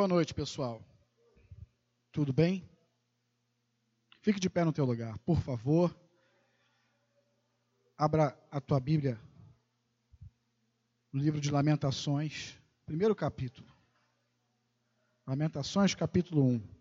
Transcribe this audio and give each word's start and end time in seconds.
Boa 0.00 0.08
noite, 0.08 0.32
pessoal. 0.32 0.82
Tudo 2.10 2.32
bem? 2.32 2.66
Fique 4.22 4.40
de 4.40 4.48
pé 4.48 4.64
no 4.64 4.72
teu 4.72 4.86
lugar, 4.86 5.18
por 5.18 5.42
favor. 5.42 5.94
Abra 7.98 8.34
a 8.50 8.62
tua 8.62 8.80
Bíblia 8.80 9.20
no 11.12 11.20
livro 11.20 11.38
de 11.38 11.50
Lamentações, 11.50 12.58
primeiro 12.86 13.14
capítulo. 13.14 13.70
Lamentações, 15.26 15.94
capítulo 15.94 16.46
1. 16.46 16.79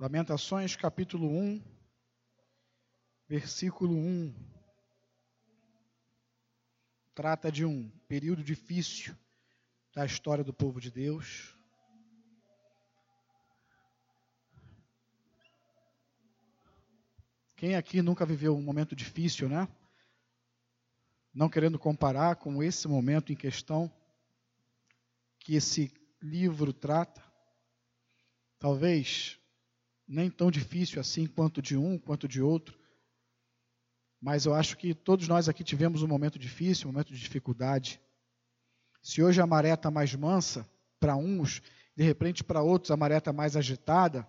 Lamentações, 0.00 0.74
capítulo 0.76 1.28
1, 1.28 1.62
versículo 3.28 3.94
1. 3.94 4.34
Trata 7.14 7.52
de 7.52 7.66
um 7.66 7.90
período 8.08 8.42
difícil 8.42 9.14
da 9.94 10.06
história 10.06 10.42
do 10.42 10.54
povo 10.54 10.80
de 10.80 10.90
Deus. 10.90 11.54
Quem 17.54 17.76
aqui 17.76 18.00
nunca 18.00 18.24
viveu 18.24 18.56
um 18.56 18.62
momento 18.62 18.96
difícil, 18.96 19.50
né? 19.50 19.68
Não 21.34 21.50
querendo 21.50 21.78
comparar 21.78 22.36
com 22.36 22.62
esse 22.62 22.88
momento 22.88 23.34
em 23.34 23.36
questão 23.36 23.92
que 25.38 25.56
esse 25.56 25.92
livro 26.22 26.72
trata. 26.72 27.22
Talvez 28.58 29.38
nem 30.10 30.28
tão 30.28 30.50
difícil 30.50 31.00
assim 31.00 31.24
quanto 31.24 31.62
de 31.62 31.76
um, 31.76 31.96
quanto 31.96 32.26
de 32.26 32.42
outro. 32.42 32.76
Mas 34.20 34.44
eu 34.44 34.52
acho 34.52 34.76
que 34.76 34.92
todos 34.92 35.28
nós 35.28 35.48
aqui 35.48 35.62
tivemos 35.62 36.02
um 36.02 36.08
momento 36.08 36.36
difícil, 36.36 36.88
um 36.88 36.92
momento 36.92 37.14
de 37.14 37.20
dificuldade. 37.20 38.00
Se 39.00 39.22
hoje 39.22 39.40
a 39.40 39.46
maré 39.46 39.72
está 39.72 39.88
mais 39.88 40.12
mansa 40.16 40.68
para 40.98 41.16
uns, 41.16 41.62
de 41.96 42.02
repente 42.02 42.42
para 42.42 42.60
outros 42.60 42.90
a 42.90 42.96
maré 42.96 43.18
está 43.18 43.32
mais 43.32 43.56
agitada, 43.56 44.26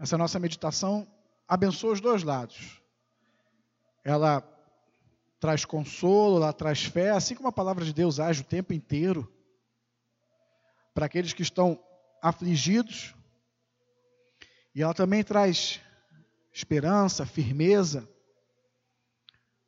essa 0.00 0.16
nossa 0.16 0.38
meditação 0.40 1.06
abençoa 1.46 1.92
os 1.92 2.00
dois 2.00 2.22
lados. 2.22 2.82
Ela 4.02 4.40
traz 5.38 5.64
consolo, 5.66 6.38
ela 6.38 6.52
traz 6.52 6.82
fé, 6.82 7.10
assim 7.10 7.34
como 7.34 7.48
a 7.48 7.52
palavra 7.52 7.84
de 7.84 7.92
Deus 7.92 8.18
age 8.18 8.40
o 8.40 8.44
tempo 8.44 8.72
inteiro. 8.72 9.30
Para 10.94 11.06
aqueles 11.06 11.32
que 11.32 11.42
estão 11.42 11.78
afligidos, 12.22 13.14
e 14.74 14.82
ela 14.82 14.94
também 14.94 15.22
traz 15.22 15.80
esperança, 16.52 17.26
firmeza 17.26 18.08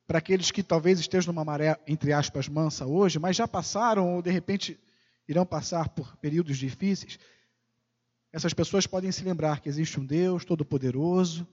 para 0.06 0.18
aqueles 0.18 0.50
que 0.50 0.62
talvez 0.62 1.00
estejam 1.00 1.32
numa 1.32 1.44
maré, 1.44 1.78
entre 1.86 2.12
aspas, 2.12 2.48
mansa 2.48 2.86
hoje, 2.86 3.18
mas 3.18 3.36
já 3.36 3.48
passaram 3.48 4.14
ou 4.14 4.22
de 4.22 4.30
repente 4.30 4.78
irão 5.26 5.46
passar 5.46 5.88
por 5.88 6.16
períodos 6.16 6.58
difíceis. 6.58 7.18
Essas 8.32 8.52
pessoas 8.52 8.86
podem 8.86 9.10
se 9.10 9.24
lembrar 9.24 9.60
que 9.60 9.68
existe 9.68 9.98
um 9.98 10.04
Deus 10.04 10.44
todo-poderoso, 10.44 11.46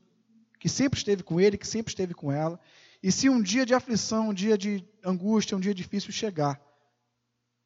que 0.59 0.67
sempre 0.67 0.97
esteve 0.97 1.23
com 1.23 1.39
ele, 1.39 1.57
que 1.57 1.67
sempre 1.67 1.91
esteve 1.91 2.13
com 2.13 2.31
ela. 2.31 2.59
E 3.02 3.11
se 3.11 3.29
um 3.29 3.41
dia 3.41 3.66
de 3.66 3.73
aflição, 3.73 4.29
um 4.29 4.33
dia 4.33 4.57
de 4.57 4.83
angústia, 5.03 5.55
um 5.55 5.59
dia 5.59 5.73
difícil 5.73 6.11
chegar, 6.11 6.61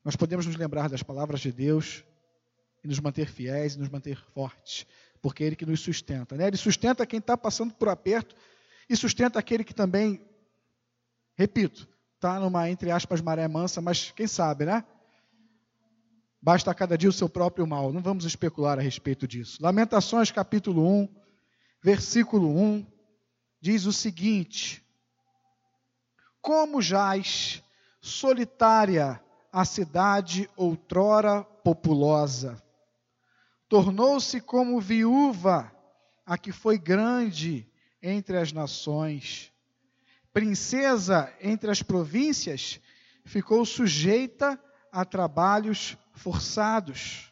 nós 0.03 0.15
podemos 0.15 0.45
nos 0.45 0.55
lembrar 0.55 0.87
das 0.87 1.01
palavras 1.01 1.41
de 1.41 1.51
Deus 1.51 2.03
e 2.83 2.87
nos 2.87 2.99
manter 2.99 3.27
fiéis 3.27 3.73
e 3.73 3.79
nos 3.79 3.89
manter 3.89 4.23
fortes 4.33 4.85
porque 5.25 5.43
é 5.43 5.47
Ele 5.47 5.55
que 5.55 5.65
nos 5.65 5.79
sustenta. 5.79 6.37
Né? 6.37 6.45
Ele 6.45 6.55
sustenta 6.55 7.03
quem 7.03 7.17
está 7.17 7.35
passando 7.35 7.73
por 7.73 7.89
aperto 7.89 8.35
e 8.87 8.95
sustenta 8.95 9.39
aquele 9.39 9.63
que 9.63 9.73
também, 9.73 10.23
repito, 11.33 11.89
está 12.13 12.39
numa, 12.39 12.69
entre 12.69 12.91
aspas, 12.91 13.21
maré 13.21 13.47
mansa, 13.47 13.81
mas 13.81 14.11
quem 14.11 14.27
sabe, 14.27 14.65
né? 14.65 14.85
Basta 16.39 16.69
a 16.69 16.75
cada 16.75 16.95
dia 16.95 17.09
o 17.09 17.11
seu 17.11 17.27
próprio 17.27 17.65
mal. 17.65 17.91
Não 17.91 18.03
vamos 18.03 18.23
especular 18.23 18.77
a 18.77 18.83
respeito 18.83 19.27
disso. 19.27 19.57
Lamentações, 19.63 20.29
capítulo 20.29 20.87
1, 20.87 21.09
versículo 21.83 22.47
1, 22.55 22.85
diz 23.59 23.87
o 23.87 23.91
seguinte: 23.91 24.85
Como 26.39 26.83
jaz 26.83 27.63
solitária 27.99 29.19
a 29.51 29.65
cidade 29.65 30.47
outrora 30.55 31.43
populosa, 31.43 32.63
tornou-se 33.67 34.39
como 34.41 34.79
viúva, 34.79 35.71
a 36.25 36.37
que 36.37 36.51
foi 36.51 36.77
grande 36.77 37.67
entre 38.01 38.37
as 38.37 38.51
nações. 38.51 39.51
Princesa 40.33 41.33
entre 41.39 41.71
as 41.71 41.81
províncias, 41.81 42.79
ficou 43.23 43.65
sujeita 43.65 44.59
a 44.91 45.03
trabalhos 45.03 45.97
forçados. 46.13 47.31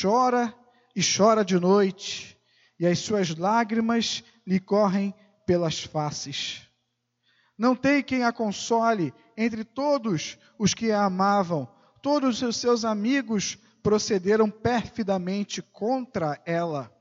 Chora 0.00 0.54
e 0.94 1.00
chora 1.02 1.44
de 1.44 1.58
noite, 1.58 2.38
e 2.78 2.86
as 2.86 2.98
suas 2.98 3.36
lágrimas 3.36 4.24
lhe 4.46 4.58
correm 4.58 5.14
pelas 5.46 5.82
faces. 5.82 6.62
Não 7.56 7.74
tem 7.74 8.02
quem 8.02 8.24
a 8.24 8.32
console 8.32 9.14
entre 9.36 9.64
todos 9.64 10.38
os 10.58 10.74
que 10.74 10.90
a 10.90 11.04
amavam, 11.04 11.68
todos 12.02 12.42
os 12.42 12.56
seus 12.56 12.84
amigos 12.84 13.58
procederam 13.86 14.50
perfidamente 14.50 15.62
contra 15.62 16.42
ela, 16.44 16.92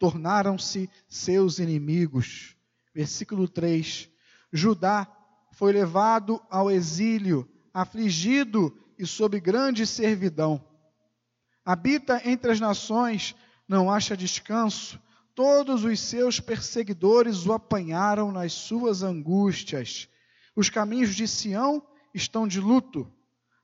tornaram-se 0.00 0.90
seus 1.08 1.60
inimigos. 1.60 2.56
Versículo 2.92 3.46
3: 3.46 4.10
Judá 4.52 5.06
foi 5.52 5.72
levado 5.72 6.42
ao 6.50 6.72
exílio, 6.72 7.48
afligido 7.72 8.76
e 8.98 9.06
sob 9.06 9.38
grande 9.38 9.86
servidão. 9.86 10.60
Habita 11.64 12.20
entre 12.28 12.50
as 12.50 12.58
nações, 12.58 13.36
não 13.68 13.88
acha 13.88 14.16
descanso. 14.16 15.00
Todos 15.36 15.84
os 15.84 16.00
seus 16.00 16.40
perseguidores 16.40 17.46
o 17.46 17.52
apanharam 17.52 18.32
nas 18.32 18.52
suas 18.52 19.04
angústias. 19.04 20.08
Os 20.56 20.68
caminhos 20.68 21.14
de 21.14 21.28
Sião 21.28 21.80
estão 22.12 22.48
de 22.48 22.58
luto, 22.58 23.08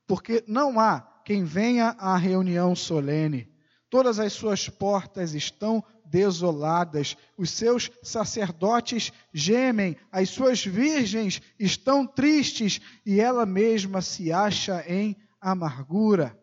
porque 0.07 0.41
não 0.47 0.79
há 0.79 1.10
quem 1.23 1.43
venha 1.43 1.95
à 1.97 2.15
reunião 2.17 2.75
solene. 2.75 3.49
Todas 3.89 4.19
as 4.19 4.33
suas 4.33 4.69
portas 4.69 5.33
estão 5.33 5.83
desoladas, 6.05 7.15
os 7.37 7.49
seus 7.49 7.89
sacerdotes 8.03 9.11
gemem, 9.33 9.97
as 10.11 10.29
suas 10.29 10.63
virgens 10.65 11.41
estão 11.57 12.05
tristes 12.05 12.81
e 13.05 13.19
ela 13.19 13.45
mesma 13.45 14.01
se 14.01 14.31
acha 14.31 14.83
em 14.87 15.15
amargura. 15.39 16.37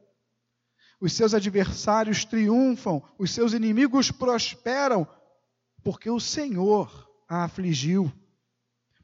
Os 1.01 1.13
seus 1.13 1.33
adversários 1.33 2.25
triunfam, 2.25 3.03
os 3.19 3.31
seus 3.31 3.53
inimigos 3.53 4.11
prosperam, 4.11 5.07
porque 5.83 6.11
o 6.11 6.19
Senhor 6.19 7.09
a 7.29 7.45
afligiu, 7.45 8.13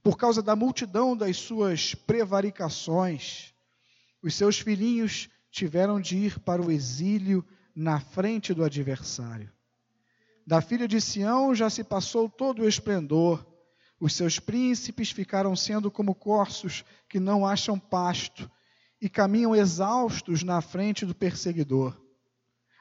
por 0.02 0.16
causa 0.16 0.42
da 0.42 0.56
multidão 0.56 1.16
das 1.16 1.36
suas 1.36 1.94
prevaricações. 1.94 3.54
Os 4.22 4.34
seus 4.34 4.58
filhinhos 4.58 5.28
tiveram 5.54 6.00
de 6.00 6.16
ir 6.16 6.41
para 6.41 6.60
o 6.60 6.69
exílio 6.69 7.47
na 7.76 8.00
frente 8.00 8.53
do 8.53 8.65
adversário. 8.65 9.53
Da 10.44 10.60
filha 10.60 10.88
de 10.88 11.00
Sião 11.00 11.54
já 11.54 11.70
se 11.70 11.84
passou 11.84 12.28
todo 12.28 12.62
o 12.62 12.69
esplendor. 12.69 13.47
Os 14.00 14.14
seus 14.14 14.41
príncipes 14.41 15.12
ficaram 15.12 15.54
sendo 15.54 15.93
como 15.93 16.12
corços 16.12 16.84
que 17.09 17.20
não 17.20 17.47
acham 17.47 17.78
pasto 17.78 18.50
e 19.00 19.09
caminham 19.09 19.54
exaustos 19.54 20.43
na 20.43 20.60
frente 20.60 21.06
do 21.06 21.14
perseguidor. 21.14 21.97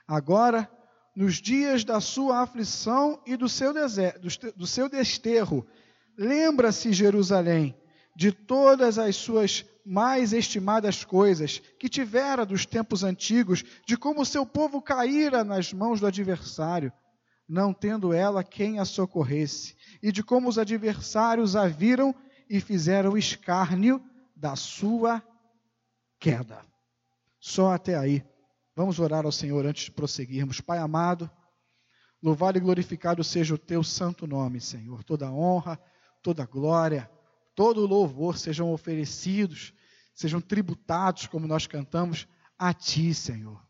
Agora, 0.07 0.67
nos 1.16 1.35
dias 1.35 1.83
da 1.83 2.01
sua 2.01 2.39
aflição 2.39 3.21
e 3.24 3.38
do 3.38 3.47
seu, 3.47 3.71
do 4.56 4.65
seu 4.65 4.89
desterro, 4.89 5.63
lembra-se 6.18 6.92
Jerusalém 6.92 7.75
de 8.15 8.31
todas 8.31 8.97
as 8.97 9.15
suas 9.15 9.63
mais 9.85 10.31
estimadas 10.31 11.03
coisas 11.03 11.59
que 11.80 11.89
tivera 11.89 12.45
dos 12.45 12.65
tempos 12.65 13.03
antigos, 13.03 13.63
de 13.85 13.97
como 13.97 14.25
seu 14.25 14.45
povo 14.45 14.81
caíra 14.81 15.44
nas 15.44 15.74
mãos 15.74 16.00
do 16.00 16.07
adversário, 16.07 16.91
não 17.47 17.74
tendo 17.74 18.13
ela 18.13 18.44
quem 18.44 18.80
a 18.80 18.85
socorresse, 18.85 19.75
e 20.01 20.12
de 20.12 20.24
como 20.24 20.47
os 20.47 20.57
adversários 20.57 21.56
a 21.56 21.68
viram 21.68 22.15
e 22.50 22.59
fizeram 22.62 23.18
escárnio 23.18 24.01
da 24.35 24.56
sua 24.56 25.21
queda. 26.19 26.65
Só 27.39 27.74
até 27.74 27.97
aí. 27.97 28.25
Vamos 28.75 29.00
orar 29.00 29.25
ao 29.25 29.31
Senhor 29.31 29.65
antes 29.65 29.85
de 29.85 29.91
prosseguirmos. 29.91 30.62
Pai 30.62 30.80
amado, 30.80 31.30
louvado 32.21 32.57
e 32.57 32.62
glorificado 32.62 33.24
seja 33.24 33.53
o 33.53 33.57
teu 33.57 33.83
santo 33.83 34.25
nome, 34.25 34.59
Senhor. 34.59 35.03
Toda 35.03 35.31
honra, 35.31 35.80
toda 36.24 36.45
glória 36.45 37.09
todo 37.55 37.85
louvor 37.85 38.38
sejam 38.38 38.71
oferecidos, 38.71 39.73
sejam 40.13 40.41
tributados, 40.41 41.27
como 41.27 41.47
nós 41.47 41.67
cantamos, 41.67 42.27
a 42.57 42.73
Ti, 42.73 43.13
Senhor. 43.13 43.61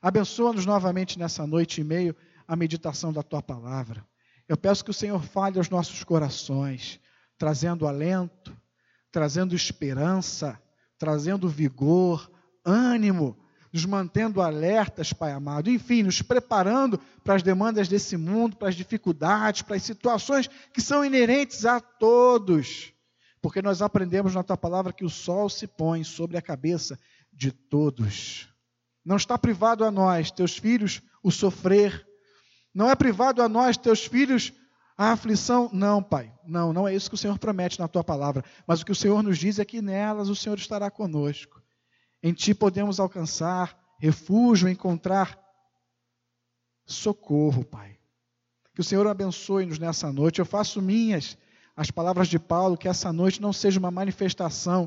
Abençoa-nos 0.00 0.64
novamente 0.64 1.18
nessa 1.18 1.46
noite 1.46 1.80
e 1.80 1.84
meio 1.84 2.16
a 2.46 2.56
meditação 2.56 3.12
da 3.12 3.22
tua 3.22 3.42
palavra. 3.42 4.04
Eu 4.48 4.56
peço 4.56 4.84
que 4.84 4.90
o 4.90 4.94
Senhor 4.94 5.22
fale 5.22 5.58
aos 5.58 5.68
nossos 5.68 6.02
corações, 6.02 6.98
trazendo 7.38 7.86
alento, 7.86 8.56
trazendo 9.12 9.54
esperança, 9.54 10.60
trazendo 10.98 11.48
vigor, 11.48 12.30
ânimo, 12.64 13.38
nos 13.72 13.84
mantendo 13.84 14.40
alertas, 14.40 15.12
Pai 15.12 15.32
amado, 15.32 15.70
enfim, 15.70 16.02
nos 16.02 16.22
preparando 16.22 16.98
para 17.22 17.36
as 17.36 17.42
demandas 17.42 17.88
desse 17.88 18.16
mundo, 18.16 18.56
para 18.56 18.68
as 18.68 18.74
dificuldades, 18.74 19.62
para 19.62 19.76
as 19.76 19.82
situações 19.82 20.48
que 20.72 20.80
são 20.80 21.04
inerentes 21.04 21.64
a 21.64 21.80
todos. 21.80 22.92
Porque 23.40 23.62
nós 23.62 23.80
aprendemos 23.80 24.34
na 24.34 24.42
tua 24.42 24.56
palavra 24.56 24.92
que 24.92 25.04
o 25.04 25.10
sol 25.10 25.48
se 25.48 25.66
põe 25.66 26.04
sobre 26.04 26.36
a 26.36 26.42
cabeça 26.42 26.98
de 27.32 27.50
todos. 27.50 28.48
Não 29.04 29.16
está 29.16 29.38
privado 29.38 29.84
a 29.84 29.90
nós, 29.90 30.30
teus 30.30 30.58
filhos, 30.58 31.00
o 31.22 31.30
sofrer. 31.30 32.06
Não 32.74 32.90
é 32.90 32.94
privado 32.94 33.42
a 33.42 33.48
nós, 33.48 33.76
teus 33.76 34.04
filhos, 34.04 34.52
a 34.96 35.12
aflição. 35.12 35.70
Não, 35.72 36.02
Pai. 36.02 36.32
Não, 36.44 36.72
não 36.72 36.86
é 36.86 36.94
isso 36.94 37.08
que 37.08 37.14
o 37.14 37.18
Senhor 37.18 37.38
promete 37.38 37.78
na 37.78 37.88
tua 37.88 38.04
palavra. 38.04 38.44
Mas 38.66 38.82
o 38.82 38.84
que 38.84 38.92
o 38.92 38.96
Senhor 38.96 39.22
nos 39.22 39.38
diz 39.38 39.58
é 39.58 39.64
que 39.64 39.80
nelas 39.80 40.28
o 40.28 40.36
Senhor 40.36 40.58
estará 40.58 40.90
conosco. 40.90 41.62
Em 42.22 42.34
Ti 42.34 42.52
podemos 42.54 43.00
alcançar 43.00 43.78
refúgio, 43.98 44.68
encontrar 44.68 45.38
socorro, 46.84 47.64
Pai. 47.64 47.98
Que 48.74 48.80
o 48.80 48.84
Senhor 48.84 49.06
abençoe-nos 49.06 49.78
nessa 49.78 50.12
noite. 50.12 50.38
Eu 50.38 50.46
faço 50.46 50.82
minhas 50.82 51.38
as 51.80 51.90
palavras 51.90 52.28
de 52.28 52.38
Paulo, 52.38 52.76
que 52.76 52.86
essa 52.86 53.10
noite 53.10 53.40
não 53.40 53.54
seja 53.54 53.78
uma 53.80 53.90
manifestação 53.90 54.86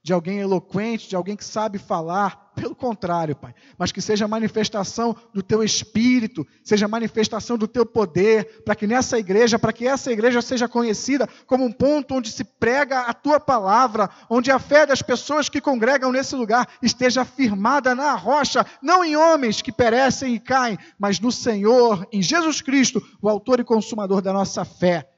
de 0.00 0.12
alguém 0.12 0.38
eloquente, 0.38 1.08
de 1.08 1.16
alguém 1.16 1.34
que 1.34 1.44
sabe 1.44 1.78
falar, 1.78 2.52
pelo 2.54 2.76
contrário, 2.76 3.34
Pai, 3.34 3.52
mas 3.76 3.90
que 3.90 4.00
seja 4.00 4.28
manifestação 4.28 5.16
do 5.34 5.42
teu 5.42 5.64
espírito, 5.64 6.46
seja 6.62 6.86
manifestação 6.86 7.58
do 7.58 7.66
teu 7.66 7.84
poder, 7.84 8.62
para 8.64 8.76
que 8.76 8.86
nessa 8.86 9.18
igreja, 9.18 9.58
para 9.58 9.72
que 9.72 9.84
essa 9.84 10.12
igreja 10.12 10.40
seja 10.40 10.68
conhecida 10.68 11.28
como 11.44 11.64
um 11.64 11.72
ponto 11.72 12.14
onde 12.14 12.30
se 12.30 12.44
prega 12.44 13.00
a 13.00 13.12
tua 13.12 13.40
palavra, 13.40 14.08
onde 14.30 14.48
a 14.52 14.60
fé 14.60 14.86
das 14.86 15.02
pessoas 15.02 15.48
que 15.48 15.60
congregam 15.60 16.12
nesse 16.12 16.36
lugar 16.36 16.68
esteja 16.80 17.24
firmada 17.24 17.96
na 17.96 18.14
rocha, 18.14 18.64
não 18.80 19.04
em 19.04 19.16
homens 19.16 19.60
que 19.60 19.72
perecem 19.72 20.36
e 20.36 20.38
caem, 20.38 20.78
mas 20.96 21.18
no 21.18 21.32
Senhor, 21.32 22.06
em 22.12 22.22
Jesus 22.22 22.60
Cristo, 22.60 23.04
o 23.20 23.28
autor 23.28 23.58
e 23.58 23.64
consumador 23.64 24.22
da 24.22 24.32
nossa 24.32 24.64
fé. 24.64 25.17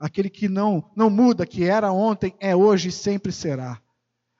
Aquele 0.00 0.30
que 0.30 0.48
não 0.48 0.90
não 0.96 1.10
muda, 1.10 1.46
que 1.46 1.62
era 1.62 1.92
ontem, 1.92 2.34
é 2.40 2.56
hoje 2.56 2.88
e 2.88 2.92
sempre 2.92 3.30
será. 3.30 3.80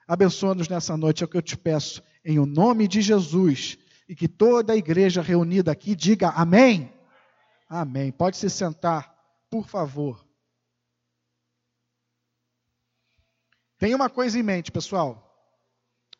Abençoa-nos 0.07 0.67
nessa 0.67 0.97
noite, 0.97 1.23
é 1.23 1.25
o 1.25 1.29
que 1.29 1.37
eu 1.37 1.41
te 1.41 1.55
peço, 1.55 2.01
em 2.25 2.39
o 2.39 2.47
nome 2.47 2.87
de 2.87 2.99
Jesus, 2.99 3.77
e 4.09 4.15
que 4.15 4.27
toda 4.27 4.73
a 4.73 4.75
igreja 4.75 5.21
reunida 5.21 5.71
aqui 5.71 5.95
diga 5.95 6.29
amém. 6.29 6.91
Amém. 7.69 8.11
Pode 8.11 8.37
se 8.37 8.49
sentar, 8.49 9.15
por 9.49 9.67
favor. 9.67 10.25
Tenha 13.77 13.95
uma 13.95 14.09
coisa 14.09 14.37
em 14.37 14.43
mente, 14.43 14.71
pessoal. 14.71 15.27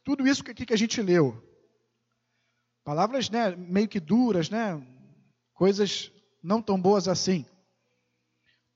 Tudo 0.04 0.28
isso 0.28 0.44
aqui 0.50 0.66
que 0.66 0.74
a 0.74 0.78
gente 0.78 1.02
leu, 1.02 1.44
palavras 2.84 3.30
né, 3.30 3.56
meio 3.56 3.88
que 3.88 4.00
duras, 4.00 4.50
né, 4.50 4.82
coisas 5.54 6.12
não 6.42 6.62
tão 6.62 6.80
boas 6.80 7.08
assim. 7.08 7.46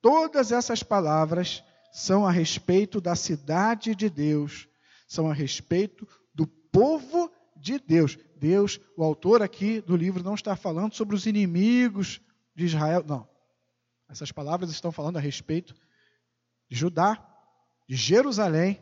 Todas 0.06 0.52
essas 0.52 0.84
palavras 0.84 1.64
são 1.92 2.28
a 2.28 2.32
respeito 2.32 3.02
da 3.02 3.16
cidade 3.16 3.96
de 3.96 4.08
Deus, 4.08 4.68
são 5.08 5.32
a 5.32 5.34
respeito 5.34 6.08
do 6.32 6.46
povo 6.46 7.32
de 7.58 7.80
Deus. 7.80 8.16
Deus, 8.36 8.80
o 8.96 9.04
autor 9.04 9.42
aqui 9.42 9.82
do 9.82 9.96
livro, 9.96 10.24
não 10.24 10.36
está 10.36 10.56
falando 10.56 10.94
sobre 10.94 11.16
os 11.16 11.26
inimigos 11.26 12.22
de 12.54 12.66
Israel, 12.66 13.04
não. 13.04 13.28
Essas 14.08 14.32
palavras 14.32 14.70
estão 14.70 14.92
falando 14.92 15.18
a 15.18 15.20
respeito 15.20 15.74
de 16.70 16.78
Judá, 16.78 17.18
de 17.90 17.96
Jerusalém 17.96 18.80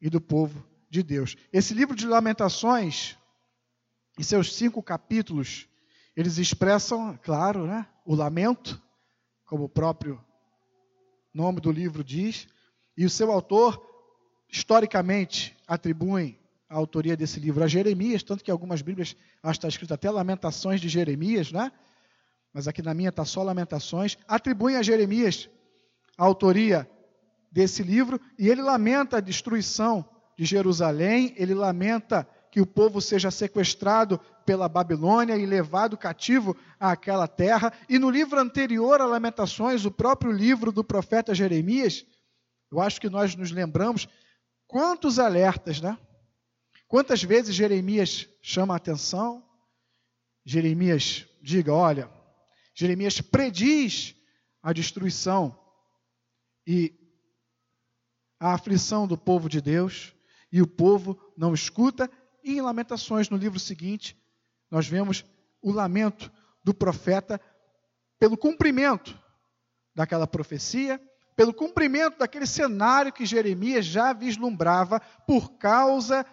e 0.00 0.08
do 0.08 0.18
povo 0.18 0.66
de 0.88 1.02
Deus. 1.02 1.36
Esse 1.52 1.74
livro 1.74 1.94
de 1.94 2.06
Lamentações, 2.06 3.18
em 4.18 4.22
seus 4.22 4.56
cinco 4.56 4.82
capítulos, 4.82 5.68
eles 6.16 6.38
expressam, 6.38 7.20
claro, 7.22 7.66
né, 7.66 7.86
o 8.02 8.14
lamento, 8.14 8.80
como 9.44 9.64
o 9.64 9.68
próprio 9.68 10.18
nome 11.34 11.60
do 11.60 11.72
livro 11.72 12.04
diz, 12.04 12.46
e 12.96 13.04
o 13.04 13.10
seu 13.10 13.32
autor, 13.32 13.84
historicamente, 14.48 15.56
atribuem 15.66 16.38
a 16.68 16.76
autoria 16.76 17.16
desse 17.16 17.40
livro 17.40 17.64
a 17.64 17.66
Jeremias, 17.66 18.22
tanto 18.22 18.44
que 18.44 18.50
algumas 18.50 18.80
Bíblias 18.80 19.16
acho 19.42 19.58
que 19.58 19.66
está 19.66 19.68
escrito 19.68 19.92
até 19.92 20.10
Lamentações 20.10 20.80
de 20.80 20.88
Jeremias, 20.88 21.50
né? 21.50 21.72
Mas 22.52 22.68
aqui 22.68 22.80
na 22.80 22.94
minha 22.94 23.08
está 23.08 23.24
só 23.24 23.42
Lamentações. 23.42 24.16
Atribuem 24.28 24.76
a 24.76 24.82
Jeremias 24.82 25.48
a 26.16 26.24
autoria 26.24 26.88
desse 27.50 27.82
livro 27.82 28.20
e 28.38 28.48
ele 28.48 28.62
lamenta 28.62 29.16
a 29.16 29.20
destruição 29.20 30.08
de 30.38 30.44
Jerusalém, 30.44 31.34
ele 31.36 31.54
lamenta 31.54 32.28
que 32.54 32.60
o 32.60 32.66
povo 32.66 33.00
seja 33.00 33.32
sequestrado 33.32 34.16
pela 34.46 34.68
Babilônia 34.68 35.36
e 35.36 35.44
levado 35.44 35.98
cativo 35.98 36.56
àquela 36.78 37.26
terra. 37.26 37.72
E 37.88 37.98
no 37.98 38.08
livro 38.08 38.38
anterior 38.38 39.00
a 39.00 39.06
Lamentações, 39.06 39.84
o 39.84 39.90
próprio 39.90 40.30
livro 40.30 40.70
do 40.70 40.84
profeta 40.84 41.34
Jeremias, 41.34 42.06
eu 42.70 42.80
acho 42.80 43.00
que 43.00 43.10
nós 43.10 43.34
nos 43.34 43.50
lembramos 43.50 44.06
quantos 44.68 45.18
alertas, 45.18 45.80
né? 45.80 45.98
Quantas 46.86 47.24
vezes 47.24 47.56
Jeremias 47.56 48.28
chama 48.40 48.74
a 48.74 48.76
atenção? 48.76 49.44
Jeremias 50.44 51.26
diga, 51.42 51.74
olha, 51.74 52.08
Jeremias 52.72 53.20
prediz 53.20 54.14
a 54.62 54.72
destruição 54.72 55.58
e 56.64 56.94
a 58.38 58.54
aflição 58.54 59.08
do 59.08 59.18
povo 59.18 59.48
de 59.48 59.60
Deus, 59.60 60.14
e 60.52 60.62
o 60.62 60.68
povo 60.68 61.20
não 61.36 61.52
escuta 61.52 62.08
e 62.44 62.58
em 62.58 62.60
Lamentações, 62.60 63.30
no 63.30 63.36
livro 63.36 63.58
seguinte, 63.58 64.16
nós 64.70 64.86
vemos 64.86 65.24
o 65.62 65.72
lamento 65.72 66.30
do 66.62 66.74
profeta 66.74 67.40
pelo 68.18 68.36
cumprimento 68.36 69.18
daquela 69.94 70.26
profecia, 70.26 71.00
pelo 71.34 71.52
cumprimento 71.52 72.18
daquele 72.18 72.46
cenário 72.46 73.12
que 73.12 73.26
Jeremias 73.26 73.84
já 73.86 74.12
vislumbrava 74.12 75.00
por 75.26 75.52
causa 75.58 76.24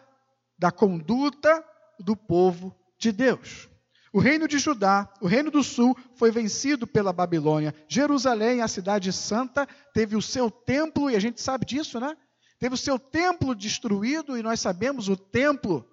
da 0.60 0.72
conduta 0.72 1.64
do 2.00 2.16
povo 2.16 2.76
de 3.00 3.12
Deus. 3.12 3.70
O 4.14 4.20
reino 4.20 4.48
de 4.48 4.60
Judá, 4.60 5.12
o 5.22 5.28
reino 5.28 5.50
do 5.50 5.64
sul, 5.64 5.98
foi 6.16 6.32
vencido 6.32 6.86
pela 6.86 7.14
Babilônia. 7.14 7.74
Jerusalém, 7.88 8.62
a 8.62 8.68
cidade 8.68 9.12
santa, 9.14 9.66
teve 9.94 10.16
o 10.18 10.22
seu 10.22 10.52
templo, 10.52 11.10
e 11.10 11.16
a 11.16 11.20
gente 11.20 11.42
sabe 11.42 11.66
disso, 11.66 12.00
né? 12.00 12.18
Teve 12.60 12.76
o 12.76 12.78
seu 12.78 13.00
templo 13.00 13.56
destruído, 13.56 14.38
e 14.38 14.44
nós 14.44 14.60
sabemos 14.60 15.08
o 15.08 15.16
templo 15.16 15.90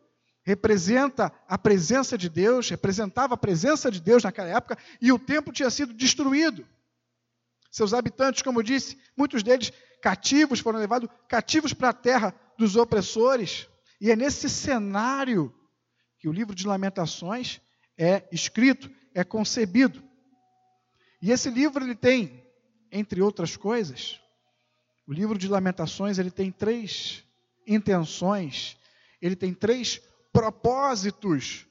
representa 0.49 1.31
a 1.47 1.59
presença 1.59 2.17
de 2.17 2.27
Deus, 2.27 2.71
representava 2.71 3.35
a 3.35 3.37
presença 3.37 3.91
de 3.91 4.01
Deus 4.01 4.25
naquela 4.25 4.49
época, 4.49 4.79
e 4.99 5.13
o 5.13 5.19
templo 5.19 5.53
tinha 5.53 5.69
sido 5.69 5.93
destruído. 5.93 6.67
Seus 7.71 7.93
habitantes, 7.93 8.41
como 8.41 8.61
eu 8.61 8.63
disse, 8.63 8.99
muitos 9.15 9.43
deles 9.43 9.71
cativos, 10.01 10.61
foram 10.61 10.79
levados 10.79 11.11
cativos 11.29 11.75
para 11.75 11.91
a 11.91 11.93
terra 11.93 12.35
dos 12.57 12.77
opressores. 12.77 13.69
E 14.01 14.11
é 14.11 14.17
nesse 14.17 14.49
cenário 14.49 15.55
que 16.19 16.27
o 16.27 16.33
livro 16.33 16.55
de 16.55 16.67
Lamentações 16.67 17.61
é 17.99 18.27
escrito, 18.33 18.91
é 19.15 19.23
concebido. 19.23 20.03
E 21.21 21.31
esse 21.31 21.51
livro 21.51 21.85
ele 21.85 21.95
tem, 21.95 22.43
entre 22.91 23.21
outras 23.21 23.55
coisas, 23.55 24.19
o 25.07 25.13
livro 25.13 25.37
de 25.37 25.47
Lamentações 25.47 26.19
ele 26.19 26.31
tem 26.31 26.51
três 26.51 27.23
intenções, 27.67 28.79
ele 29.21 29.37
tem 29.37 29.53
três 29.53 30.01
propósitos 30.39 31.67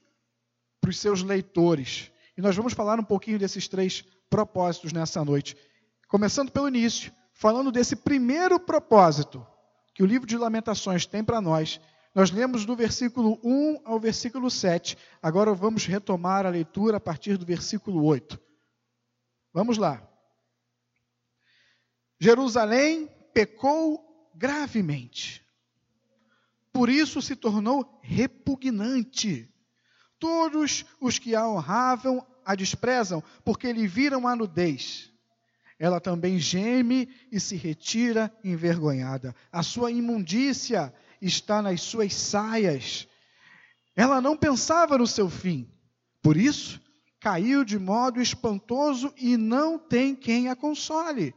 para 0.78 0.90
os 0.90 0.98
seus 0.98 1.22
leitores. 1.22 2.12
E 2.36 2.42
nós 2.42 2.54
vamos 2.54 2.74
falar 2.74 3.00
um 3.00 3.04
pouquinho 3.04 3.38
desses 3.38 3.66
três 3.66 4.04
propósitos 4.28 4.92
nessa 4.92 5.24
noite. 5.24 5.56
Começando 6.06 6.52
pelo 6.52 6.68
início, 6.68 7.10
falando 7.32 7.72
desse 7.72 7.96
primeiro 7.96 8.60
propósito 8.60 9.46
que 9.94 10.02
o 10.02 10.06
livro 10.06 10.26
de 10.26 10.36
Lamentações 10.36 11.06
tem 11.06 11.24
para 11.24 11.40
nós. 11.40 11.80
Nós 12.14 12.30
lemos 12.30 12.66
do 12.66 12.76
versículo 12.76 13.40
1 13.42 13.80
ao 13.86 13.98
versículo 13.98 14.50
7. 14.50 14.98
Agora 15.22 15.54
vamos 15.54 15.86
retomar 15.86 16.44
a 16.44 16.50
leitura 16.50 16.98
a 16.98 17.00
partir 17.00 17.38
do 17.38 17.46
versículo 17.46 18.04
8. 18.04 18.38
Vamos 19.50 19.78
lá. 19.78 20.06
Jerusalém 22.20 23.08
pecou 23.32 24.30
gravemente 24.34 25.47
por 26.72 26.88
isso 26.88 27.20
se 27.20 27.34
tornou 27.34 27.98
repugnante. 28.02 29.48
Todos 30.18 30.84
os 31.00 31.18
que 31.18 31.34
a 31.34 31.46
honravam 31.46 32.26
a 32.44 32.54
desprezam, 32.54 33.22
porque 33.44 33.72
lhe 33.72 33.86
viram 33.86 34.26
a 34.26 34.34
nudez. 34.34 35.12
Ela 35.78 36.00
também 36.00 36.38
geme 36.38 37.08
e 37.30 37.38
se 37.38 37.56
retira 37.56 38.32
envergonhada. 38.42 39.34
A 39.52 39.62
sua 39.62 39.92
imundícia 39.92 40.92
está 41.20 41.62
nas 41.62 41.80
suas 41.82 42.14
saias. 42.14 43.06
Ela 43.94 44.20
não 44.20 44.36
pensava 44.36 44.98
no 44.98 45.06
seu 45.06 45.30
fim. 45.30 45.70
Por 46.20 46.36
isso, 46.36 46.80
caiu 47.20 47.64
de 47.64 47.78
modo 47.78 48.20
espantoso 48.20 49.12
e 49.16 49.36
não 49.36 49.78
tem 49.78 50.14
quem 50.14 50.48
a 50.48 50.56
console. 50.56 51.34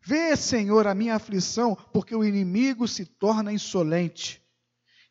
Vê, 0.00 0.34
Senhor, 0.36 0.86
a 0.86 0.94
minha 0.94 1.14
aflição, 1.14 1.76
porque 1.92 2.14
o 2.14 2.24
inimigo 2.24 2.88
se 2.88 3.04
torna 3.04 3.52
insolente. 3.52 4.41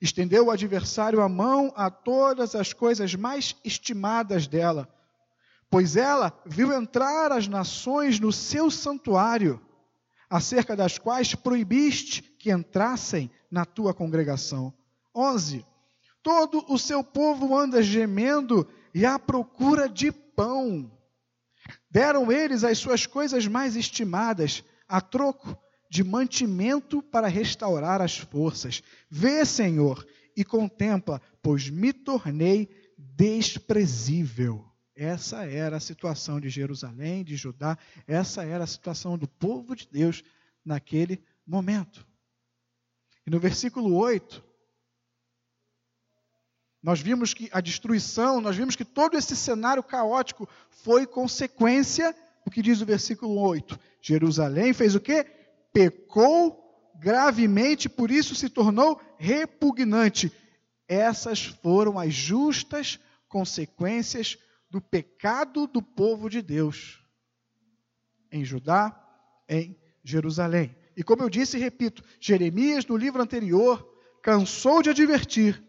Estendeu 0.02 0.48
o 0.48 0.52
adversário 0.52 1.22
a 1.22 1.30
mão 1.30 1.72
a 1.76 1.92
todas 1.92 2.56
as 2.56 2.74
coisas 2.74 3.14
mais 3.14 3.56
estimadas 3.64 4.48
dela, 4.48 4.90
pois 5.70 5.96
ela 5.96 6.34
viu 6.44 6.74
entrar 6.74 7.32
as 7.32 7.48
nações 7.48 8.20
no 8.20 8.32
seu 8.32 8.72
santuário, 8.72 9.62
acerca 10.28 10.76
das 10.76 10.98
quais 10.98 11.36
proibiste 11.36 12.24
que 12.24 12.52
entrassem 12.52 13.30
na 13.52 13.64
tua 13.64 13.94
congregação. 13.94 14.74
11. 15.14 15.64
Todo 16.24 16.66
o 16.68 16.80
seu 16.80 17.04
povo 17.04 17.56
anda 17.56 17.84
gemendo 17.84 18.68
e 18.96 19.06
à 19.06 19.20
procura 19.20 19.88
de 19.88 20.12
pão. 20.12 20.92
Deram 21.92 22.32
eles 22.32 22.64
as 22.64 22.80
suas 22.80 23.06
coisas 23.06 23.46
mais 23.46 23.76
estimadas, 23.76 24.64
a 24.88 25.00
troco 25.00 25.56
de 25.92 26.06
mantimento 26.06 27.04
para 27.04 27.28
restaurar 27.28 28.02
as 28.02 28.18
forças. 28.18 28.82
Vê, 29.10 29.44
Senhor, 29.44 30.08
e 30.38 30.46
contempla, 30.46 31.22
pois 31.44 31.70
me 31.70 31.92
tornei 31.92 32.70
desprezível. 32.98 34.66
Essa 34.96 35.44
era 35.44 35.76
a 35.76 35.82
situação 35.82 36.40
de 36.40 36.50
Jerusalém, 36.50 37.26
de 37.26 37.36
Judá, 37.36 37.78
essa 38.08 38.42
era 38.46 38.64
a 38.64 38.68
situação 38.68 39.18
do 39.18 39.28
povo 39.28 39.76
de 39.76 39.86
Deus 39.86 40.24
naquele 40.64 41.22
momento. 41.46 42.08
E 43.28 43.30
no 43.30 43.38
versículo 43.38 43.94
8, 43.94 44.42
nós 46.82 47.02
vimos 47.02 47.34
que 47.34 47.50
a 47.52 47.60
destruição, 47.60 48.40
nós 48.40 48.56
vimos 48.56 48.78
que 48.78 48.86
todo 48.86 49.18
esse 49.18 49.36
cenário 49.36 49.84
caótico 49.84 50.48
foi 50.70 51.06
consequência, 51.06 52.16
o 52.46 52.50
que 52.50 52.62
diz 52.62 52.80
o 52.80 52.86
versículo 52.86 53.38
8. 53.42 53.78
Jerusalém 54.02 54.72
fez 54.72 54.96
o 54.96 55.00
quê? 55.02 55.41
Pecou 55.74 56.62
gravemente, 57.00 57.90
por 57.90 58.12
isso 58.12 58.36
se 58.36 58.50
tornou 58.50 59.02
repugnante. 59.18 60.32
Essas 60.88 61.46
foram 61.46 61.98
as 61.98 62.14
justas 62.14 63.00
consequências 63.28 64.38
do 64.70 64.82
pecado 64.82 65.68
do 65.68 65.82
povo 65.82 66.30
de 66.30 66.42
Deus 66.42 67.02
em 68.32 68.46
Judá, 68.46 68.98
em 69.48 69.78
Jerusalém. 70.04 70.76
E 70.96 71.04
como 71.04 71.24
eu 71.24 71.30
disse 71.30 71.58
e 71.58 71.60
repito, 71.60 72.04
Jeremias, 72.20 72.86
no 72.86 72.96
livro 72.96 73.22
anterior, 73.22 73.88
cansou 74.22 74.82
de 74.82 74.90
advertir, 74.90 75.62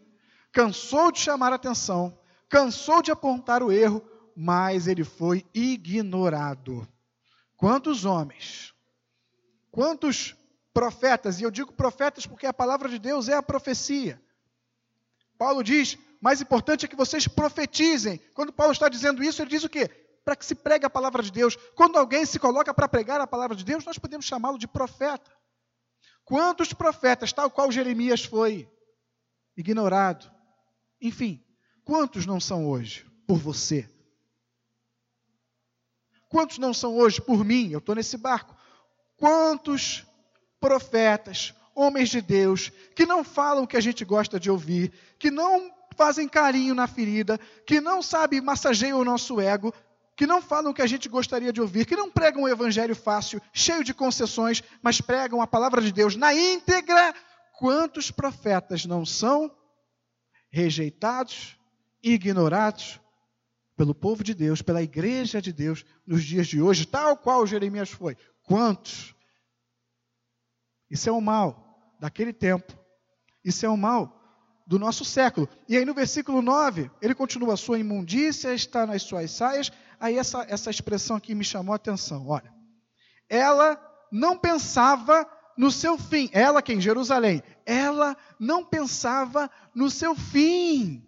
cansou 0.51 1.11
de 1.11 1.19
chamar 1.19 1.51
atenção, 1.51 2.17
cansou 2.47 3.01
de 3.01 3.11
apontar 3.11 3.61
o 3.61 3.71
erro, 3.71 4.01
mas 4.35 4.87
ele 4.87 5.03
foi 5.03 5.45
ignorado. 5.53 6.87
Quantos 7.57 8.05
homens, 8.05 8.72
quantos 9.73 10.35
profetas, 10.71 11.39
e 11.39 11.43
eu 11.43 11.49
digo 11.49 11.73
profetas 11.73 12.27
porque 12.27 12.45
a 12.45 12.53
palavra 12.53 12.87
de 12.87 12.99
Deus 12.99 13.27
é 13.27 13.33
a 13.33 13.41
profecia. 13.41 14.21
Paulo 15.35 15.63
diz: 15.63 15.97
mais 16.21 16.39
importante 16.39 16.85
é 16.85 16.87
que 16.87 16.95
vocês 16.95 17.27
profetizem. 17.27 18.19
Quando 18.35 18.53
Paulo 18.53 18.71
está 18.71 18.87
dizendo 18.87 19.23
isso, 19.23 19.41
ele 19.41 19.49
diz 19.49 19.63
o 19.63 19.69
quê? 19.69 19.87
Para 20.23 20.35
que 20.35 20.45
se 20.45 20.53
pregue 20.53 20.85
a 20.85 20.89
palavra 20.91 21.23
de 21.23 21.31
Deus. 21.31 21.55
Quando 21.75 21.97
alguém 21.97 22.23
se 22.23 22.37
coloca 22.37 22.71
para 22.71 22.87
pregar 22.87 23.19
a 23.19 23.25
palavra 23.25 23.55
de 23.55 23.65
Deus, 23.65 23.83
nós 23.83 23.97
podemos 23.97 24.25
chamá-lo 24.25 24.59
de 24.59 24.67
profeta. 24.67 25.35
Quantos 26.23 26.71
profetas, 26.71 27.33
tal 27.33 27.49
qual 27.49 27.71
Jeremias 27.71 28.23
foi 28.23 28.71
ignorado? 29.57 30.31
Enfim, 31.01 31.43
quantos 31.83 32.27
não 32.27 32.39
são 32.39 32.69
hoje 32.69 33.05
por 33.27 33.39
você? 33.39 33.89
Quantos 36.29 36.59
não 36.59 36.75
são 36.75 36.95
hoje 36.95 37.19
por 37.19 37.43
mim? 37.43 37.71
Eu 37.71 37.79
estou 37.79 37.95
nesse 37.95 38.17
barco. 38.17 38.55
Quantos 39.23 40.05
profetas, 40.59 41.53
homens 41.73 42.09
de 42.09 42.19
Deus, 42.19 42.73
que 42.93 43.05
não 43.05 43.23
falam 43.23 43.63
o 43.63 43.67
que 43.67 43.77
a 43.77 43.79
gente 43.79 44.03
gosta 44.03 44.37
de 44.37 44.51
ouvir, 44.51 44.91
que 45.17 45.31
não 45.31 45.71
fazem 45.95 46.27
carinho 46.27 46.75
na 46.75 46.87
ferida, 46.87 47.39
que 47.65 47.79
não, 47.79 48.01
sabe, 48.01 48.41
massageiam 48.41 48.99
o 48.99 49.05
nosso 49.05 49.39
ego, 49.39 49.73
que 50.17 50.27
não 50.27 50.41
falam 50.41 50.71
o 50.71 50.73
que 50.73 50.81
a 50.81 50.85
gente 50.85 51.07
gostaria 51.07 51.53
de 51.53 51.61
ouvir, 51.61 51.85
que 51.85 51.95
não 51.95 52.11
pregam 52.11 52.43
o 52.43 52.49
evangelho 52.49 52.93
fácil, 52.93 53.41
cheio 53.53 53.81
de 53.81 53.93
concessões, 53.93 54.61
mas 54.81 54.99
pregam 54.99 55.41
a 55.41 55.47
palavra 55.47 55.81
de 55.81 55.93
Deus 55.93 56.17
na 56.17 56.35
íntegra. 56.35 57.15
Quantos 57.57 58.11
profetas 58.11 58.85
não 58.85 59.05
são 59.05 59.49
rejeitados, 60.51 61.57
ignorados, 62.03 62.99
pelo 63.77 63.95
povo 63.95 64.21
de 64.21 64.33
Deus, 64.33 64.61
pela 64.61 64.83
igreja 64.83 65.41
de 65.41 65.53
Deus 65.53 65.85
nos 66.05 66.25
dias 66.25 66.45
de 66.45 66.61
hoje, 66.61 66.85
tal 66.85 67.15
qual 67.15 67.47
Jeremias 67.47 67.89
foi. 67.89 68.17
Quantos? 68.43 69.12
Isso 70.93 71.09
é 71.09 71.11
o 71.11 71.19
mal 71.19 71.95
daquele 71.99 72.31
tempo. 72.31 72.71
Isso 73.43 73.65
é 73.65 73.69
o 73.69 73.75
mal 73.75 74.21
do 74.67 74.77
nosso 74.77 75.03
século. 75.03 75.49
E 75.67 75.75
aí 75.75 75.83
no 75.83 75.95
versículo 75.95 76.39
9, 76.39 76.91
ele 77.01 77.15
continua: 77.15 77.57
sua 77.57 77.79
imundícia 77.79 78.53
está 78.53 78.85
nas 78.85 79.01
suas 79.01 79.31
saias. 79.31 79.71
Aí 79.99 80.19
essa, 80.19 80.45
essa 80.47 80.69
expressão 80.69 81.17
aqui 81.17 81.33
me 81.33 81.43
chamou 81.43 81.73
a 81.73 81.77
atenção. 81.77 82.27
Olha, 82.27 82.53
ela 83.27 83.81
não 84.11 84.37
pensava 84.37 85.27
no 85.57 85.71
seu 85.71 85.97
fim. 85.97 86.29
Ela, 86.31 86.61
quem? 86.61 86.79
Jerusalém. 86.79 87.41
Ela 87.65 88.15
não 88.39 88.63
pensava 88.63 89.49
no 89.73 89.89
seu 89.89 90.15
fim 90.15 91.03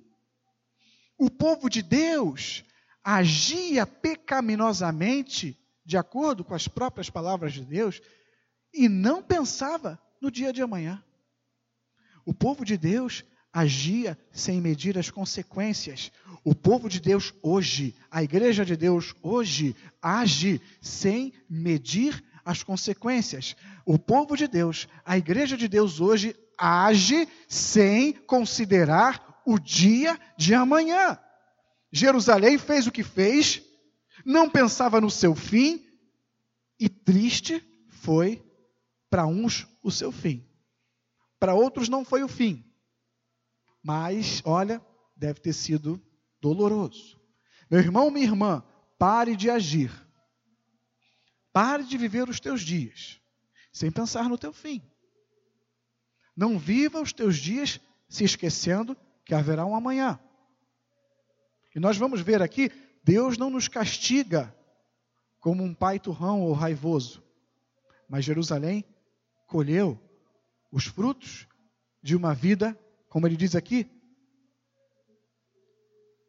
o 1.18 1.30
povo 1.30 1.70
de 1.70 1.82
Deus 1.82 2.63
agia 3.04 3.86
pecaminosamente, 3.86 5.58
de 5.86 5.96
acordo 5.96 6.44
com 6.44 6.56
as 6.56 6.68
próprias 6.68 7.08
palavras 7.08 7.54
de 7.54 7.63
Deus, 7.63 8.01
e 8.75 8.89
não 8.89 9.24
pensava 9.24 10.00
no 10.22 10.29
dia 10.29 10.51
de 10.51 10.62
amanhã. 10.62 11.03
O 12.25 12.34
povo 12.34 12.65
de 12.65 12.77
Deus 12.77 13.24
agia 13.53 14.17
sem 14.34 14.60
medir 14.60 14.98
as 14.98 15.10
consequências. 15.10 16.12
O 16.44 16.53
povo 16.53 16.89
de 16.89 17.00
Deus 17.00 17.34
hoje, 17.41 17.96
a 18.12 18.22
igreja 18.22 18.65
de 18.65 18.75
Deus 18.75 19.15
hoje, 19.24 19.75
age 20.01 20.62
sem 20.82 21.34
medir 21.50 22.22
as 22.44 22.62
consequências. 22.63 23.55
O 23.86 23.98
povo 23.98 24.36
de 24.36 24.48
Deus, 24.48 24.88
a 25.05 25.17
igreja 25.17 25.55
de 25.55 25.67
Deus 25.67 26.01
hoje, 26.01 26.36
age 26.58 27.27
sem 27.48 28.13
considerar 28.13 29.41
o 29.46 29.58
dia 29.58 30.20
de 30.38 30.53
amanhã. 30.53 31.17
Jerusalém 31.91 32.58
fez 32.58 32.88
o 32.88 32.91
que 32.91 33.03
fez, 33.03 33.62
não 34.25 34.50
pensava 34.50 35.00
no 35.00 35.10
seu 35.10 35.34
fim, 35.34 35.82
e 36.77 36.89
triste 36.89 37.63
foi 37.89 38.45
para 39.10 39.26
uns 39.26 39.68
o 39.82 39.92
seu 39.92 40.12
fim. 40.12 40.48
Para 41.40 41.54
outros 41.54 41.90
não 41.90 42.04
foi 42.04 42.24
o 42.24 42.28
fim. 42.28 42.64
Mas, 43.84 44.42
olha, 44.46 44.82
deve 45.16 45.40
ter 45.40 45.54
sido 45.54 46.02
doloroso. 46.42 47.20
Meu 47.70 47.80
irmão, 47.80 48.10
minha 48.10 48.26
irmã, 48.26 48.64
pare 48.98 49.36
de 49.36 49.50
agir. 49.50 49.92
Pare 51.52 51.84
de 51.84 51.98
viver 51.98 52.28
os 52.28 52.40
teus 52.40 52.62
dias 52.62 53.20
sem 53.76 53.92
pensar 53.92 54.30
no 54.30 54.38
teu 54.38 54.54
fim. 54.54 54.82
Não 56.34 56.58
viva 56.58 57.02
os 57.02 57.12
teus 57.12 57.36
dias 57.36 57.82
se 58.08 58.24
esquecendo 58.24 58.96
que 59.26 59.36
haverá 59.36 59.66
um 59.66 59.76
amanhã. 59.76 60.18
E 61.76 61.80
nós 61.80 61.98
vamos 61.98 62.22
ver 62.22 62.42
aqui, 62.42 62.72
Deus 63.04 63.38
não 63.38 63.50
nos 63.50 63.68
castiga 63.68 64.56
como 65.42 65.62
um 65.62 65.74
pai 65.74 66.00
turrão 66.00 66.42
ou 66.42 66.54
raivoso, 66.54 67.22
mas 68.08 68.24
Jerusalém 68.24 68.86
colheu 69.46 70.00
os 70.72 70.86
frutos 70.86 71.48
de 72.02 72.16
uma 72.16 72.34
vida, 72.34 72.78
como 73.10 73.25
ele 73.28 73.38
diz 73.38 73.56
aqui, 73.56 73.90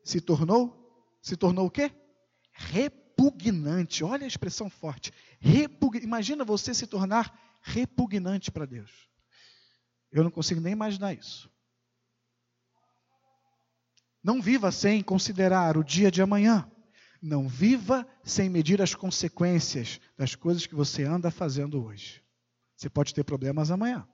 se 0.04 0.20
tornou, 0.20 1.18
se 1.20 1.36
tornou 1.36 1.66
o 1.66 1.70
quê? 1.70 1.90
Repugnante. 2.52 4.04
Olha 4.04 4.24
a 4.24 4.28
expressão 4.28 4.70
forte. 4.70 5.12
Repug... 5.40 5.98
Imagina 5.98 6.44
você 6.44 6.72
se 6.72 6.86
tornar 6.86 7.58
repugnante 7.60 8.50
para 8.50 8.64
Deus. 8.64 9.08
Eu 10.12 10.22
não 10.22 10.30
consigo 10.30 10.60
nem 10.60 10.72
imaginar 10.72 11.12
isso. 11.12 11.50
Não 14.22 14.40
viva 14.40 14.72
sem 14.72 15.02
considerar 15.02 15.76
o 15.76 15.84
dia 15.84 16.10
de 16.10 16.22
amanhã. 16.22 16.70
Não 17.20 17.48
viva 17.48 18.06
sem 18.24 18.48
medir 18.48 18.80
as 18.80 18.94
consequências 18.94 20.00
das 20.16 20.34
coisas 20.34 20.66
que 20.66 20.74
você 20.74 21.02
anda 21.02 21.30
fazendo 21.30 21.82
hoje. 21.84 22.25
Você 22.76 22.90
pode 22.90 23.14
ter 23.14 23.24
problemas 23.24 23.70
amanhã. 23.70 24.06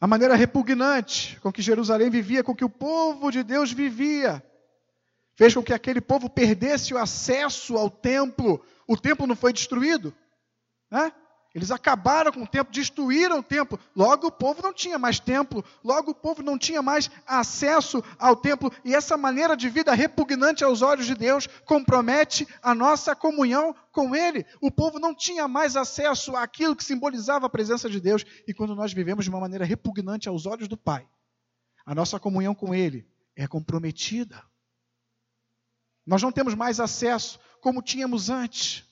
A 0.00 0.06
maneira 0.06 0.36
repugnante 0.36 1.40
com 1.40 1.52
que 1.52 1.60
Jerusalém 1.60 2.08
vivia, 2.08 2.44
com 2.44 2.54
que 2.54 2.64
o 2.64 2.70
povo 2.70 3.32
de 3.32 3.42
Deus 3.42 3.72
vivia, 3.72 4.44
fez 5.34 5.54
com 5.54 5.62
que 5.62 5.72
aquele 5.72 6.00
povo 6.00 6.30
perdesse 6.30 6.94
o 6.94 6.98
acesso 6.98 7.76
ao 7.76 7.90
templo. 7.90 8.64
O 8.86 8.96
templo 8.96 9.26
não 9.26 9.34
foi 9.34 9.52
destruído, 9.52 10.14
né? 10.90 11.12
Eles 11.54 11.70
acabaram 11.70 12.30
com 12.30 12.42
o 12.42 12.46
templo, 12.46 12.72
destruíram 12.72 13.38
o 13.38 13.42
templo. 13.42 13.80
Logo 13.96 14.26
o 14.26 14.32
povo 14.32 14.62
não 14.62 14.72
tinha 14.72 14.98
mais 14.98 15.18
templo, 15.18 15.64
logo 15.82 16.10
o 16.10 16.14
povo 16.14 16.42
não 16.42 16.58
tinha 16.58 16.82
mais 16.82 17.10
acesso 17.26 18.04
ao 18.18 18.36
templo. 18.36 18.70
E 18.84 18.94
essa 18.94 19.16
maneira 19.16 19.56
de 19.56 19.68
vida 19.68 19.94
repugnante 19.94 20.62
aos 20.62 20.82
olhos 20.82 21.06
de 21.06 21.14
Deus 21.14 21.46
compromete 21.64 22.46
a 22.62 22.74
nossa 22.74 23.16
comunhão 23.16 23.74
com 23.90 24.14
Ele. 24.14 24.44
O 24.60 24.70
povo 24.70 24.98
não 24.98 25.14
tinha 25.14 25.48
mais 25.48 25.74
acesso 25.74 26.36
àquilo 26.36 26.76
que 26.76 26.84
simbolizava 26.84 27.46
a 27.46 27.50
presença 27.50 27.88
de 27.88 27.98
Deus. 27.98 28.24
E 28.46 28.52
quando 28.52 28.74
nós 28.74 28.92
vivemos 28.92 29.24
de 29.24 29.30
uma 29.30 29.40
maneira 29.40 29.64
repugnante 29.64 30.28
aos 30.28 30.44
olhos 30.44 30.68
do 30.68 30.76
Pai, 30.76 31.08
a 31.84 31.94
nossa 31.94 32.20
comunhão 32.20 32.54
com 32.54 32.74
Ele 32.74 33.08
é 33.34 33.46
comprometida. 33.46 34.44
Nós 36.06 36.22
não 36.22 36.30
temos 36.30 36.54
mais 36.54 36.78
acesso 36.78 37.40
como 37.60 37.82
tínhamos 37.82 38.28
antes. 38.28 38.87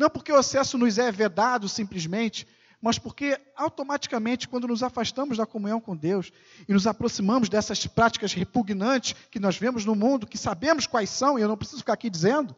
Não 0.00 0.08
porque 0.08 0.32
o 0.32 0.38
acesso 0.38 0.78
nos 0.78 0.96
é 0.96 1.12
vedado 1.12 1.68
simplesmente, 1.68 2.48
mas 2.80 2.98
porque 2.98 3.38
automaticamente, 3.54 4.48
quando 4.48 4.66
nos 4.66 4.82
afastamos 4.82 5.36
da 5.36 5.44
comunhão 5.44 5.78
com 5.78 5.94
Deus 5.94 6.32
e 6.66 6.72
nos 6.72 6.86
aproximamos 6.86 7.50
dessas 7.50 7.86
práticas 7.86 8.32
repugnantes 8.32 9.14
que 9.30 9.38
nós 9.38 9.58
vemos 9.58 9.84
no 9.84 9.94
mundo, 9.94 10.26
que 10.26 10.38
sabemos 10.38 10.86
quais 10.86 11.10
são, 11.10 11.38
e 11.38 11.42
eu 11.42 11.48
não 11.48 11.56
preciso 11.58 11.80
ficar 11.80 11.92
aqui 11.92 12.08
dizendo, 12.08 12.56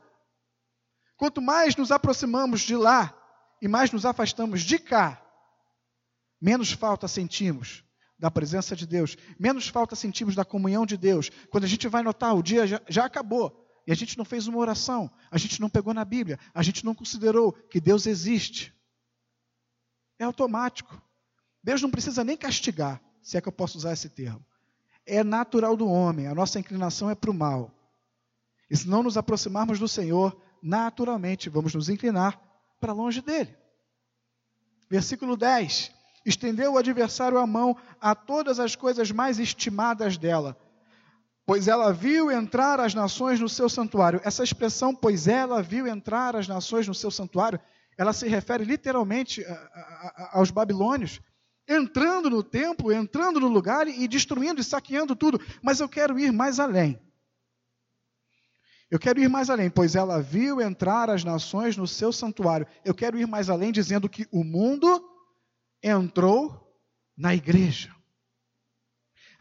quanto 1.17 1.43
mais 1.43 1.75
nos 1.75 1.91
aproximamos 1.91 2.61
de 2.61 2.77
lá 2.77 3.13
e 3.61 3.67
mais 3.67 3.91
nos 3.91 4.07
afastamos 4.07 4.63
de 4.63 4.79
cá, 4.79 5.21
menos 6.41 6.71
falta 6.71 7.09
sentimos 7.09 7.83
da 8.17 8.31
presença 8.31 8.77
de 8.77 8.87
Deus, 8.87 9.17
menos 9.37 9.67
falta 9.67 9.97
sentimos 9.97 10.37
da 10.37 10.45
comunhão 10.45 10.87
de 10.87 10.97
Deus. 10.97 11.29
Quando 11.51 11.65
a 11.65 11.69
gente 11.69 11.89
vai 11.89 12.05
notar, 12.05 12.37
o 12.37 12.43
dia 12.43 12.69
já, 12.69 12.81
já 12.89 13.05
acabou, 13.05 13.62
e 13.87 13.93
a 13.93 13.95
gente 13.95 14.17
não 14.17 14.25
fez 14.25 14.47
uma 14.47 14.59
oração, 14.59 15.11
a 15.31 15.39
gente 15.39 15.61
não 15.61 15.69
pegou 15.69 15.93
na 15.93 16.05
Bíblia, 16.05 16.39
a 16.55 16.63
gente 16.63 16.85
não 16.85 16.95
considerou 16.95 17.53
que 17.53 17.81
Deus 17.81 18.07
existe. 18.07 18.73
É 20.19 20.25
automático. 20.25 21.01
Deus 21.63 21.83
não 21.83 21.91
precisa 21.91 22.23
nem 22.23 22.37
castigar, 22.37 23.01
se 23.21 23.37
é 23.37 23.41
que 23.41 23.49
eu 23.49 23.53
posso 23.53 23.79
usar 23.79 23.93
esse 23.93 24.09
termo. 24.09 24.45
É 25.05 25.25
natural 25.25 25.77
do 25.77 25.89
homem, 25.89 26.29
a 26.29 26.35
nossa 26.35 26.61
inclinação 26.61 27.11
é 27.11 27.15
para 27.15 27.31
o 27.31 27.35
mal. 27.35 27.73
E 28.71 28.77
se 28.77 28.89
não 28.89 29.03
nos 29.03 29.17
aproximarmos 29.17 29.79
do 29.79 29.89
Senhor, 29.89 30.41
naturalmente 30.63 31.49
vamos 31.49 31.75
nos 31.75 31.89
inclinar 31.89 32.41
para 32.81 32.93
longe 32.93 33.21
dele. 33.21 33.57
Versículo 34.89 35.37
10: 35.37 35.93
Estendeu 36.25 36.75
o 36.75 36.79
adversário 36.79 37.39
a 37.39 37.47
mão 37.47 37.77
a 38.01 38.15
todas 38.15 38.61
as 38.61 38.77
coisas 38.77 39.11
mais 39.11 39.41
estimadas 39.41 40.17
dela 40.17 40.57
pois 41.47 41.69
ela 41.69 41.93
viu 41.93 42.31
entrar 42.31 42.81
as 42.81 42.95
nações 42.95 43.41
no 43.41 43.49
seu 43.49 43.69
santuário. 43.69 44.21
Essa 44.25 44.45
expressão, 44.45 44.95
pois 44.95 45.27
ela 45.27 45.63
viu 45.63 45.87
entrar 45.87 46.37
as 46.37 46.47
nações 46.47 46.87
no 46.87 46.95
seu 46.95 47.11
santuário, 47.11 47.61
ela 47.99 48.13
se 48.13 48.29
refere 48.29 48.65
literalmente 48.65 49.45
a, 49.45 49.53
a, 49.53 49.57
a, 49.57 50.39
aos 50.39 50.51
babilônios, 50.51 51.21
entrando 51.69 52.31
no 52.31 52.43
templo, 52.43 52.93
entrando 52.93 53.39
no 53.41 53.49
lugar 53.49 53.87
e 53.87 54.09
destruindo 54.09 54.61
e 54.61 54.65
saqueando 54.65 55.15
tudo. 55.15 55.41
Mas 55.63 55.81
eu 55.81 55.89
quero 55.89 56.19
ir 56.19 56.33
mais 56.33 56.59
além. 56.59 57.01
Eu 58.91 58.99
quero 58.99 59.21
ir 59.21 59.29
mais 59.29 59.49
além, 59.49 59.71
pois 59.71 59.95
ela 59.95 60.21
viu 60.21 60.61
entrar 60.61 61.09
as 61.09 61.25
nações 61.25 61.77
no 61.79 61.89
seu 61.89 62.13
santuário. 62.13 62.67
Eu 62.85 62.95
quero 62.95 63.19
ir 63.19 63.27
mais 63.27 63.49
além, 63.49 63.73
dizendo 63.73 64.09
que 64.09 64.29
o 64.31 64.45
mundo 64.45 65.03
entrou 65.83 66.71
na 67.17 67.35
igreja. 67.35 67.95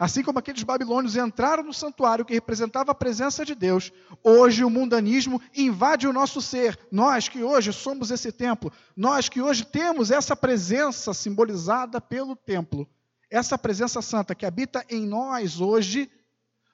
Assim 0.01 0.23
como 0.23 0.39
aqueles 0.39 0.63
babilônios 0.63 1.15
entraram 1.15 1.61
no 1.61 1.71
santuário 1.71 2.25
que 2.25 2.33
representava 2.33 2.91
a 2.91 2.95
presença 2.95 3.45
de 3.45 3.53
Deus, 3.53 3.93
hoje 4.23 4.63
o 4.63 4.69
mundanismo 4.69 5.39
invade 5.55 6.07
o 6.07 6.11
nosso 6.11 6.41
ser. 6.41 6.75
Nós 6.91 7.29
que 7.29 7.43
hoje 7.43 7.71
somos 7.71 8.09
esse 8.09 8.31
templo, 8.31 8.73
nós 8.97 9.29
que 9.29 9.39
hoje 9.39 9.63
temos 9.63 10.09
essa 10.09 10.35
presença 10.35 11.13
simbolizada 11.13 12.01
pelo 12.01 12.35
templo, 12.35 12.89
essa 13.29 13.59
presença 13.59 14.01
santa 14.01 14.33
que 14.33 14.43
habita 14.43 14.83
em 14.89 15.05
nós 15.05 15.61
hoje, 15.61 16.09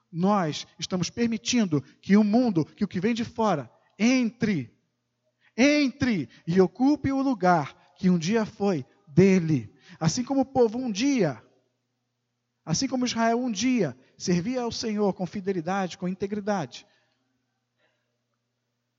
nós 0.09 0.65
estamos 0.79 1.09
permitindo 1.09 1.83
que 2.01 2.15
o 2.15 2.23
mundo, 2.23 2.63
que 2.63 2.85
o 2.85 2.87
que 2.87 3.01
vem 3.01 3.13
de 3.13 3.25
fora, 3.25 3.69
entre, 3.99 4.73
entre 5.57 6.29
e 6.47 6.61
ocupe 6.61 7.11
o 7.11 7.21
lugar 7.21 7.75
que 7.97 8.09
um 8.09 8.17
dia 8.17 8.45
foi 8.45 8.85
dele. 9.05 9.69
Assim 9.99 10.23
como 10.23 10.39
o 10.39 10.45
povo 10.45 10.77
um 10.77 10.89
dia 10.89 11.43
Assim 12.67 12.85
como 12.85 13.05
Israel 13.05 13.39
um 13.39 13.49
dia 13.49 13.97
servia 14.17 14.63
ao 14.63 14.73
Senhor 14.73 15.13
com 15.13 15.25
fidelidade, 15.25 15.97
com 15.97 16.05
integridade, 16.05 16.85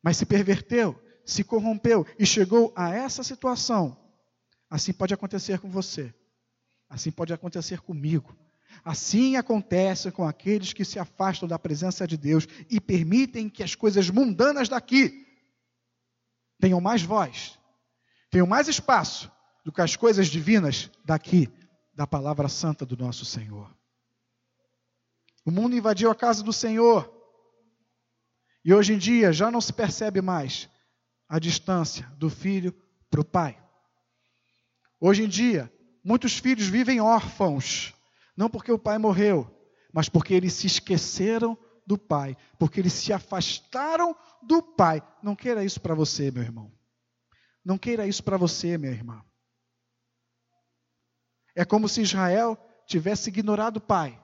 mas 0.02 0.16
se 0.16 0.24
perverteu, 0.24 0.98
se 1.22 1.44
corrompeu 1.44 2.06
e 2.18 2.24
chegou 2.24 2.72
a 2.74 2.94
essa 2.94 3.22
situação, 3.22 3.94
assim 4.70 4.90
pode 4.90 5.12
acontecer 5.12 5.58
com 5.58 5.68
você, 5.68 6.14
assim 6.88 7.10
pode 7.10 7.30
acontecer 7.30 7.82
comigo. 7.82 8.34
Assim 8.82 9.36
acontece 9.36 10.10
com 10.10 10.24
aqueles 10.26 10.72
que 10.72 10.84
se 10.84 10.98
afastam 10.98 11.46
da 11.46 11.58
presença 11.58 12.06
de 12.06 12.16
Deus 12.16 12.48
e 12.70 12.80
permitem 12.80 13.50
que 13.50 13.62
as 13.62 13.74
coisas 13.74 14.08
mundanas 14.08 14.70
daqui 14.70 15.26
tenham 16.58 16.80
mais 16.80 17.02
voz, 17.02 17.58
tenham 18.30 18.46
mais 18.46 18.66
espaço 18.66 19.30
do 19.62 19.70
que 19.70 19.82
as 19.82 19.94
coisas 19.94 20.28
divinas 20.28 20.90
daqui 21.04 21.52
da 21.98 22.06
palavra 22.06 22.48
santa 22.48 22.86
do 22.86 22.96
nosso 22.96 23.24
Senhor. 23.24 23.68
O 25.44 25.50
mundo 25.50 25.74
invadiu 25.74 26.12
a 26.12 26.14
casa 26.14 26.44
do 26.44 26.52
Senhor. 26.52 27.12
E 28.64 28.72
hoje 28.72 28.92
em 28.92 28.98
dia 28.98 29.32
já 29.32 29.50
não 29.50 29.60
se 29.60 29.72
percebe 29.72 30.22
mais 30.22 30.70
a 31.28 31.40
distância 31.40 32.06
do 32.16 32.30
filho 32.30 32.72
para 33.10 33.20
o 33.20 33.24
pai. 33.24 33.60
Hoje 35.00 35.24
em 35.24 35.28
dia, 35.28 35.72
muitos 36.04 36.38
filhos 36.38 36.68
vivem 36.68 37.00
órfãos, 37.00 37.92
não 38.36 38.48
porque 38.48 38.70
o 38.70 38.78
pai 38.78 38.96
morreu, 38.96 39.52
mas 39.92 40.08
porque 40.08 40.34
eles 40.34 40.52
se 40.52 40.68
esqueceram 40.68 41.58
do 41.84 41.98
pai, 41.98 42.36
porque 42.60 42.78
eles 42.78 42.92
se 42.92 43.12
afastaram 43.12 44.14
do 44.40 44.62
pai. 44.62 45.02
Não 45.20 45.34
queira 45.34 45.64
isso 45.64 45.80
para 45.80 45.96
você, 45.96 46.30
meu 46.30 46.44
irmão. 46.44 46.72
Não 47.64 47.76
queira 47.76 48.06
isso 48.06 48.22
para 48.22 48.36
você, 48.36 48.78
minha 48.78 48.92
irmã. 48.92 49.20
É 51.58 51.64
como 51.64 51.88
se 51.88 52.00
Israel 52.00 52.56
tivesse 52.86 53.30
ignorado 53.30 53.78
o 53.78 53.80
pai 53.80 54.16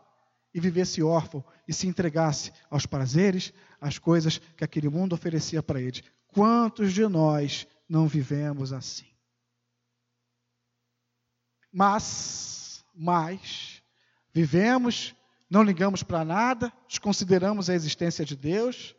e 0.55 0.61
vivesse 0.61 1.03
órfão 1.03 1.45
e 1.67 1.73
se 1.73 1.89
entregasse 1.89 2.53
aos 2.71 2.87
prazeres, 2.87 3.53
às 3.81 3.99
coisas 3.99 4.39
que 4.39 4.63
aquele 4.63 4.89
mundo 4.89 5.15
oferecia 5.15 5.61
para 5.61 5.81
eles. 5.81 6.05
Quantos 6.29 6.93
de 6.93 7.05
nós 7.09 7.67
não 7.89 8.07
vivemos 8.07 8.73
assim? 8.73 9.09
Mas, 11.73 12.85
mas, 12.95 13.83
vivemos, 14.33 15.13
não 15.51 15.65
ligamos 15.65 16.05
para 16.05 16.25
nada, 16.25 16.73
desconsideramos 16.87 17.69
a 17.69 17.75
existência 17.75 18.25
de 18.25 18.37
Deus, 18.37 18.95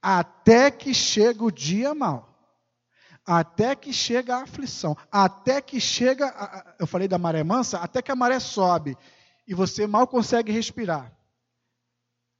até 0.00 0.70
que 0.70 0.94
chega 0.94 1.42
o 1.42 1.50
dia 1.50 1.92
mau 1.92 2.33
até 3.26 3.74
que 3.74 3.92
chega 3.92 4.36
a 4.36 4.42
aflição, 4.42 4.96
até 5.10 5.60
que 5.60 5.80
chega, 5.80 6.26
a, 6.26 6.74
eu 6.78 6.86
falei 6.86 7.08
da 7.08 7.18
maré 7.18 7.42
mansa, 7.42 7.78
até 7.78 8.02
que 8.02 8.12
a 8.12 8.16
maré 8.16 8.38
sobe 8.38 8.96
e 9.46 9.54
você 9.54 9.86
mal 9.86 10.06
consegue 10.06 10.52
respirar. 10.52 11.12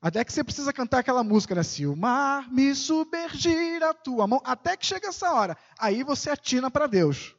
Até 0.01 0.23
que 0.23 0.33
você 0.33 0.45
precisa 0.45 0.73
cantar 0.73 0.99
aquela 0.99 1.25
música, 1.25 1.55
né? 1.55 1.63
Se 1.63 1.87
o 1.87 1.97
mar 1.97 2.53
me 2.53 2.75
submergir 2.75 3.83
a 3.83 3.95
tua 3.95 4.27
mão, 4.27 4.41
até 4.45 4.77
que 4.77 4.85
chega 4.85 5.09
essa 5.09 5.33
hora, 5.33 5.57
aí 5.79 6.03
você 6.03 6.29
atina 6.29 6.71
para 6.71 6.87
Deus. 6.87 7.35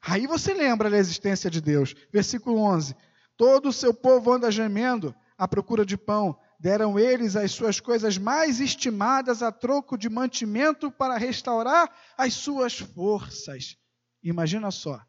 Aí 0.00 0.26
você 0.26 0.54
lembra 0.54 0.88
da 0.88 0.96
existência 0.96 1.50
de 1.50 1.60
Deus. 1.60 1.94
Versículo 2.10 2.58
11: 2.60 2.96
Todo 3.36 3.68
o 3.68 3.72
seu 3.72 3.92
povo 3.92 4.32
anda 4.32 4.50
gemendo 4.50 5.14
à 5.36 5.46
procura 5.46 5.84
de 5.84 5.98
pão, 5.98 6.38
deram 6.58 6.98
eles 6.98 7.36
as 7.36 7.52
suas 7.52 7.78
coisas 7.78 8.18
mais 8.18 8.60
estimadas 8.60 9.42
a 9.42 9.52
troco 9.52 9.96
de 9.96 10.08
mantimento 10.08 10.90
para 10.90 11.16
restaurar 11.16 11.94
as 12.16 12.34
suas 12.34 12.78
forças. 12.78 13.76
Imagina 14.22 14.70
só, 14.70 15.00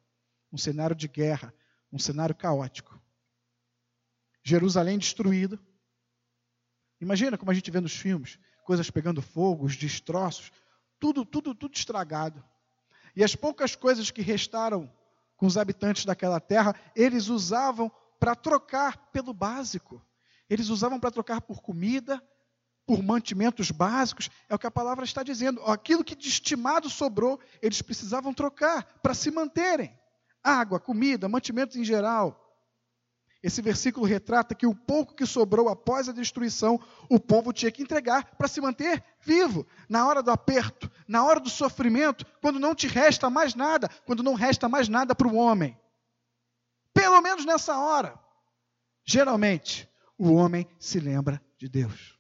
um 0.51 0.57
cenário 0.57 0.95
de 0.95 1.07
guerra, 1.07 1.53
um 1.91 1.97
cenário 1.97 2.35
caótico. 2.35 3.01
Jerusalém 4.43 4.97
destruída. 4.97 5.59
Imagina 7.01 7.38
como 7.38 7.49
a 7.49 7.53
gente 7.53 7.71
vê 7.71 7.79
nos 7.79 7.95
filmes, 7.95 8.38
coisas 8.63 8.91
pegando 8.91 9.21
fogo, 9.21 9.65
os 9.65 9.75
destroços, 9.75 10.51
tudo, 10.99 11.25
tudo, 11.25 11.55
tudo 11.55 11.73
estragado. 11.73 12.43
E 13.15 13.23
as 13.23 13.35
poucas 13.35 13.75
coisas 13.75 14.12
que 14.12 14.21
restaram 14.21 14.91
com 15.35 15.47
os 15.47 15.57
habitantes 15.57 16.05
daquela 16.05 16.39
terra, 16.39 16.75
eles 16.95 17.29
usavam 17.29 17.91
para 18.19 18.35
trocar 18.35 18.97
pelo 19.12 19.33
básico. 19.33 20.05
Eles 20.49 20.69
usavam 20.69 20.99
para 20.99 21.12
trocar 21.12 21.41
por 21.41 21.62
comida, 21.62 22.21
por 22.85 23.03
mantimentos 23.03 23.69
básicos, 23.69 24.31
é 24.49 24.55
o 24.55 24.57
que 24.57 24.65
a 24.65 24.71
palavra 24.71 25.05
está 25.05 25.21
dizendo. 25.21 25.62
Aquilo 25.63 26.03
que 26.03 26.15
de 26.15 26.27
estimado 26.27 26.89
sobrou, 26.89 27.39
eles 27.62 27.83
precisavam 27.83 28.33
trocar 28.33 28.83
para 29.03 29.13
se 29.13 29.29
manterem. 29.29 29.95
Água, 30.43 30.79
comida, 30.79 31.29
mantimentos 31.29 31.75
em 31.75 31.83
geral. 31.83 32.49
Esse 33.41 33.62
versículo 33.62 34.05
retrata 34.05 34.53
que 34.53 34.65
o 34.65 34.75
pouco 34.75 35.15
que 35.15 35.25
sobrou 35.25 35.69
após 35.69 36.09
a 36.09 36.12
destruição, 36.12 36.79
o 37.07 37.19
povo 37.19 37.53
tinha 37.53 37.71
que 37.71 37.81
entregar 37.81 38.35
para 38.35 38.47
se 38.47 38.59
manter 38.59 39.03
vivo. 39.21 39.65
Na 39.88 40.07
hora 40.07 40.21
do 40.21 40.31
aperto, 40.31 40.91
na 41.07 41.23
hora 41.23 41.39
do 41.39 41.49
sofrimento, 41.49 42.25
quando 42.41 42.59
não 42.59 42.75
te 42.75 42.88
resta 42.88 43.29
mais 43.29 43.55
nada, 43.55 43.88
quando 44.05 44.23
não 44.23 44.33
resta 44.33 44.67
mais 44.67 44.89
nada 44.89 45.15
para 45.15 45.27
o 45.27 45.35
homem. 45.35 45.79
Pelo 46.93 47.21
menos 47.21 47.45
nessa 47.45 47.77
hora. 47.77 48.19
Geralmente, 49.05 49.88
o 50.19 50.34
homem 50.34 50.67
se 50.77 50.99
lembra 50.99 51.41
de 51.58 51.69
Deus. 51.69 52.19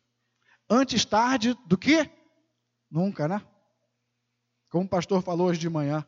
Antes 0.69 1.03
tarde 1.03 1.53
do 1.67 1.77
que? 1.77 2.09
Nunca, 2.89 3.27
né? 3.27 3.45
Como 4.69 4.85
o 4.85 4.89
pastor 4.89 5.21
falou 5.21 5.47
hoje 5.47 5.59
de 5.59 5.69
manhã, 5.69 6.07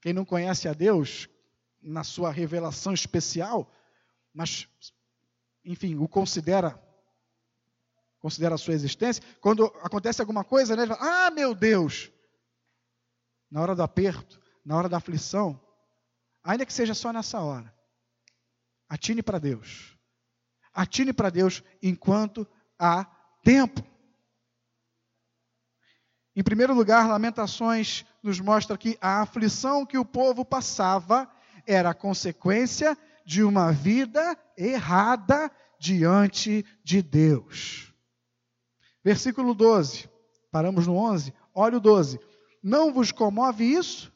quem 0.00 0.12
não 0.12 0.24
conhece 0.24 0.66
a 0.66 0.72
Deus, 0.72 1.28
na 1.80 2.02
sua 2.02 2.32
revelação 2.32 2.92
especial, 2.92 3.72
mas, 4.34 4.68
enfim, 5.64 5.96
o 5.96 6.08
considera 6.08 6.78
considera 8.18 8.54
a 8.54 8.58
sua 8.58 8.74
existência, 8.74 9.24
quando 9.40 9.64
acontece 9.82 10.20
alguma 10.20 10.44
coisa, 10.44 10.76
né, 10.76 10.82
ele 10.82 10.94
fala, 10.94 11.26
ah, 11.26 11.30
meu 11.30 11.54
Deus! 11.54 12.12
Na 13.50 13.62
hora 13.62 13.74
do 13.74 13.82
aperto, 13.82 14.38
na 14.62 14.76
hora 14.76 14.90
da 14.90 14.98
aflição, 14.98 15.58
ainda 16.44 16.66
que 16.66 16.72
seja 16.72 16.92
só 16.92 17.14
nessa 17.14 17.40
hora, 17.40 17.74
atine 18.90 19.22
para 19.22 19.38
Deus. 19.38 19.98
Atine 20.72 21.12
para 21.12 21.30
Deus 21.30 21.62
enquanto 21.82 22.46
há 22.78 23.04
tempo. 23.42 23.84
Em 26.34 26.42
primeiro 26.42 26.74
lugar, 26.74 27.08
Lamentações 27.08 28.04
nos 28.22 28.40
mostra 28.40 28.78
que 28.78 28.96
a 29.00 29.22
aflição 29.22 29.84
que 29.84 29.98
o 29.98 30.04
povo 30.04 30.44
passava 30.44 31.30
era 31.66 31.92
consequência 31.92 32.96
de 33.24 33.42
uma 33.42 33.72
vida 33.72 34.36
errada 34.56 35.50
diante 35.78 36.64
de 36.84 37.02
Deus. 37.02 37.92
Versículo 39.02 39.54
12, 39.54 40.08
paramos 40.50 40.86
no 40.86 40.96
11, 40.96 41.32
olha 41.54 41.78
o 41.78 41.80
12. 41.80 42.20
Não 42.62 42.92
vos 42.92 43.10
comove 43.10 43.64
isso? 43.64 44.12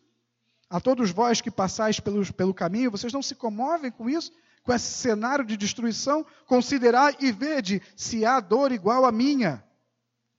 A 0.69 0.81
todos 0.81 1.11
vós 1.11 1.41
que 1.41 1.51
passais 1.51 2.01
pelo, 2.01 2.33
pelo 2.35 2.53
caminho, 2.53 2.91
vocês 2.91 3.13
não 3.13 3.23
se 3.23 3.35
comovem 3.35 3.91
com 3.91 4.09
isso? 4.09 4.33
Com 4.65 4.73
esse 4.73 4.93
cenário 4.95 5.45
de 5.45 5.57
destruição? 5.59 6.27
Considerai 6.47 7.15
e 7.21 7.31
vede 7.31 7.83
se 7.95 8.25
há 8.25 8.41
dor 8.41 8.73
igual 8.73 9.05
à 9.05 9.13
minha, 9.13 9.63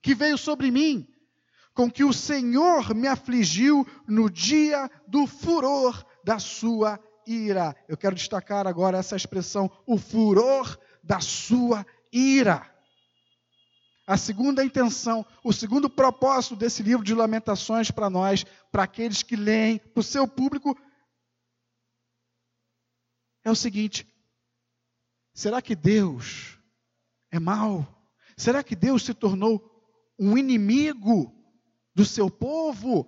que 0.02 0.16
veio 0.16 0.36
sobre 0.36 0.70
mim, 0.70 1.08
com 1.72 1.88
que 1.88 2.02
o 2.02 2.12
Senhor 2.12 2.92
me 2.92 3.06
afligiu 3.06 3.86
no 4.06 4.28
dia 4.28 4.90
do 5.06 5.28
furor 5.28 6.04
da 6.24 6.40
sua 6.40 6.98
ira. 7.24 7.76
Eu 7.88 7.96
quero 7.96 8.16
destacar 8.16 8.66
agora 8.66 8.98
essa 8.98 9.14
expressão, 9.14 9.70
o 9.86 9.96
furor 9.96 10.76
da 11.04 11.20
sua 11.20 11.86
ira. 12.12 12.68
A 14.08 14.16
segunda 14.16 14.64
intenção, 14.64 15.24
o 15.44 15.52
segundo 15.52 15.88
propósito 15.88 16.56
desse 16.56 16.82
livro 16.82 17.04
de 17.04 17.14
Lamentações 17.14 17.92
para 17.92 18.10
nós, 18.10 18.44
para 18.72 18.84
aqueles 18.84 19.22
que 19.22 19.36
leem, 19.36 19.78
para 19.78 20.00
o 20.00 20.02
seu 20.02 20.26
público, 20.26 20.76
é 23.44 23.50
o 23.50 23.54
seguinte: 23.54 24.06
será 25.36 25.60
que 25.60 25.76
Deus 25.76 26.58
é 27.30 27.38
mau? 27.38 27.86
Será 28.38 28.64
que 28.64 28.74
Deus 28.74 29.04
se 29.04 29.12
tornou 29.12 29.62
um 30.18 30.36
inimigo 30.38 31.30
do 31.94 32.06
seu 32.06 32.30
povo? 32.30 33.06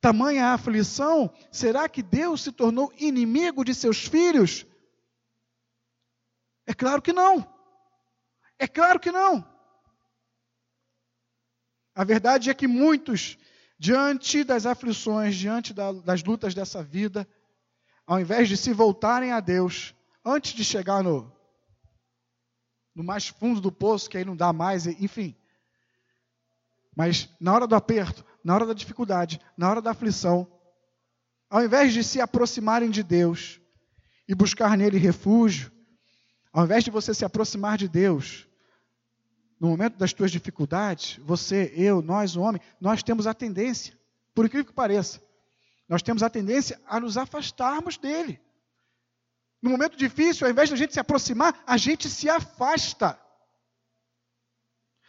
Tamanha 0.00 0.52
aflição? 0.52 1.34
Será 1.50 1.88
que 1.88 2.04
Deus 2.04 2.42
se 2.42 2.52
tornou 2.52 2.92
inimigo 2.96 3.64
de 3.64 3.74
seus 3.74 4.06
filhos? 4.06 4.64
É 6.66 6.72
claro 6.72 7.02
que 7.02 7.12
não. 7.12 7.44
É 8.56 8.68
claro 8.68 9.00
que 9.00 9.10
não. 9.10 9.44
A 11.96 12.04
verdade 12.04 12.48
é 12.48 12.54
que 12.54 12.68
muitos, 12.68 13.36
diante 13.76 14.44
das 14.44 14.66
aflições, 14.66 15.34
diante 15.34 15.74
da, 15.74 15.90
das 15.90 16.22
lutas 16.22 16.54
dessa 16.54 16.80
vida, 16.80 17.26
ao 18.06 18.20
invés 18.20 18.48
de 18.48 18.56
se 18.56 18.72
voltarem 18.72 19.32
a 19.32 19.40
Deus, 19.40 19.94
antes 20.24 20.52
de 20.54 20.64
chegar 20.64 21.02
no, 21.02 21.30
no 22.94 23.04
mais 23.04 23.28
fundo 23.28 23.60
do 23.60 23.70
poço, 23.70 24.08
que 24.08 24.16
aí 24.16 24.24
não 24.24 24.36
dá 24.36 24.52
mais, 24.52 24.86
enfim. 24.86 25.36
Mas 26.96 27.28
na 27.40 27.52
hora 27.52 27.66
do 27.66 27.74
aperto, 27.74 28.24
na 28.42 28.54
hora 28.54 28.66
da 28.66 28.72
dificuldade, 28.72 29.40
na 29.56 29.68
hora 29.68 29.82
da 29.82 29.90
aflição, 29.90 30.50
ao 31.50 31.62
invés 31.64 31.92
de 31.92 32.02
se 32.02 32.20
aproximarem 32.20 32.90
de 32.90 33.02
Deus 33.02 33.60
e 34.28 34.34
buscar 34.34 34.76
nele 34.76 34.98
refúgio, 34.98 35.72
ao 36.52 36.64
invés 36.64 36.84
de 36.84 36.90
você 36.90 37.12
se 37.12 37.24
aproximar 37.24 37.76
de 37.76 37.88
Deus 37.88 38.48
no 39.58 39.68
momento 39.68 39.96
das 39.96 40.12
tuas 40.12 40.30
dificuldades, 40.30 41.18
você, 41.24 41.72
eu, 41.74 42.02
nós, 42.02 42.36
o 42.36 42.42
homem, 42.42 42.60
nós 42.80 43.02
temos 43.02 43.26
a 43.26 43.34
tendência, 43.34 43.98
por 44.34 44.44
incrível 44.44 44.66
que 44.66 44.72
pareça, 44.72 45.22
nós 45.88 46.02
temos 46.02 46.22
a 46.22 46.30
tendência 46.30 46.80
a 46.86 47.00
nos 47.00 47.16
afastarmos 47.16 47.96
dele. 47.96 48.40
No 49.64 49.70
momento 49.70 49.96
difícil, 49.96 50.46
ao 50.46 50.50
invés 50.50 50.68
de 50.68 50.74
a 50.74 50.76
gente 50.76 50.92
se 50.92 51.00
aproximar, 51.00 51.58
a 51.66 51.78
gente 51.78 52.06
se 52.10 52.28
afasta. 52.28 53.18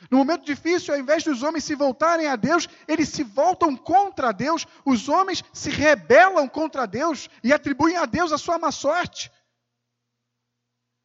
No 0.10 0.18
momento 0.18 0.46
difícil, 0.46 0.94
ao 0.94 1.00
invés 1.00 1.26
dos 1.26 1.44
homens 1.44 1.66
se 1.66 1.76
voltarem 1.76 2.28
a 2.28 2.38
Deus, 2.38 2.70
eles 2.88 3.10
se 3.10 3.22
voltam 3.22 3.76
contra 3.76 4.32
Deus, 4.32 4.66
os 4.86 5.10
homens 5.10 5.44
se 5.52 5.70
rebelam 5.70 6.48
contra 6.48 6.88
Deus 6.88 7.30
e 7.44 7.52
atribuem 7.52 7.98
a 7.98 8.06
Deus 8.06 8.32
a 8.32 8.38
sua 8.38 8.58
má 8.58 8.72
sorte. 8.72 9.30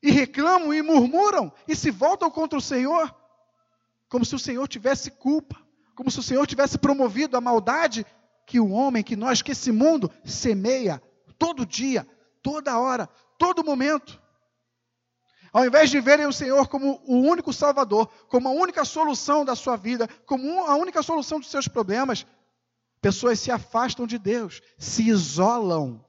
E 0.01 0.13
reclamam 0.13 0.73
e 0.73 0.81
murmuram 0.81 1.53
e 1.67 1.75
se 1.75 1.91
voltam 1.91 2.31
contra 2.31 2.57
o 2.57 2.63
Senhor 2.63 3.13
como 4.09 4.25
se 4.25 4.37
o 4.37 4.39
Senhor 4.39 4.69
tivesse 4.69 5.11
culpa, 5.11 5.61
como 5.97 6.09
se 6.09 6.21
o 6.21 6.23
Senhor 6.23 6.47
tivesse 6.47 6.79
promovido 6.79 7.37
a 7.37 7.41
maldade 7.41 8.07
que 8.47 8.61
o 8.61 8.71
homem, 8.71 9.03
que 9.03 9.17
nós, 9.17 9.43
que 9.43 9.51
esse 9.51 9.73
mundo 9.73 10.09
semeia 10.25 11.03
todo 11.37 11.67
dia, 11.67 12.07
toda 12.41 12.79
hora, 12.79 13.09
todo 13.40 13.64
momento. 13.64 14.20
Ao 15.50 15.64
invés 15.64 15.90
de 15.90 15.98
verem 15.98 16.26
o 16.26 16.33
Senhor 16.33 16.68
como 16.68 17.03
o 17.07 17.16
único 17.22 17.53
Salvador, 17.53 18.07
como 18.29 18.46
a 18.46 18.53
única 18.53 18.85
solução 18.85 19.44
da 19.44 19.57
sua 19.57 19.76
vida, 19.76 20.07
como 20.26 20.64
a 20.66 20.76
única 20.76 21.03
solução 21.03 21.40
dos 21.40 21.50
seus 21.50 21.66
problemas, 21.66 22.26
pessoas 23.00 23.40
se 23.40 23.50
afastam 23.50 24.07
de 24.07 24.18
Deus, 24.18 24.61
se 24.79 25.09
isolam. 25.09 26.05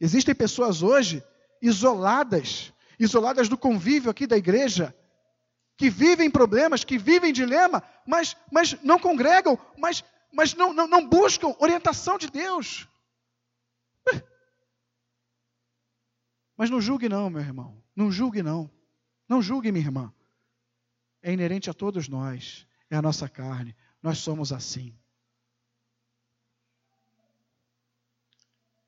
Existem 0.00 0.34
pessoas 0.34 0.82
hoje 0.82 1.22
isoladas, 1.60 2.72
isoladas 2.98 3.48
do 3.48 3.58
convívio 3.58 4.10
aqui 4.10 4.26
da 4.26 4.36
igreja, 4.36 4.96
que 5.76 5.90
vivem 5.90 6.30
problemas, 6.30 6.84
que 6.84 6.96
vivem 6.98 7.34
dilema, 7.34 7.82
mas, 8.06 8.34
mas 8.50 8.76
não 8.82 8.98
congregam, 8.98 9.58
mas, 9.76 10.02
mas 10.32 10.54
não, 10.54 10.72
não, 10.72 10.88
não 10.88 11.06
buscam 11.06 11.54
orientação 11.60 12.16
de 12.16 12.30
Deus. 12.30 12.88
Mas 16.56 16.70
não 16.70 16.80
julgue 16.80 17.08
não, 17.08 17.30
meu 17.30 17.40
irmão. 17.40 17.82
Não 17.94 18.10
julgue 18.10 18.42
não. 18.42 18.70
Não 19.28 19.40
julgue, 19.40 19.72
minha 19.72 19.84
irmã. 19.84 20.12
É 21.22 21.32
inerente 21.32 21.70
a 21.70 21.74
todos 21.74 22.08
nós. 22.08 22.66
É 22.90 22.96
a 22.96 23.02
nossa 23.02 23.28
carne. 23.28 23.74
Nós 24.02 24.18
somos 24.18 24.52
assim. 24.52 24.96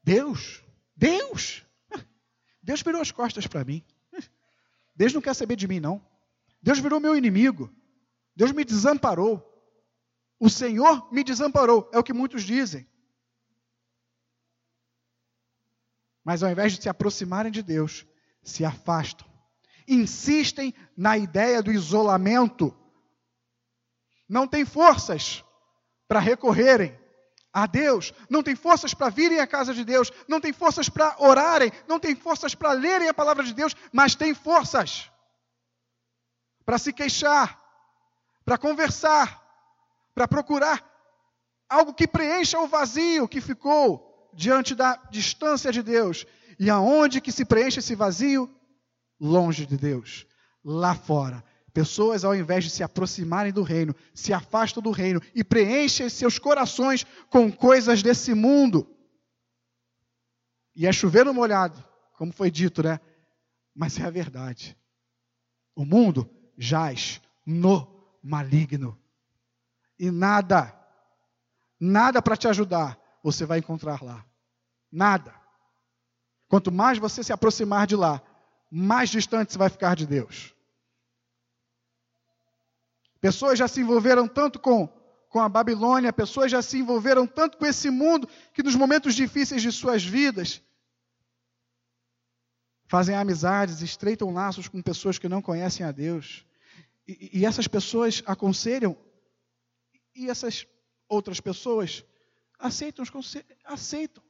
Deus, 0.02 0.62
Deus, 0.94 1.64
Deus 2.62 2.82
virou 2.82 3.00
as 3.00 3.10
costas 3.10 3.46
para 3.46 3.64
mim. 3.64 3.82
Deus 4.94 5.14
não 5.14 5.22
quer 5.22 5.34
saber 5.34 5.56
de 5.56 5.66
mim, 5.66 5.80
não. 5.80 6.04
Deus 6.62 6.78
virou 6.78 7.00
meu 7.00 7.16
inimigo. 7.16 7.74
Deus 8.36 8.52
me 8.52 8.64
desamparou. 8.64 9.50
O 10.38 10.50
Senhor 10.50 11.10
me 11.12 11.24
desamparou, 11.24 11.88
é 11.92 11.98
o 11.98 12.02
que 12.02 12.12
muitos 12.12 12.42
dizem. 12.42 12.86
Mas 16.24 16.42
ao 16.42 16.50
invés 16.50 16.72
de 16.72 16.82
se 16.82 16.88
aproximarem 16.88 17.52
de 17.52 17.62
Deus, 17.62 18.06
se 18.42 18.64
afastam. 18.64 19.26
Insistem 19.86 20.74
na 20.96 21.18
ideia 21.18 21.62
do 21.62 21.70
isolamento. 21.70 22.74
Não 24.28 24.48
têm 24.48 24.64
forças 24.64 25.44
para 26.08 26.18
recorrerem 26.18 26.98
a 27.52 27.66
Deus, 27.66 28.12
não 28.28 28.42
têm 28.42 28.56
forças 28.56 28.94
para 28.94 29.10
virem 29.10 29.38
à 29.38 29.46
casa 29.46 29.72
de 29.72 29.84
Deus, 29.84 30.10
não 30.26 30.40
têm 30.40 30.52
forças 30.52 30.88
para 30.88 31.14
orarem, 31.20 31.70
não 31.86 32.00
têm 32.00 32.16
forças 32.16 32.54
para 32.54 32.72
lerem 32.72 33.08
a 33.08 33.14
palavra 33.14 33.44
de 33.44 33.54
Deus, 33.54 33.76
mas 33.92 34.14
têm 34.16 34.34
forças 34.34 35.10
para 36.64 36.78
se 36.78 36.92
queixar, 36.92 37.62
para 38.44 38.58
conversar, 38.58 39.40
para 40.14 40.26
procurar 40.26 40.84
algo 41.68 41.94
que 41.94 42.08
preencha 42.08 42.58
o 42.58 42.66
vazio 42.66 43.28
que 43.28 43.40
ficou 43.40 44.13
diante 44.34 44.74
da 44.74 44.96
distância 45.10 45.72
de 45.72 45.82
Deus. 45.82 46.26
E 46.58 46.70
aonde 46.70 47.20
que 47.20 47.32
se 47.32 47.44
preenche 47.44 47.80
esse 47.80 47.94
vazio? 47.94 48.50
Longe 49.20 49.66
de 49.66 49.76
Deus, 49.76 50.26
lá 50.64 50.94
fora. 50.94 51.42
Pessoas, 51.72 52.24
ao 52.24 52.36
invés 52.36 52.64
de 52.64 52.70
se 52.70 52.82
aproximarem 52.84 53.52
do 53.52 53.62
reino, 53.62 53.94
se 54.14 54.32
afastam 54.32 54.82
do 54.82 54.92
reino 54.92 55.20
e 55.34 55.42
preenchem 55.42 56.08
seus 56.08 56.38
corações 56.38 57.04
com 57.28 57.50
coisas 57.50 58.02
desse 58.02 58.32
mundo. 58.32 58.88
E 60.76 60.86
é 60.86 60.92
chover 60.92 61.24
no 61.24 61.34
molhado, 61.34 61.82
como 62.16 62.32
foi 62.32 62.50
dito, 62.50 62.82
né? 62.82 63.00
Mas 63.74 63.98
é 63.98 64.04
a 64.04 64.10
verdade. 64.10 64.76
O 65.74 65.84
mundo 65.84 66.30
jaz 66.56 67.20
no 67.44 68.16
maligno. 68.22 68.96
E 69.98 70.10
nada, 70.10 70.72
nada 71.78 72.22
para 72.22 72.36
te 72.36 72.46
ajudar, 72.46 72.98
você 73.24 73.46
vai 73.46 73.58
encontrar 73.58 74.02
lá. 74.02 74.22
Nada. 74.92 75.34
Quanto 76.46 76.70
mais 76.70 76.98
você 76.98 77.24
se 77.24 77.32
aproximar 77.32 77.86
de 77.86 77.96
lá, 77.96 78.20
mais 78.70 79.08
distante 79.08 79.50
você 79.50 79.58
vai 79.58 79.70
ficar 79.70 79.96
de 79.96 80.06
Deus. 80.06 80.54
Pessoas 83.22 83.58
já 83.58 83.66
se 83.66 83.80
envolveram 83.80 84.28
tanto 84.28 84.60
com, 84.60 84.86
com 85.30 85.40
a 85.40 85.48
Babilônia, 85.48 86.12
pessoas 86.12 86.50
já 86.50 86.60
se 86.60 86.78
envolveram 86.78 87.26
tanto 87.26 87.56
com 87.56 87.64
esse 87.64 87.88
mundo, 87.88 88.28
que 88.52 88.62
nos 88.62 88.74
momentos 88.74 89.14
difíceis 89.14 89.62
de 89.62 89.72
suas 89.72 90.04
vidas, 90.04 90.60
fazem 92.86 93.16
amizades, 93.16 93.80
estreitam 93.80 94.34
laços 94.34 94.68
com 94.68 94.82
pessoas 94.82 95.18
que 95.18 95.30
não 95.30 95.40
conhecem 95.40 95.86
a 95.86 95.90
Deus. 95.90 96.44
E, 97.08 97.40
e 97.40 97.46
essas 97.46 97.66
pessoas 97.66 98.22
aconselham, 98.26 98.94
e 100.14 100.28
essas 100.28 100.66
outras 101.08 101.40
pessoas 101.40 102.04
aceitam 102.64 103.02
os 103.02 103.10
conselhos, 103.10 103.46
aceitam. 103.62 104.24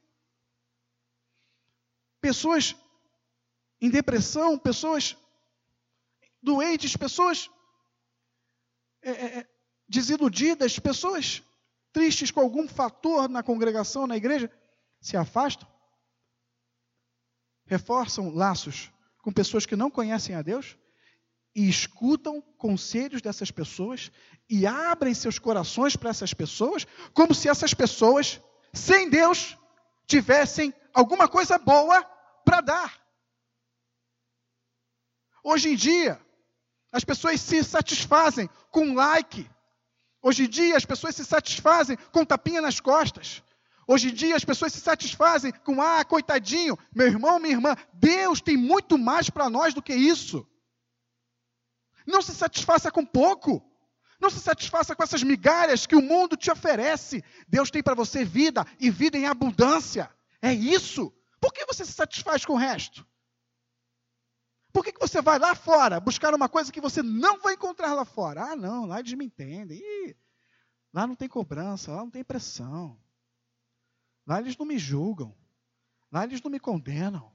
Pessoas 2.19 2.75
em 3.79 3.89
depressão, 3.89 4.59
pessoas 4.59 5.15
doentes, 6.41 6.97
pessoas 6.97 7.49
é, 9.01 9.11
é, 9.11 9.39
é, 9.39 9.47
desiludidas, 9.87 10.77
pessoas 10.79 11.41
tristes 11.93 12.29
com 12.29 12.41
algum 12.41 12.67
fator 12.67 13.29
na 13.29 13.41
congregação, 13.41 14.05
na 14.05 14.17
igreja, 14.17 14.51
se 14.99 15.15
afastam, 15.15 15.67
reforçam 17.65 18.31
laços 18.31 18.91
com 19.19 19.31
pessoas 19.31 19.65
que 19.65 19.77
não 19.77 19.89
conhecem 19.89 20.35
a 20.35 20.41
Deus 20.41 20.77
e 21.55 21.69
escutam 21.69 22.41
conselhos 22.57 23.21
dessas 23.21 23.49
pessoas 23.49 24.11
e 24.49 24.67
abrem 24.67 25.13
seus 25.13 25.39
corações 25.39 25.95
para 25.95 26.09
essas 26.09 26.33
pessoas, 26.33 26.85
como 27.13 27.33
se 27.33 27.47
essas 27.47 27.73
pessoas, 27.73 28.41
sem 28.73 29.09
Deus, 29.09 29.57
tivessem 30.05 30.73
alguma 30.93 31.29
coisa 31.29 31.57
boa 31.57 32.03
para 32.43 32.59
dar. 32.59 33.05
Hoje 35.41 35.69
em 35.69 35.75
dia, 35.75 36.19
as 36.91 37.03
pessoas 37.03 37.39
se 37.39 37.63
satisfazem 37.63 38.49
com 38.69 38.93
like. 38.93 39.49
Hoje 40.21 40.43
em 40.45 40.49
dia, 40.49 40.75
as 40.75 40.85
pessoas 40.85 41.15
se 41.15 41.23
satisfazem 41.23 41.97
com 42.11 42.25
tapinha 42.25 42.61
nas 42.61 42.79
costas. 42.79 43.41
Hoje 43.87 44.09
em 44.09 44.13
dia, 44.13 44.35
as 44.35 44.43
pessoas 44.43 44.73
se 44.73 44.81
satisfazem 44.81 45.51
com, 45.63 45.81
ah, 45.81 46.03
coitadinho, 46.03 46.77
meu 46.93 47.07
irmão, 47.07 47.39
minha 47.39 47.53
irmã. 47.53 47.75
Deus 47.93 48.41
tem 48.41 48.57
muito 48.57 48.97
mais 48.97 49.29
para 49.29 49.49
nós 49.49 49.73
do 49.73 49.81
que 49.81 49.93
isso. 49.93 50.45
Não 52.05 52.21
se 52.21 52.33
satisfaça 52.33 52.91
com 52.91 53.05
pouco. 53.05 53.63
Não 54.19 54.29
se 54.29 54.39
satisfaça 54.39 54.95
com 54.95 55.03
essas 55.03 55.23
migalhas 55.23 55.85
que 55.85 55.95
o 55.95 56.01
mundo 56.01 56.37
te 56.37 56.49
oferece. 56.51 57.23
Deus 57.47 57.69
tem 57.69 57.83
para 57.83 57.95
você 57.95 58.23
vida 58.23 58.65
e 58.79 58.89
vida 58.89 59.17
em 59.17 59.27
abundância. 59.27 60.09
É 60.41 60.53
isso. 60.53 61.13
Por 61.39 61.51
que 61.51 61.65
você 61.65 61.85
se 61.85 61.93
satisfaz 61.93 62.45
com 62.45 62.53
o 62.53 62.57
resto? 62.57 63.05
Por 64.71 64.83
que, 64.83 64.91
que 64.91 64.99
você 64.99 65.21
vai 65.21 65.39
lá 65.39 65.55
fora 65.55 65.99
buscar 65.99 66.33
uma 66.33 66.49
coisa 66.49 66.71
que 66.71 66.81
você 66.81 67.01
não 67.01 67.39
vai 67.39 67.53
encontrar 67.53 67.93
lá 67.93 68.03
fora? 68.03 68.51
Ah, 68.51 68.55
não, 68.55 68.85
lá 68.85 68.99
eles 68.99 69.13
me 69.13 69.25
entendem. 69.25 69.79
Ih, 69.79 70.17
lá 70.93 71.07
não 71.07 71.15
tem 71.15 71.29
cobrança, 71.29 71.91
lá 71.91 71.99
não 71.99 72.11
tem 72.11 72.23
pressão. 72.23 72.99
Lá 74.27 74.39
eles 74.39 74.57
não 74.57 74.65
me 74.65 74.77
julgam. 74.77 75.33
Lá 76.11 76.23
eles 76.23 76.41
não 76.41 76.51
me 76.51 76.59
condenam. 76.59 77.31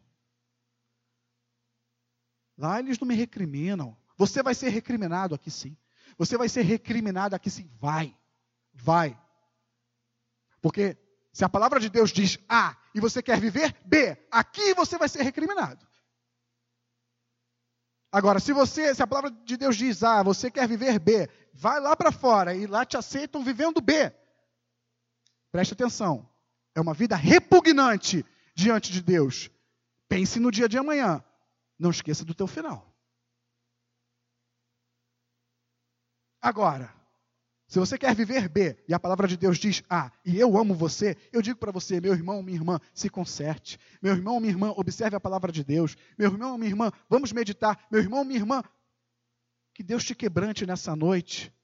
Lá 2.59 2.79
eles 2.79 2.99
não 2.99 3.09
me 3.09 3.15
recriminam. 3.15 3.97
Você 4.21 4.43
vai 4.43 4.55
ser 4.55 4.69
recriminado 4.69 5.35
aqui 5.35 5.51
sim. 5.51 5.75
Você 6.19 6.37
vai 6.37 6.47
ser 6.47 6.61
recriminado 6.61 7.35
aqui 7.35 7.49
sim. 7.49 7.71
Vai. 7.81 8.15
Vai. 8.75 9.19
Porque 10.61 10.95
se 11.33 11.43
a 11.43 11.49
palavra 11.49 11.81
de 11.81 11.89
Deus 11.89 12.13
diz 12.13 12.39
A 12.47 12.77
e 12.95 13.01
você 13.01 13.23
quer 13.23 13.41
viver 13.41 13.75
B, 13.83 14.19
aqui 14.31 14.75
você 14.75 14.99
vai 14.99 15.09
ser 15.09 15.23
recriminado. 15.23 15.89
Agora, 18.13 18.41
se 18.41 18.53
você, 18.53 18.95
se 18.95 19.03
a 19.03 19.07
palavra 19.07 19.31
de 19.31 19.57
Deus 19.57 19.75
diz 19.75 20.03
A, 20.05 20.23
você 20.23 20.51
quer 20.51 20.69
viver 20.69 20.99
B, 20.99 21.27
vai 21.55 21.81
lá 21.81 21.97
para 21.97 22.13
fora 22.13 22.55
e 22.55 22.67
lá 22.67 22.85
te 22.85 22.99
aceitam 22.99 23.43
vivendo 23.43 23.81
B. 23.81 24.13
Preste 25.51 25.73
atenção. 25.73 26.29
É 26.75 26.81
uma 26.83 26.93
vida 26.93 27.17
repugnante 27.17 28.23
diante 28.55 28.93
de 28.93 29.01
Deus. 29.01 29.51
Pense 30.11 30.39
no 30.39 30.51
dia 30.51 30.69
de 30.69 30.77
amanhã. 30.77 31.25
Não 31.79 31.89
esqueça 31.89 32.23
do 32.23 32.35
teu 32.35 32.47
final. 32.47 32.90
Agora, 36.41 36.93
se 37.71 37.79
você 37.79 37.97
quer 37.97 38.15
viver 38.17 38.49
B 38.49 38.77
e 38.89 38.93
a 38.93 38.99
palavra 38.99 39.29
de 39.29 39.37
Deus 39.37 39.57
diz 39.57 39.83
A 39.89 40.11
e 40.25 40.41
eu 40.41 40.59
amo 40.59 40.75
você, 40.75 41.17
eu 41.33 41.41
digo 41.41 41.57
para 41.57 41.71
você, 41.71 42.01
meu 42.01 42.13
irmão, 42.13 42.43
minha 42.43 42.59
irmã, 42.59 42.81
se 42.93 43.09
conserte. 43.09 43.79
Meu 44.03 44.13
irmão, 44.13 44.41
minha 44.41 44.53
irmã, 44.53 44.73
observe 44.77 45.15
a 45.15 45.21
palavra 45.21 45.53
de 45.53 45.63
Deus. 45.63 45.97
Meu 46.19 46.33
irmão, 46.33 46.59
minha 46.59 46.69
irmã, 46.69 46.91
vamos 47.09 47.31
meditar. 47.31 47.79
Meu 47.89 48.01
irmão, 48.01 48.25
minha 48.25 48.41
irmã, 48.41 48.63
que 49.73 49.85
Deus 49.85 50.03
te 50.05 50.17
quebrante 50.17 50.67
nessa 50.67 50.97
noite. 50.97 51.55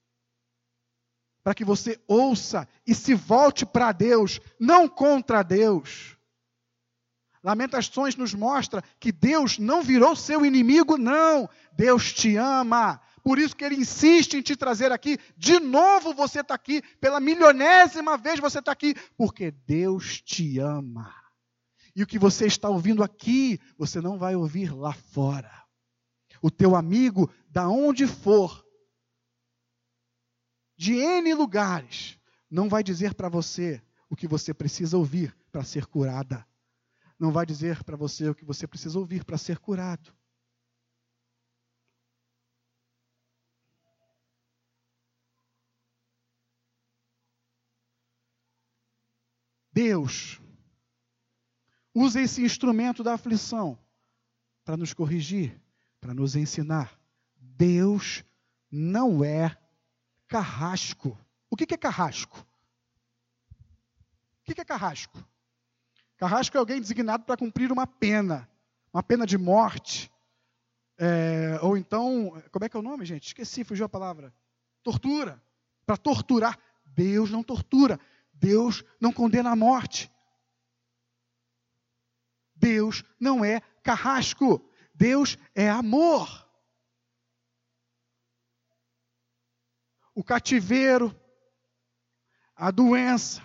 Para 1.43 1.53
que 1.53 1.65
você 1.65 1.99
ouça 2.07 2.65
e 2.85 2.95
se 2.95 3.13
volte 3.13 3.65
para 3.65 3.91
Deus, 3.91 4.39
não 4.57 4.87
contra 4.87 5.43
Deus. 5.43 6.15
Lamentações 7.43 8.15
nos 8.15 8.33
mostra 8.33 8.81
que 8.97 9.11
Deus 9.11 9.59
não 9.59 9.81
virou 9.83 10.15
seu 10.15 10.45
inimigo, 10.45 10.97
não. 10.97 11.49
Deus 11.73 12.13
te 12.13 12.37
ama. 12.37 13.01
Por 13.27 13.39
isso 13.39 13.57
que 13.57 13.65
ele 13.65 13.75
insiste 13.75 14.35
em 14.35 14.41
te 14.41 14.55
trazer 14.55 14.89
aqui. 14.93 15.17
De 15.35 15.59
novo 15.59 16.13
você 16.13 16.39
está 16.39 16.53
aqui. 16.53 16.81
Pela 16.97 17.19
milionésima 17.19 18.17
vez 18.17 18.39
você 18.39 18.59
está 18.59 18.71
aqui. 18.71 18.95
Porque 19.17 19.51
Deus 19.51 20.21
te 20.21 20.59
ama. 20.59 21.13
E 21.93 22.01
o 22.01 22.07
que 22.07 22.17
você 22.17 22.47
está 22.47 22.69
ouvindo 22.69 23.03
aqui, 23.03 23.59
você 23.77 23.99
não 23.99 24.17
vai 24.17 24.33
ouvir 24.33 24.73
lá 24.73 24.93
fora. 24.93 25.51
O 26.41 26.49
teu 26.49 26.73
amigo, 26.73 27.29
da 27.49 27.67
onde 27.67 28.07
for, 28.07 28.65
de 30.77 30.93
N 30.93 31.33
lugares, 31.33 32.17
não 32.49 32.69
vai 32.69 32.81
dizer 32.81 33.13
para 33.13 33.27
você 33.27 33.83
o 34.09 34.15
que 34.15 34.25
você 34.25 34.53
precisa 34.53 34.97
ouvir 34.97 35.37
para 35.51 35.65
ser 35.65 35.85
curada. 35.85 36.47
Não 37.19 37.33
vai 37.33 37.45
dizer 37.45 37.83
para 37.83 37.97
você 37.97 38.29
o 38.29 38.35
que 38.35 38.45
você 38.45 38.65
precisa 38.65 38.97
ouvir 38.97 39.25
para 39.25 39.37
ser 39.37 39.59
curado. 39.59 40.15
Deus 49.77 50.41
usa 51.93 52.19
esse 52.19 52.41
instrumento 52.41 53.03
da 53.03 53.13
aflição 53.13 53.77
para 54.65 54.75
nos 54.75 54.91
corrigir, 54.91 55.61
para 56.01 56.15
nos 56.15 56.35
ensinar. 56.35 56.99
Deus 57.39 58.23
não 58.71 59.23
é 59.23 59.55
carrasco. 60.27 61.15
O 61.47 61.55
que 61.55 61.71
é 61.71 61.77
carrasco? 61.77 62.43
O 64.41 64.51
que 64.51 64.59
é 64.59 64.65
carrasco? 64.65 65.23
Carrasco 66.17 66.57
é 66.57 66.59
alguém 66.59 66.81
designado 66.81 67.23
para 67.23 67.37
cumprir 67.37 67.71
uma 67.71 67.85
pena, 67.85 68.49
uma 68.91 69.03
pena 69.03 69.27
de 69.27 69.37
morte. 69.37 70.11
É, 70.97 71.59
ou 71.61 71.77
então, 71.77 72.41
como 72.51 72.65
é 72.65 72.69
que 72.69 72.75
é 72.75 72.79
o 72.79 72.83
nome, 72.83 73.05
gente? 73.05 73.27
Esqueci, 73.27 73.63
fugiu 73.63 73.85
a 73.85 73.89
palavra. 73.89 74.33
Tortura. 74.81 75.39
Para 75.85 75.97
torturar. 75.97 76.57
Deus 76.83 77.29
não 77.29 77.43
tortura. 77.43 77.99
Deus 78.39 78.83
não 78.99 79.11
condena 79.11 79.51
a 79.51 79.55
morte. 79.55 80.11
Deus 82.55 83.03
não 83.19 83.43
é 83.43 83.61
carrasco. 83.83 84.63
Deus 84.93 85.37
é 85.53 85.69
amor. 85.69 86.47
O 90.15 90.23
cativeiro, 90.23 91.15
a 92.55 92.71
doença, 92.71 93.43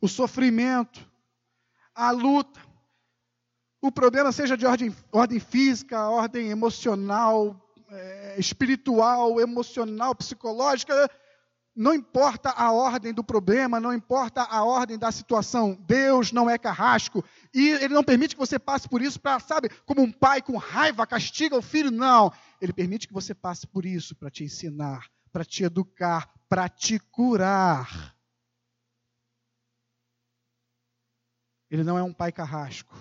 o 0.00 0.06
sofrimento, 0.06 1.10
a 1.92 2.12
luta, 2.12 2.60
o 3.80 3.90
problema 3.90 4.30
seja 4.30 4.56
de 4.56 4.64
ordem, 4.66 4.94
ordem 5.10 5.40
física, 5.40 6.08
ordem 6.08 6.48
emocional, 6.48 7.60
é, 7.90 8.36
espiritual, 8.38 9.40
emocional, 9.40 10.14
psicológica, 10.14 11.10
não 11.76 11.92
importa 11.92 12.50
a 12.50 12.72
ordem 12.72 13.12
do 13.12 13.22
problema, 13.22 13.78
não 13.78 13.92
importa 13.92 14.42
a 14.42 14.64
ordem 14.64 14.98
da 14.98 15.12
situação, 15.12 15.74
Deus 15.86 16.32
não 16.32 16.48
é 16.48 16.56
carrasco 16.56 17.22
e 17.52 17.68
Ele 17.68 17.92
não 17.92 18.02
permite 18.02 18.34
que 18.34 18.40
você 18.40 18.58
passe 18.58 18.88
por 18.88 19.02
isso 19.02 19.20
para, 19.20 19.38
sabe, 19.38 19.68
como 19.84 20.00
um 20.00 20.10
pai 20.10 20.40
com 20.40 20.56
raiva 20.56 21.06
castiga 21.06 21.54
o 21.54 21.60
filho, 21.60 21.90
não. 21.90 22.32
Ele 22.62 22.72
permite 22.72 23.06
que 23.06 23.12
você 23.12 23.34
passe 23.34 23.66
por 23.66 23.84
isso 23.84 24.16
para 24.16 24.30
te 24.30 24.42
ensinar, 24.42 25.06
para 25.30 25.44
te 25.44 25.64
educar, 25.64 26.32
para 26.48 26.66
te 26.66 26.98
curar. 26.98 28.16
Ele 31.70 31.84
não 31.84 31.98
é 31.98 32.02
um 32.02 32.12
pai 32.12 32.32
carrasco, 32.32 32.96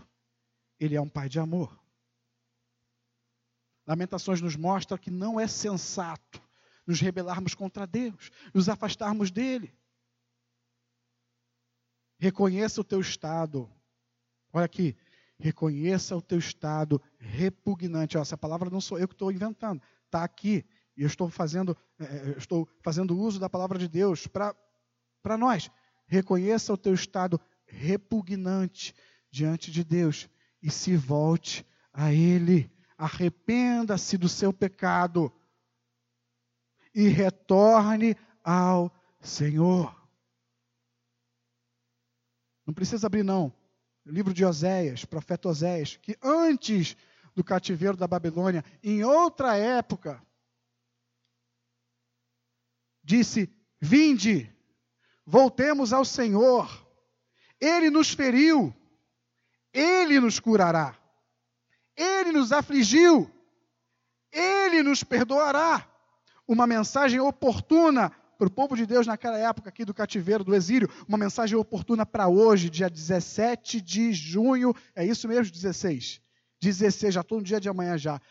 ele 0.78 0.96
é 0.96 1.02
um 1.02 1.08
pai 1.08 1.30
de 1.30 1.40
amor. 1.40 1.80
Lamentações 3.88 4.42
nos 4.42 4.58
mostra 4.58 4.98
que 4.98 5.12
não 5.12 5.40
é 5.40 5.48
sensato 5.48 6.42
nos 6.86 7.00
rebelarmos 7.00 7.54
contra 7.54 7.88
Deus, 7.88 8.32
nos 8.54 8.70
afastarmos 8.70 9.32
dele. 9.32 9.74
Reconheça 12.18 12.82
o 12.82 12.84
teu 12.84 13.00
estado. 13.00 13.70
Olha 14.54 14.66
aqui. 14.66 14.96
Reconheça 15.38 16.16
o 16.16 16.22
teu 16.22 16.40
estado 16.40 17.02
repugnante. 17.18 18.18
Ó, 18.18 18.22
essa 18.22 18.38
palavra 18.38 18.70
não 18.70 18.80
sou 18.80 18.98
eu 18.98 19.08
que 19.08 19.14
estou 19.14 19.32
inventando. 19.32 19.82
Está 20.06 20.24
aqui. 20.24 20.66
E 20.96 21.02
eu 21.02 21.08
estou 21.08 21.30
fazendo, 21.30 21.76
é, 22.00 22.06
é 22.06 22.38
estou 22.38 22.68
fazendo 22.82 23.18
uso 23.18 23.40
da 23.40 23.50
palavra 23.50 23.78
de 23.78 23.88
Deus 23.88 24.28
para 24.28 25.38
nós. 25.38 25.70
Reconheça 26.08 26.72
o 26.72 26.78
teu 26.78 26.94
estado 26.94 27.40
repugnante 27.66 28.94
diante 29.30 29.72
de 29.72 29.84
Deus 29.84 30.30
e 30.62 30.72
se 30.72 30.96
volte 30.96 31.66
a 31.92 32.14
Ele. 32.14 32.72
Arrependa-se 32.98 34.18
do 34.18 34.30
seu 34.30 34.54
pecado 34.54 35.34
e 36.96 37.10
retorne 37.10 38.16
ao 38.42 38.90
Senhor. 39.20 39.94
Não 42.66 42.74
precisa 42.74 43.08
abrir, 43.08 43.24
não. 43.24 43.54
O 44.06 44.12
livro 44.12 44.34
de 44.34 44.46
Oséias, 44.46 45.04
profeta 45.04 45.50
Oséias, 45.50 45.98
que 45.98 46.18
antes 46.24 46.96
do 47.36 47.44
cativeiro 47.44 47.98
da 47.98 48.08
Babilônia, 48.08 48.64
em 48.82 49.04
outra 49.04 49.58
época, 49.58 50.26
disse: 53.04 53.54
Vinde, 53.80 54.52
voltemos 55.26 55.92
ao 55.92 56.06
Senhor. 56.06 56.86
Ele 57.60 57.90
nos 57.90 58.14
feriu, 58.14 58.74
ele 59.74 60.20
nos 60.20 60.40
curará. 60.40 60.98
Ele 61.98 62.34
nos 62.34 62.52
afligiu, 62.52 63.32
ele 64.32 64.84
nos 64.84 65.04
perdoará. 65.04 65.95
Uma 66.48 66.68
mensagem 66.68 67.20
oportuna 67.20 68.12
para 68.38 68.48
o 68.48 68.52
povo 68.52 68.76
de 68.76 68.86
Deus 68.86 69.08
naquela 69.08 69.38
época 69.38 69.70
aqui 69.70 69.86
do 69.86 69.94
cativeiro, 69.94 70.44
do 70.44 70.54
exílio, 70.54 70.90
uma 71.08 71.18
mensagem 71.18 71.58
oportuna 71.58 72.06
para 72.06 72.28
hoje, 72.28 72.70
dia 72.70 72.90
17 72.90 73.80
de 73.82 74.14
junho, 74.14 74.74
é 74.94 75.06
isso 75.06 75.28
mesmo, 75.28 75.54
16? 75.54 76.22
16, 76.62 77.14
já 77.14 77.22
estou 77.22 77.40
no 77.40 77.44
dia 77.44 77.60
de 77.60 77.70
amanhã 77.70 77.98
já. 77.98 78.22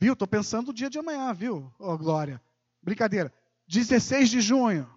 Viu? 0.00 0.12
Estou 0.12 0.28
pensando 0.28 0.68
no 0.68 0.74
dia 0.74 0.88
de 0.90 0.98
amanhã, 0.98 1.32
viu? 1.32 1.72
Oh, 1.78 1.96
glória. 1.96 2.40
Brincadeira. 2.82 3.32
16 3.66 4.30
de 4.30 4.40
junho, 4.40 4.88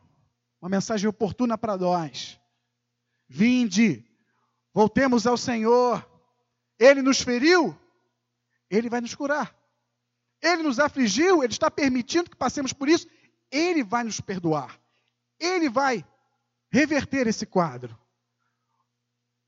uma 0.61 0.69
mensagem 0.69 1.09
oportuna 1.09 1.57
para 1.57 1.75
nós. 1.75 2.39
Vinde, 3.27 4.05
voltemos 4.73 5.27
ao 5.27 5.37
Senhor. 5.37 6.07
Ele 6.79 7.01
nos 7.01 7.21
feriu, 7.21 7.77
Ele 8.69 8.89
vai 8.89 9.01
nos 9.01 9.13
curar. 9.13 9.55
Ele 10.41 10.63
nos 10.63 10.79
afligiu, 10.79 11.43
Ele 11.43 11.53
está 11.53 11.69
permitindo 11.69 12.29
que 12.29 12.35
passemos 12.35 12.73
por 12.73 12.89
isso, 12.89 13.07
Ele 13.51 13.83
vai 13.83 14.03
nos 14.03 14.19
perdoar. 14.19 14.79
Ele 15.39 15.69
vai 15.69 16.05
reverter 16.71 17.27
esse 17.27 17.45
quadro. 17.45 17.97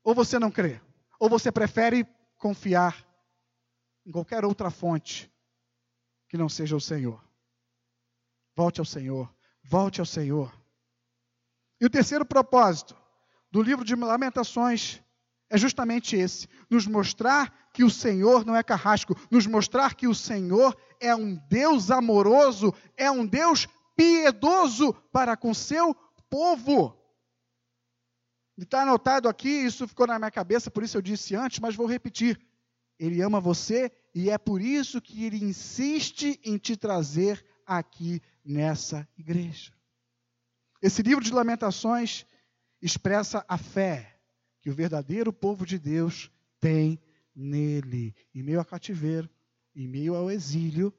Ou 0.02 0.14
você 0.14 0.38
não 0.38 0.50
crê? 0.50 0.80
Ou 1.18 1.28
você 1.28 1.50
prefere 1.50 2.06
confiar 2.36 3.06
em 4.04 4.12
qualquer 4.12 4.44
outra 4.44 4.70
fonte 4.70 5.32
que 6.28 6.36
não 6.36 6.48
seja 6.48 6.76
o 6.76 6.80
Senhor? 6.80 7.22
Volte 8.54 8.80
ao 8.80 8.84
Senhor, 8.84 9.34
volte 9.62 10.00
ao 10.00 10.06
Senhor. 10.06 10.54
E 11.80 11.86
o 11.86 11.90
terceiro 11.90 12.24
propósito 12.24 12.96
do 13.50 13.62
livro 13.62 13.84
de 13.84 13.94
Lamentações 13.94 15.02
é 15.50 15.58
justamente 15.58 16.16
esse: 16.16 16.48
nos 16.70 16.86
mostrar 16.86 17.70
que 17.72 17.84
o 17.84 17.90
Senhor 17.90 18.44
não 18.44 18.54
é 18.54 18.62
carrasco, 18.62 19.16
nos 19.30 19.46
mostrar 19.46 19.94
que 19.94 20.06
o 20.06 20.14
Senhor 20.14 20.76
é 21.00 21.14
um 21.14 21.34
Deus 21.48 21.90
amoroso, 21.90 22.72
é 22.96 23.10
um 23.10 23.26
Deus 23.26 23.66
piedoso 23.96 24.92
para 25.12 25.36
com 25.36 25.52
seu 25.52 25.94
povo. 26.30 26.96
Está 28.56 28.82
anotado 28.82 29.28
aqui, 29.28 29.48
isso 29.48 29.88
ficou 29.88 30.06
na 30.06 30.18
minha 30.18 30.30
cabeça, 30.30 30.70
por 30.70 30.84
isso 30.84 30.96
eu 30.96 31.02
disse 31.02 31.34
antes, 31.34 31.58
mas 31.58 31.74
vou 31.74 31.86
repetir. 31.86 32.40
Ele 32.98 33.20
ama 33.20 33.40
você 33.40 33.90
e 34.14 34.30
é 34.30 34.38
por 34.38 34.60
isso 34.60 35.00
que 35.00 35.24
ele 35.24 35.44
insiste 35.44 36.40
em 36.44 36.56
te 36.56 36.76
trazer 36.76 37.44
aqui 37.66 38.22
nessa 38.44 39.08
igreja. 39.18 39.72
Esse 40.80 41.02
livro 41.02 41.24
de 41.24 41.32
Lamentações 41.32 42.24
expressa 42.80 43.44
a 43.48 43.58
fé 43.58 44.13
que 44.64 44.70
o 44.70 44.74
verdadeiro 44.74 45.30
povo 45.30 45.66
de 45.66 45.78
Deus 45.78 46.30
tem 46.58 46.98
nele. 47.36 48.16
Em 48.34 48.42
meio 48.42 48.58
ao 48.58 48.64
cativeiro, 48.64 49.28
em 49.76 49.86
meio 49.86 50.14
ao 50.14 50.30
exílio, 50.30 50.90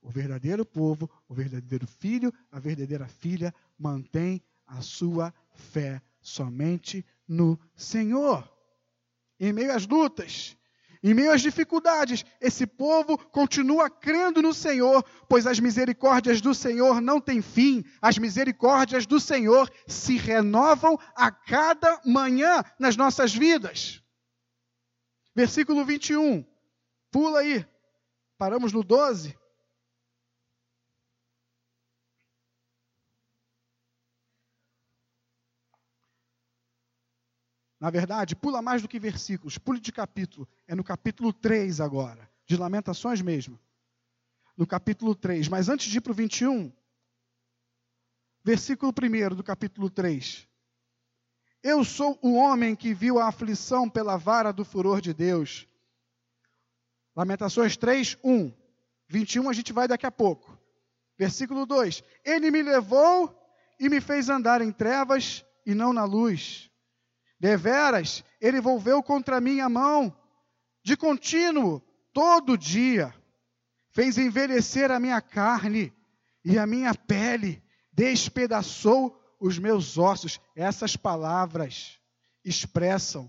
o 0.00 0.10
verdadeiro 0.10 0.66
povo, 0.66 1.08
o 1.28 1.32
verdadeiro 1.32 1.86
filho, 1.86 2.34
a 2.50 2.58
verdadeira 2.58 3.06
filha 3.06 3.54
mantém 3.78 4.42
a 4.66 4.82
sua 4.82 5.32
fé 5.54 6.02
somente 6.20 7.06
no 7.28 7.56
Senhor. 7.76 8.52
Em 9.38 9.52
meio 9.52 9.72
às 9.72 9.86
lutas, 9.86 10.56
em 11.02 11.14
meio 11.14 11.32
às 11.32 11.42
dificuldades, 11.42 12.24
esse 12.40 12.64
povo 12.64 13.18
continua 13.18 13.90
crendo 13.90 14.40
no 14.40 14.54
Senhor, 14.54 15.04
pois 15.28 15.48
as 15.48 15.58
misericórdias 15.58 16.40
do 16.40 16.54
Senhor 16.54 17.00
não 17.00 17.20
têm 17.20 17.42
fim. 17.42 17.84
As 18.00 18.16
misericórdias 18.18 19.04
do 19.04 19.18
Senhor 19.18 19.68
se 19.86 20.16
renovam 20.16 20.96
a 21.16 21.30
cada 21.32 22.00
manhã 22.04 22.62
nas 22.78 22.96
nossas 22.96 23.34
vidas. 23.34 24.00
Versículo 25.34 25.84
21. 25.84 26.44
Pula 27.10 27.40
aí. 27.40 27.66
Paramos 28.38 28.72
no 28.72 28.84
12. 28.84 29.36
Na 37.82 37.90
verdade, 37.90 38.36
pula 38.36 38.62
mais 38.62 38.80
do 38.80 38.86
que 38.86 38.96
versículos, 38.96 39.58
pule 39.58 39.80
de 39.80 39.90
capítulo. 39.90 40.48
É 40.68 40.74
no 40.76 40.84
capítulo 40.84 41.32
3 41.32 41.80
agora, 41.80 42.30
de 42.46 42.56
Lamentações 42.56 43.20
mesmo. 43.20 43.58
No 44.56 44.64
capítulo 44.64 45.16
3. 45.16 45.48
Mas 45.48 45.68
antes 45.68 45.90
de 45.90 45.98
ir 45.98 46.00
para 46.00 46.12
o 46.12 46.14
21, 46.14 46.72
versículo 48.44 48.92
1 48.92 49.34
do 49.34 49.42
capítulo 49.42 49.90
3. 49.90 50.46
Eu 51.60 51.84
sou 51.84 52.16
o 52.22 52.34
homem 52.34 52.76
que 52.76 52.94
viu 52.94 53.18
a 53.18 53.26
aflição 53.26 53.90
pela 53.90 54.16
vara 54.16 54.52
do 54.52 54.64
furor 54.64 55.00
de 55.00 55.12
Deus. 55.12 55.66
Lamentações 57.16 57.76
3, 57.76 58.16
1. 58.22 58.52
21 59.08 59.50
a 59.50 59.52
gente 59.52 59.72
vai 59.72 59.88
daqui 59.88 60.06
a 60.06 60.12
pouco. 60.12 60.56
Versículo 61.18 61.66
2: 61.66 62.04
Ele 62.24 62.48
me 62.48 62.62
levou 62.62 63.36
e 63.76 63.88
me 63.88 64.00
fez 64.00 64.28
andar 64.28 64.62
em 64.62 64.70
trevas 64.70 65.44
e 65.66 65.74
não 65.74 65.92
na 65.92 66.04
luz. 66.04 66.70
Deveras, 67.42 68.22
ele 68.40 68.60
volveu 68.60 69.02
contra 69.02 69.40
mim 69.40 69.58
a 69.58 69.68
mão, 69.68 70.16
de 70.80 70.96
contínuo, 70.96 71.82
todo 72.12 72.56
dia. 72.56 73.12
Fez 73.90 74.16
envelhecer 74.16 74.92
a 74.92 75.00
minha 75.00 75.20
carne 75.20 75.92
e 76.44 76.56
a 76.56 76.68
minha 76.68 76.94
pele, 76.94 77.60
despedaçou 77.92 79.20
os 79.40 79.58
meus 79.58 79.98
ossos. 79.98 80.40
Essas 80.54 80.94
palavras 80.94 81.98
expressam 82.44 83.28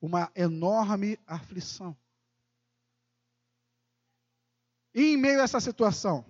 uma 0.00 0.32
enorme 0.34 1.18
aflição. 1.26 1.94
E 4.94 5.12
em 5.12 5.18
meio 5.18 5.40
a 5.40 5.44
essa 5.44 5.60
situação, 5.60 6.24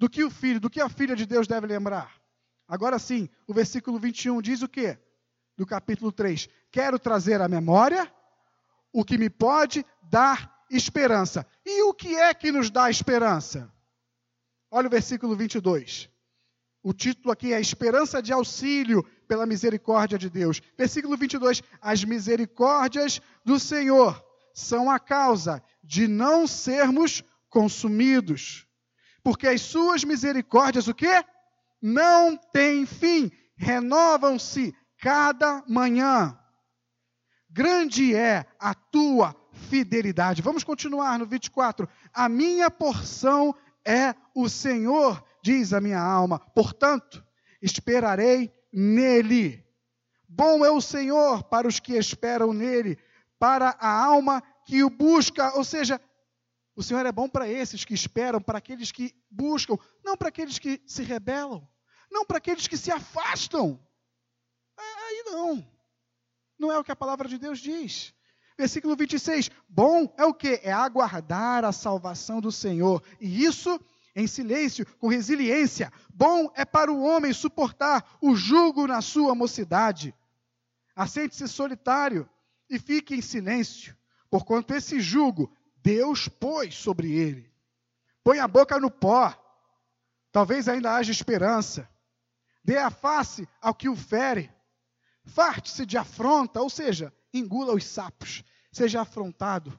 do 0.00 0.10
que 0.10 0.24
o 0.24 0.30
filho, 0.30 0.58
do 0.58 0.68
que 0.68 0.80
a 0.80 0.88
filha 0.88 1.14
de 1.14 1.26
Deus 1.26 1.46
deve 1.46 1.68
lembrar? 1.68 2.20
Agora 2.66 2.98
sim, 2.98 3.28
o 3.46 3.54
versículo 3.54 4.00
21 4.00 4.42
diz 4.42 4.60
o 4.60 4.68
quê? 4.68 4.98
Do 5.56 5.66
capítulo 5.66 6.10
3. 6.10 6.48
Quero 6.70 6.98
trazer 6.98 7.40
à 7.40 7.48
memória 7.48 8.12
o 8.92 9.04
que 9.04 9.18
me 9.18 9.30
pode 9.30 9.84
dar 10.02 10.64
esperança. 10.70 11.46
E 11.64 11.82
o 11.82 11.92
que 11.92 12.14
é 12.16 12.32
que 12.34 12.52
nos 12.52 12.70
dá 12.70 12.90
esperança? 12.90 13.72
Olha 14.70 14.86
o 14.86 14.90
versículo 14.90 15.36
22. 15.36 16.08
O 16.82 16.92
título 16.92 17.32
aqui 17.32 17.52
é 17.52 17.60
Esperança 17.60 18.20
de 18.20 18.32
Auxílio 18.32 19.02
pela 19.26 19.46
Misericórdia 19.46 20.18
de 20.18 20.28
Deus. 20.28 20.60
Versículo 20.76 21.16
22. 21.16 21.62
As 21.80 22.04
misericórdias 22.04 23.20
do 23.44 23.58
Senhor 23.58 24.22
são 24.52 24.90
a 24.90 24.98
causa 24.98 25.62
de 25.82 26.06
não 26.06 26.46
sermos 26.46 27.22
consumidos. 27.48 28.66
Porque 29.22 29.48
as 29.48 29.62
suas 29.62 30.04
misericórdias, 30.04 30.86
o 30.86 30.94
quê? 30.94 31.24
Não 31.80 32.36
têm 32.36 32.84
fim, 32.84 33.30
renovam-se 33.56 34.74
cada 35.04 35.62
manhã. 35.68 36.34
Grande 37.50 38.16
é 38.16 38.46
a 38.58 38.72
tua 38.72 39.36
fidelidade. 39.52 40.40
Vamos 40.40 40.64
continuar 40.64 41.18
no 41.18 41.26
24. 41.26 41.86
A 42.10 42.26
minha 42.26 42.70
porção 42.70 43.54
é 43.86 44.14
o 44.34 44.48
Senhor, 44.48 45.22
diz 45.42 45.74
a 45.74 45.80
minha 45.80 46.00
alma. 46.00 46.38
Portanto, 46.38 47.22
esperarei 47.60 48.50
nele. 48.72 49.62
Bom 50.26 50.64
é 50.64 50.70
o 50.70 50.80
Senhor 50.80 51.44
para 51.44 51.68
os 51.68 51.78
que 51.78 51.92
esperam 51.98 52.54
nele, 52.54 52.98
para 53.38 53.76
a 53.78 54.04
alma 54.06 54.42
que 54.64 54.82
o 54.82 54.88
busca. 54.88 55.54
Ou 55.54 55.64
seja, 55.64 56.00
o 56.74 56.82
Senhor 56.82 57.04
é 57.04 57.12
bom 57.12 57.28
para 57.28 57.46
esses 57.46 57.84
que 57.84 57.92
esperam, 57.92 58.40
para 58.40 58.56
aqueles 58.56 58.90
que 58.90 59.14
buscam, 59.30 59.76
não 60.02 60.16
para 60.16 60.28
aqueles 60.28 60.58
que 60.58 60.80
se 60.86 61.02
rebelam, 61.02 61.68
não 62.10 62.24
para 62.24 62.38
aqueles 62.38 62.66
que 62.66 62.78
se 62.78 62.90
afastam. 62.90 63.78
Não. 65.24 65.66
Não 66.58 66.72
é 66.72 66.78
o 66.78 66.84
que 66.84 66.92
a 66.92 66.96
palavra 66.96 67.28
de 67.28 67.38
Deus 67.38 67.58
diz. 67.58 68.14
Versículo 68.56 68.94
26. 68.96 69.50
Bom 69.68 70.12
é 70.16 70.24
o 70.24 70.34
que? 70.34 70.60
É 70.62 70.72
aguardar 70.72 71.64
a 71.64 71.72
salvação 71.72 72.40
do 72.40 72.52
Senhor. 72.52 73.02
E 73.20 73.44
isso 73.44 73.80
em 74.14 74.26
silêncio, 74.26 74.86
com 74.98 75.08
resiliência. 75.08 75.92
Bom 76.12 76.50
é 76.54 76.64
para 76.64 76.92
o 76.92 77.02
homem 77.02 77.32
suportar 77.32 78.16
o 78.20 78.36
jugo 78.36 78.86
na 78.86 79.00
sua 79.00 79.34
mocidade. 79.34 80.14
Assente-se 80.94 81.48
solitário 81.48 82.28
e 82.70 82.78
fique 82.78 83.14
em 83.14 83.20
silêncio, 83.20 83.96
porquanto 84.30 84.72
esse 84.72 85.00
jugo 85.00 85.52
Deus 85.78 86.28
pôs 86.28 86.74
sobre 86.76 87.12
ele. 87.12 87.52
Põe 88.22 88.38
a 88.38 88.46
boca 88.46 88.78
no 88.78 88.90
pó, 88.90 89.34
talvez 90.30 90.68
ainda 90.68 90.94
haja 90.94 91.10
esperança. 91.10 91.88
Dê 92.62 92.78
a 92.78 92.90
face 92.90 93.46
ao 93.60 93.74
que 93.74 93.88
o 93.88 93.96
fere. 93.96 94.53
Farte-se 95.24 95.86
de 95.86 95.96
afronta, 95.96 96.60
ou 96.60 96.68
seja, 96.68 97.12
engula 97.32 97.74
os 97.74 97.84
sapos, 97.84 98.44
seja 98.70 99.00
afrontado. 99.00 99.78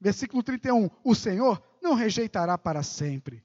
Versículo 0.00 0.42
31. 0.42 0.88
O 1.04 1.14
Senhor 1.14 1.62
não 1.82 1.94
rejeitará 1.94 2.56
para 2.56 2.82
sempre. 2.82 3.44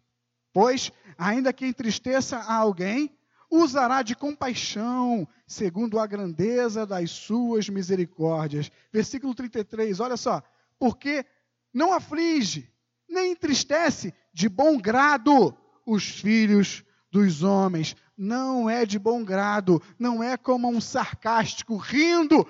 Pois, 0.54 0.92
ainda 1.18 1.52
que 1.52 1.66
entristeça 1.66 2.38
a 2.38 2.56
alguém, 2.56 3.18
usará 3.50 4.02
de 4.02 4.16
compaixão, 4.16 5.28
segundo 5.46 6.00
a 6.00 6.08
grandeza 6.08 6.86
das 6.86 7.12
suas 7.12 7.68
misericórdias. 7.68 8.72
Versículo 8.92 9.36
33, 9.36 10.00
olha 10.00 10.16
só. 10.16 10.42
Porque 10.80 11.26
não 11.74 11.94
aflige, 11.94 12.72
nem 13.10 13.32
entristece 13.32 14.14
de 14.34 14.48
bom 14.48 14.78
grado 14.78 15.56
os 15.86 16.08
filhos 16.08 16.84
dos 17.12 17.44
homens. 17.44 17.96
Não 18.18 18.70
é 18.70 18.86
de 18.86 18.98
bom 18.98 19.24
grado, 19.24 19.82
não 20.00 20.24
é 20.24 20.38
como 20.38 20.70
um 20.70 20.80
sarcástico 20.80 21.76
rindo 21.76 22.48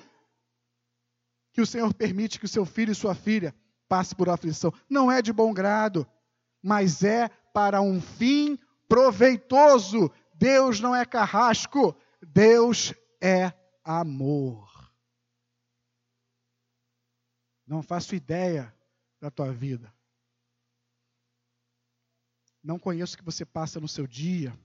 que 1.51 1.61
o 1.61 1.65
Senhor 1.65 1.93
permite 1.93 2.37
que 2.37 2.45
o 2.45 2.49
seu 2.49 2.65
filho 2.65 2.91
e 2.91 2.95
sua 2.95 3.15
filha 3.15 3.55
passe 3.87 4.13
por 4.13 4.29
aflição. 4.29 4.73
Não 4.89 5.11
é 5.11 5.21
de 5.21 5.31
bom 5.31 5.53
grado, 5.53 6.05
mas 6.61 7.03
é 7.03 7.29
para 7.53 7.81
um 7.81 8.01
fim 8.01 8.59
proveitoso. 8.87 10.11
Deus 10.33 10.79
não 10.79 10.93
é 10.93 11.05
carrasco, 11.05 11.95
Deus 12.21 12.93
é 13.21 13.53
amor. 13.83 14.91
Não 17.65 17.81
faço 17.81 18.15
ideia 18.15 18.75
da 19.19 19.31
tua 19.31 19.51
vida. 19.51 19.93
Não 22.61 22.77
conheço 22.77 23.15
o 23.15 23.17
que 23.17 23.23
você 23.23 23.45
passa 23.45 23.79
no 23.79 23.87
seu 23.87 24.05
dia. 24.05 24.57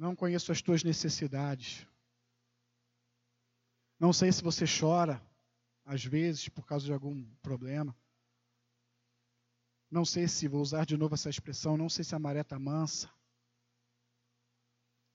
Não 0.00 0.16
conheço 0.16 0.50
as 0.50 0.62
tuas 0.62 0.82
necessidades. 0.82 1.86
Não 3.98 4.14
sei 4.14 4.32
se 4.32 4.42
você 4.42 4.64
chora 4.64 5.22
às 5.84 6.02
vezes 6.02 6.48
por 6.48 6.64
causa 6.64 6.86
de 6.86 6.92
algum 6.94 7.22
problema. 7.42 7.94
Não 9.90 10.06
sei 10.06 10.26
se 10.26 10.48
vou 10.48 10.62
usar 10.62 10.86
de 10.86 10.96
novo 10.96 11.14
essa 11.14 11.28
expressão, 11.28 11.76
não 11.76 11.90
sei 11.90 12.02
se 12.02 12.14
a 12.14 12.18
maré 12.18 12.40
está 12.40 12.58
mansa. 12.58 13.10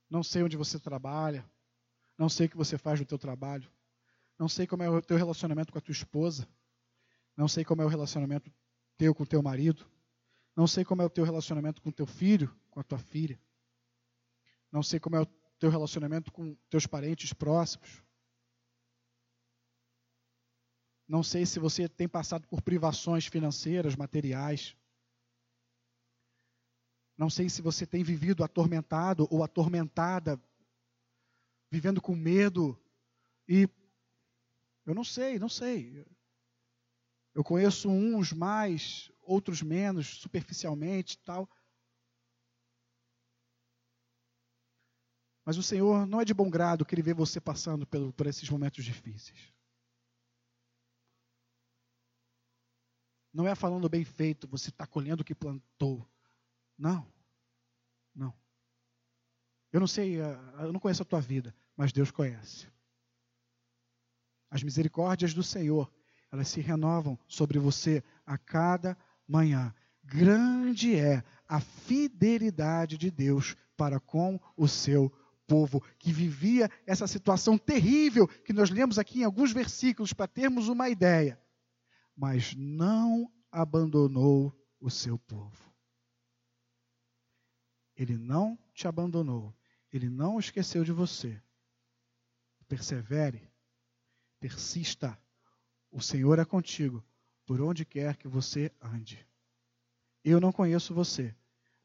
Não 0.08 0.22
sei 0.22 0.44
onde 0.44 0.56
você 0.56 0.80
trabalha. 0.80 1.44
Não 2.16 2.30
sei 2.30 2.46
o 2.46 2.50
que 2.52 2.56
você 2.56 2.78
faz 2.78 3.00
no 3.00 3.08
teu 3.08 3.18
trabalho. 3.18 3.68
Não 4.38 4.48
sei 4.48 4.68
como 4.68 4.84
é 4.84 4.90
o 4.90 5.02
teu 5.02 5.18
relacionamento 5.18 5.72
com 5.72 5.80
a 5.80 5.82
tua 5.82 5.94
esposa. 5.94 6.48
Não 7.36 7.48
sei 7.48 7.66
como 7.66 7.82
é 7.82 7.86
o 7.86 7.90
relacionamento 7.90 8.54
teu 9.00 9.16
com 9.16 9.24
o 9.24 9.28
teu 9.28 9.42
marido. 9.42 9.84
Não 10.56 10.68
sei 10.68 10.86
como 10.86 11.02
é 11.02 11.06
o 11.06 11.10
teu 11.10 11.24
relacionamento 11.24 11.82
com 11.82 11.90
o 11.90 11.92
teu 11.92 12.06
filho, 12.06 12.56
com 12.70 12.80
a 12.80 12.84
tua 12.84 13.00
filha. 13.00 13.42
Não 14.72 14.84
sei 14.84 15.00
como 15.00 15.16
é 15.16 15.22
o 15.22 15.26
teu 15.60 15.70
relacionamento 15.70 16.32
com 16.32 16.56
teus 16.70 16.86
parentes 16.86 17.34
próximos. 17.34 18.04
Não 21.08 21.22
sei 21.22 21.46
se 21.46 21.60
você 21.60 21.88
tem 21.88 22.08
passado 22.08 22.48
por 22.48 22.62
privações 22.62 23.28
financeiras, 23.28 23.96
materiais. 23.96 24.76
Não 27.18 27.30
sei 27.30 27.48
se 27.48 27.62
você 27.62 27.86
tem 27.86 28.04
vivido 28.04 28.44
atormentado 28.44 29.28
ou 29.32 29.44
atormentada, 29.44 30.42
vivendo 31.72 32.02
com 32.02 32.16
medo. 32.16 32.78
E 33.48 33.70
eu 34.86 34.96
não 34.96 35.04
sei, 35.04 35.38
não 35.38 35.48
sei. 35.48 36.06
Eu 37.34 37.44
conheço 37.44 37.90
uns 37.90 38.34
mais, 38.34 39.12
outros 39.22 39.62
menos, 39.62 40.20
superficialmente 40.20 41.18
tal. 41.20 41.50
Mas 45.46 45.58
o 45.58 45.64
Senhor 45.64 46.08
não 46.08 46.20
é 46.20 46.26
de 46.26 46.34
bom 46.34 46.50
grado 46.50 46.84
que 46.84 46.96
Ele 46.96 47.04
vê 47.04 47.14
você 47.14 47.40
passando 47.40 47.86
por, 47.86 48.12
por 48.14 48.26
esses 48.26 48.50
momentos 48.50 48.84
difíceis. 48.84 49.54
Não 53.32 53.48
é 53.48 53.54
falando 53.54 53.88
bem 53.88 54.04
feito, 54.04 54.48
você 54.48 54.70
está 54.70 54.88
colhendo 54.88 55.22
o 55.22 55.26
que 55.26 55.36
plantou. 55.36 56.10
Não. 56.78 57.06
Não. 58.16 58.34
Eu 59.72 59.80
não 59.80 59.88
sei, 59.88 60.20
eh, 60.20 60.40
eu 60.60 60.74
não 60.74 60.80
conheço 60.80 61.04
a 61.04 61.06
tua 61.06 61.22
vida, 61.22 61.54
mas 61.76 61.92
Deus 61.92 62.10
conhece. 62.10 62.68
As 64.50 64.64
misericórdias 64.64 65.34
do 65.34 65.44
Senhor, 65.44 65.92
elas 66.32 66.48
se 66.48 66.62
renovam 66.62 67.20
sobre 67.28 67.60
você 67.60 68.02
a 68.26 68.38
cada 68.38 68.98
manhã. 69.28 69.76
Grande 70.02 70.96
é 70.96 71.24
a 71.48 71.60
fidelidade 71.60 72.98
de 72.98 73.12
Deus 73.12 73.56
para 73.76 74.00
com 74.00 74.40
o 74.56 74.68
seu 74.68 75.12
povo 75.48 75.84
que 76.00 76.12
vivia 76.12 76.70
essa 76.86 77.08
situação 77.08 77.58
terrível 77.58 78.28
que 78.28 78.54
nós 78.54 78.70
lemos 78.70 78.98
aqui 79.00 79.22
em 79.22 79.24
alguns 79.24 79.52
versículos 79.52 80.14
para 80.14 80.28
termos 80.28 80.68
uma 80.68 80.90
ideia 80.90 81.40
mas 82.16 82.56
não 82.56 83.32
abandonou 83.52 84.56
o 84.80 84.90
seu 84.90 85.20
povo. 85.20 85.74
Ele 87.96 88.18
não 88.18 88.58
te 88.74 88.88
abandonou, 88.88 89.54
ele 89.92 90.10
não 90.10 90.40
esqueceu 90.40 90.84
de 90.84 90.92
você. 90.92 91.42
Persevere, 92.68 93.52
persista. 94.40 95.20
O 95.92 96.02
Senhor 96.02 96.40
é 96.40 96.46
contigo, 96.46 97.06
por 97.46 97.62
onde 97.62 97.86
quer 97.86 98.18
que 98.18 98.28
você 98.28 98.72
ande. 98.82 99.26
Eu 100.24 100.42
não 100.42 100.52
conheço 100.52 100.94
você, 100.94 101.36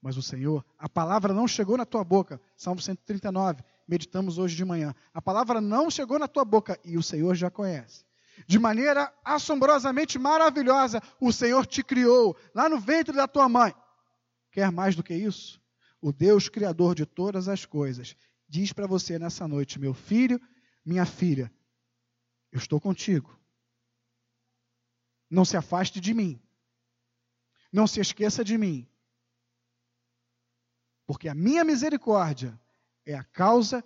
mas 0.00 0.16
o 0.16 0.22
Senhor, 0.22 0.64
a 0.78 0.88
palavra 0.88 1.32
não 1.32 1.46
chegou 1.46 1.76
na 1.76 1.84
tua 1.84 2.02
boca. 2.02 2.40
Salmo 2.56 2.80
139, 2.80 3.62
meditamos 3.86 4.38
hoje 4.38 4.56
de 4.56 4.64
manhã. 4.64 4.94
A 5.12 5.20
palavra 5.20 5.60
não 5.60 5.90
chegou 5.90 6.18
na 6.18 6.28
tua 6.28 6.44
boca 6.44 6.78
e 6.84 6.96
o 6.96 7.02
Senhor 7.02 7.34
já 7.34 7.50
conhece 7.50 8.04
de 8.46 8.58
maneira 8.58 9.12
assombrosamente 9.24 10.18
maravilhosa, 10.18 11.02
o 11.20 11.32
Senhor 11.32 11.66
te 11.66 11.82
criou 11.82 12.36
lá 12.54 12.68
no 12.68 12.78
ventre 12.78 13.14
da 13.14 13.28
tua 13.28 13.48
mãe. 13.48 13.74
Quer 14.50 14.70
mais 14.70 14.96
do 14.96 15.02
que 15.02 15.14
isso? 15.14 15.60
O 16.00 16.12
Deus 16.12 16.48
Criador 16.48 16.94
de 16.94 17.06
todas 17.06 17.48
as 17.48 17.64
coisas 17.64 18.16
diz 18.48 18.72
para 18.72 18.86
você 18.86 19.18
nessa 19.18 19.46
noite: 19.46 19.78
meu 19.78 19.94
filho, 19.94 20.40
minha 20.84 21.06
filha, 21.06 21.52
eu 22.50 22.58
estou 22.58 22.80
contigo. 22.80 23.38
Não 25.28 25.44
se 25.44 25.56
afaste 25.56 26.00
de 26.00 26.12
mim. 26.12 26.40
Não 27.72 27.86
se 27.86 28.00
esqueça 28.00 28.42
de 28.42 28.58
mim. 28.58 28.88
Porque 31.10 31.28
a 31.28 31.34
minha 31.34 31.64
misericórdia 31.64 32.56
é 33.04 33.14
a 33.16 33.24
causa 33.24 33.82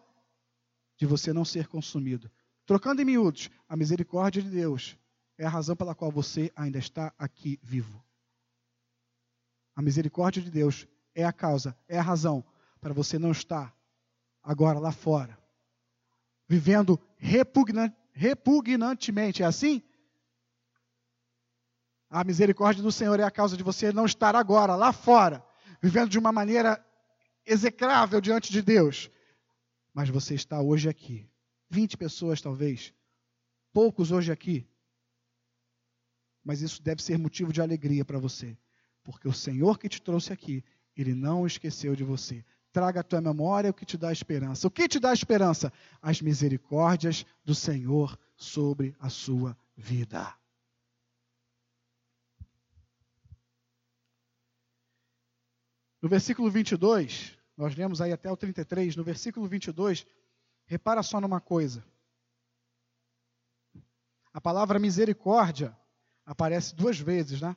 de 0.95 1.07
você 1.07 1.33
não 1.33 1.43
ser 1.43 1.67
consumido. 1.69 2.31
Trocando 2.67 3.01
em 3.01 3.05
miúdos, 3.07 3.49
a 3.67 3.75
misericórdia 3.75 4.43
de 4.43 4.51
Deus 4.51 4.95
é 5.39 5.47
a 5.47 5.49
razão 5.49 5.75
pela 5.75 5.95
qual 5.95 6.11
você 6.11 6.53
ainda 6.55 6.77
está 6.77 7.15
aqui 7.17 7.59
vivo. 7.63 8.05
A 9.75 9.81
misericórdia 9.81 10.43
de 10.43 10.51
Deus 10.51 10.87
é 11.15 11.25
a 11.25 11.33
causa, 11.33 11.75
é 11.89 11.99
a 11.99 12.03
razão 12.03 12.45
para 12.79 12.93
você 12.93 13.19
não 13.19 13.33
estar 13.33 13.75
agora 14.43 14.79
lá 14.79 14.93
fora, 14.93 15.39
vivendo 16.47 17.01
repugnantemente. 18.13 19.43
É 19.43 19.47
assim? 19.47 19.83
A 22.11 22.23
misericórdia 22.23 22.83
do 22.83 22.93
Senhor 22.93 23.19
é 23.19 23.25
a 23.25 23.31
causa 23.31 23.57
de 23.57 23.63
você 23.63 23.91
não 23.93 24.05
estar 24.05 24.37
agora 24.37 24.77
lá 24.77 24.93
fora, 24.93 25.43
vivendo 25.81 26.11
de 26.11 26.19
uma 26.19 26.31
maneira 26.31 26.85
execrável 27.47 28.21
diante 28.21 28.53
de 28.53 28.63
Deus. 28.63 29.11
Mas 29.93 30.09
você 30.09 30.35
está 30.35 30.61
hoje 30.61 30.89
aqui, 30.89 31.29
20 31.71 31.97
pessoas 31.97 32.41
talvez, 32.41 32.93
poucos 33.73 34.11
hoje 34.11 34.33
aqui. 34.33 34.67
Mas 36.43 36.61
isso 36.61 36.83
deve 36.83 37.03
ser 37.03 37.19
motivo 37.19 37.53
de 37.53 37.61
alegria 37.61 38.05
para 38.05 38.19
você, 38.19 38.57
porque 39.03 39.29
o 39.29 39.33
Senhor 39.33 39.79
que 39.79 39.89
te 39.89 40.03
trouxe 40.03 40.33
aqui, 40.33 40.65
ele 40.97 41.15
não 41.15 41.47
esqueceu 41.47 41.95
de 41.97 42.05
você. 42.05 42.45
Traga 42.73 43.01
à 43.01 43.05
tua 43.05 43.21
memória 43.21 43.71
o 43.71 43.75
que 43.75 43.87
te 43.87 43.97
dá 43.97 44.13
esperança. 44.13 44.67
O 44.67 44.71
que 44.71 44.89
te 44.89 44.99
dá 44.99 45.13
esperança? 45.13 45.73
As 46.03 46.21
misericórdias 46.21 47.25
do 47.45 47.55
Senhor 47.55 48.19
sobre 48.37 48.97
a 48.99 49.09
sua 49.09 49.57
vida. 49.77 50.37
No 56.03 56.09
versículo 56.09 56.51
22, 56.51 57.34
nós 57.57 57.75
lemos 57.77 58.01
aí 58.01 58.13
até 58.13 58.31
o 58.31 58.37
33, 58.37 58.97
no 58.97 59.05
versículo 59.05 59.47
22, 59.47 60.07
Repara 60.67 61.03
só 61.03 61.21
numa 61.21 61.41
coisa. 61.41 61.85
A 64.33 64.41
palavra 64.41 64.79
misericórdia 64.79 65.77
aparece 66.25 66.75
duas 66.75 66.99
vezes, 66.99 67.41
né? 67.41 67.55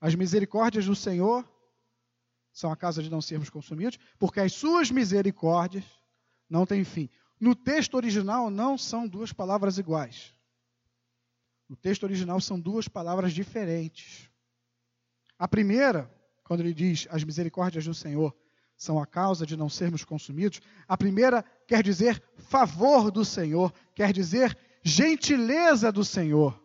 As 0.00 0.14
misericórdias 0.14 0.86
do 0.86 0.94
Senhor 0.94 1.48
são 2.52 2.70
a 2.70 2.76
causa 2.76 3.02
de 3.02 3.10
não 3.10 3.20
sermos 3.20 3.50
consumidos, 3.50 3.98
porque 4.18 4.40
as 4.40 4.52
suas 4.52 4.90
misericórdias 4.90 5.84
não 6.48 6.66
têm 6.66 6.84
fim. 6.84 7.08
No 7.40 7.54
texto 7.54 7.94
original 7.94 8.50
não 8.50 8.76
são 8.76 9.08
duas 9.08 9.32
palavras 9.32 9.78
iguais. 9.78 10.34
No 11.68 11.76
texto 11.76 12.04
original 12.04 12.40
são 12.40 12.58
duas 12.58 12.86
palavras 12.86 13.32
diferentes. 13.32 14.30
A 15.38 15.48
primeira, 15.48 16.12
quando 16.44 16.60
ele 16.60 16.74
diz 16.74 17.06
as 17.10 17.24
misericórdias 17.24 17.84
do 17.84 17.94
Senhor 17.94 18.34
são 18.78 19.02
a 19.02 19.04
causa 19.04 19.44
de 19.44 19.56
não 19.56 19.68
sermos 19.68 20.04
consumidos, 20.04 20.60
a 20.86 20.96
primeira 20.96 21.44
quer 21.66 21.82
dizer 21.82 22.22
favor 22.36 23.10
do 23.10 23.24
Senhor, 23.24 23.74
quer 23.92 24.12
dizer 24.12 24.56
gentileza 24.84 25.90
do 25.90 26.04
Senhor. 26.04 26.58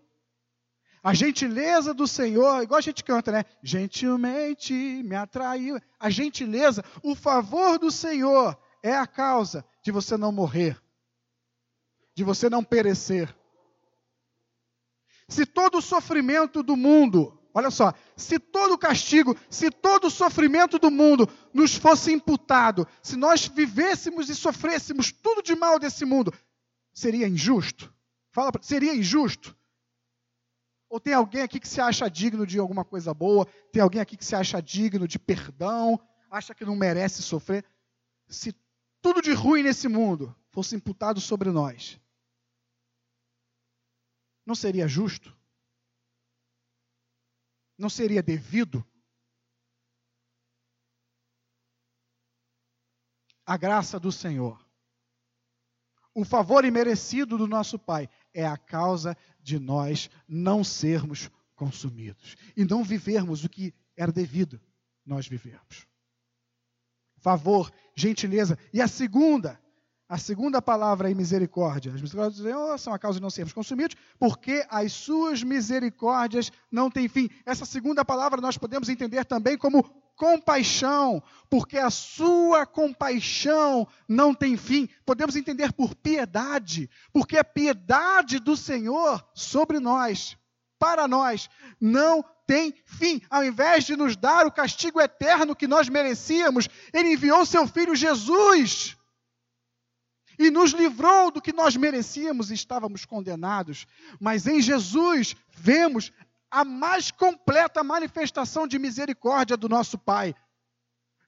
A 1.02 1.14
gentileza 1.14 1.94
do 1.94 2.08
Senhor, 2.08 2.64
igual 2.64 2.78
a 2.78 2.82
gente 2.82 3.04
canta, 3.04 3.32
né? 3.32 3.44
Gentilmente 3.62 4.74
me 4.74 5.16
atraiu. 5.16 5.78
A 6.00 6.10
gentileza, 6.10 6.86
o 7.02 7.14
favor 7.14 7.78
do 7.78 7.92
Senhor 7.92 8.58
é 8.82 8.96
a 8.96 9.08
causa 9.08 9.66
de 9.84 9.92
você 9.92 10.16
não 10.16 10.32
morrer, 10.32 10.82
de 12.16 12.24
você 12.24 12.50
não 12.50 12.64
perecer. 12.64 13.36
Se 15.28 15.46
todo 15.46 15.80
o 15.80 15.82
sofrimento 15.82 16.62
do 16.62 16.78
mundo, 16.78 17.38
olha 17.54 17.70
só, 17.70 17.94
se 18.16 18.40
todo 18.40 18.74
o 18.74 18.78
castigo, 18.78 19.38
se 19.50 19.70
todo 19.70 20.08
o 20.08 20.12
sofrimento 20.12 20.80
do 20.80 20.90
mundo 20.90 21.30
nos 21.54 21.76
fosse 21.76 22.12
imputado, 22.12 22.88
se 23.02 23.16
nós 23.16 23.48
vivêssemos 23.48 24.30
e 24.30 24.36
sofrêssemos 24.36 25.12
tudo 25.12 25.44
de 25.44 25.56
mal 25.56 25.78
desse 25.78 26.04
mundo, 26.04 26.34
seria 26.94 27.28
injusto? 27.28 27.94
Fala, 28.32 28.52
seria 28.62 28.96
injusto? 28.96 29.56
Ou 30.90 31.00
tem 31.00 31.14
alguém 31.14 31.42
aqui 31.42 31.60
que 31.60 31.68
se 31.68 31.82
acha 31.82 32.10
digno 32.10 32.46
de 32.46 32.60
alguma 32.60 32.86
coisa 32.86 33.14
boa? 33.14 33.46
Tem 33.72 33.82
alguém 33.82 34.02
aqui 34.02 34.18
que 34.18 34.26
se 34.26 34.36
acha 34.36 34.62
digno 34.62 35.08
de 35.08 35.18
perdão? 35.18 36.00
Acha 36.30 36.54
que 36.54 36.66
não 36.66 36.76
merece 36.76 37.22
sofrer? 37.22 37.66
Se 38.28 38.56
tudo 39.02 39.22
de 39.22 39.34
ruim 39.34 39.64
nesse 39.64 39.88
mundo 39.88 40.36
fosse 40.52 40.76
imputado 40.76 41.20
sobre 41.20 41.50
nós, 41.50 42.00
não 44.46 44.56
seria 44.56 44.88
justo? 44.88 45.36
Não 47.78 47.90
seria 47.90 48.22
devido? 48.22 48.86
A 53.46 53.58
graça 53.58 54.00
do 54.00 54.12
Senhor, 54.12 54.64
o 56.16 56.24
favor 56.24 56.64
imerecido 56.64 57.38
do 57.38 57.48
nosso 57.48 57.78
Pai, 57.78 58.10
é 58.34 58.46
a 58.46 58.56
causa 58.56 59.18
de 59.42 59.60
nós 59.60 60.10
não 60.28 60.64
sermos 60.64 61.30
consumidos 61.56 62.36
e 62.56 62.64
não 62.64 62.84
vivermos 62.84 63.44
o 63.44 63.50
que 63.50 63.74
era 63.96 64.12
devido 64.12 64.62
nós 65.06 65.28
vivermos. 65.28 65.86
Favor, 67.18 67.72
gentileza. 67.96 68.58
E 68.74 68.82
a 68.82 68.88
segunda, 68.88 69.62
a 70.08 70.18
segunda 70.18 70.62
palavra 70.62 71.10
é 71.10 71.14
misericórdia. 71.14 71.94
As 71.94 72.02
misericórdias 72.02 72.38
do 72.38 72.44
Senhor 72.44 72.78
são 72.78 72.94
a 72.94 73.00
causa 73.00 73.18
de 73.20 73.24
não 73.24 73.30
sermos 73.30 73.54
consumidos, 73.54 73.96
porque 74.20 74.66
as 74.70 74.92
suas 74.92 75.42
misericórdias 75.44 76.52
não 76.72 76.90
têm 76.92 77.08
fim. 77.08 77.30
Essa 77.46 77.66
segunda 77.66 78.04
palavra 78.04 78.42
nós 78.42 78.58
podemos 78.58 78.90
entender 78.90 79.26
também 79.26 79.58
como 79.58 79.84
compaixão, 80.16 81.24
porque 81.50 81.78
a 81.78 81.90
sua 81.90 82.66
compaixão 82.66 83.88
não 84.08 84.34
tem 84.34 84.58
fim. 84.58 84.88
Podemos 85.06 85.36
entender 85.36 85.72
por 85.72 85.96
piedade, 85.96 86.90
porque 87.12 87.38
a 87.38 87.44
piedade 87.44 88.40
do 88.40 88.56
Senhor 88.56 89.26
sobre 89.34 89.80
nós, 89.80 90.38
para 90.78 91.08
nós, 91.08 91.50
não 91.80 92.24
tem 92.46 92.76
fim. 92.86 93.22
Ao 93.30 93.44
invés 93.44 93.86
de 93.86 93.96
nos 93.96 94.16
dar 94.16 94.46
o 94.46 94.52
castigo 94.52 95.00
eterno 95.00 95.56
que 95.56 95.68
nós 95.68 95.88
merecíamos, 95.88 96.68
Ele 96.94 97.14
enviou 97.14 97.46
seu 97.46 97.66
Filho 97.68 97.96
Jesus 97.96 98.98
e 100.46 100.52
nos 100.52 100.72
livrou 100.72 101.32
do 101.32 101.42
que 101.42 101.54
nós 101.54 101.76
merecíamos 101.78 102.52
e 102.52 102.54
estávamos 102.54 103.06
condenados. 103.06 103.88
Mas 104.20 104.46
em 104.46 104.62
Jesus 104.62 105.36
vemos 105.52 106.12
a 106.52 106.66
mais 106.66 107.12
completa 107.12 107.84
manifestação 107.84 108.68
de 108.68 108.78
misericórdia 108.78 109.56
do 109.56 109.70
nosso 109.70 109.98
Pai. 109.98 110.36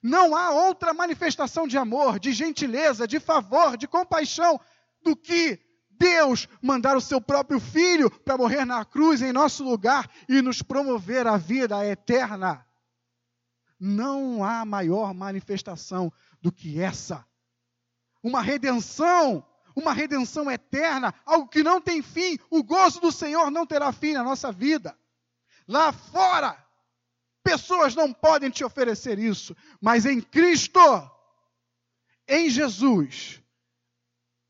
Não 0.04 0.36
há 0.36 0.52
outra 0.52 0.94
manifestação 0.94 1.66
de 1.66 1.78
amor, 1.78 2.20
de 2.20 2.34
gentileza, 2.34 3.08
de 3.08 3.20
favor, 3.20 3.78
de 3.78 3.88
compaixão 3.88 4.60
do 5.02 5.16
que 5.16 5.60
Deus 5.90 6.48
mandar 6.62 6.98
o 6.98 7.02
seu 7.02 7.22
próprio 7.22 7.60
filho 7.60 8.12
para 8.12 8.38
morrer 8.38 8.66
na 8.66 8.84
cruz 8.84 9.22
em 9.22 9.32
nosso 9.32 9.64
lugar 9.64 10.12
e 10.28 10.42
nos 10.42 10.62
promover 10.62 11.26
a 11.26 11.38
vida 11.38 11.84
eterna. 11.88 12.66
Não 13.80 14.44
há 14.44 14.66
maior 14.66 15.14
manifestação 15.14 16.12
do 16.42 16.52
que 16.52 16.82
essa. 16.82 17.26
Uma 18.26 18.42
redenção, 18.42 19.46
uma 19.76 19.94
redenção 19.94 20.50
eterna, 20.50 21.14
algo 21.24 21.48
que 21.48 21.62
não 21.62 21.80
tem 21.80 22.02
fim. 22.02 22.40
O 22.50 22.64
gozo 22.64 23.00
do 23.00 23.12
Senhor 23.12 23.52
não 23.52 23.68
terá 23.68 23.92
fim 23.92 24.14
na 24.14 24.24
nossa 24.24 24.52
vida. 24.52 24.98
Lá 25.68 25.94
fora, 25.94 26.58
pessoas 27.44 27.94
não 27.94 28.12
podem 28.12 28.50
te 28.50 28.64
oferecer 28.64 29.20
isso, 29.20 29.56
mas 29.80 30.08
em 30.08 30.20
Cristo, 30.20 30.80
em 32.28 32.50
Jesus, 32.50 33.44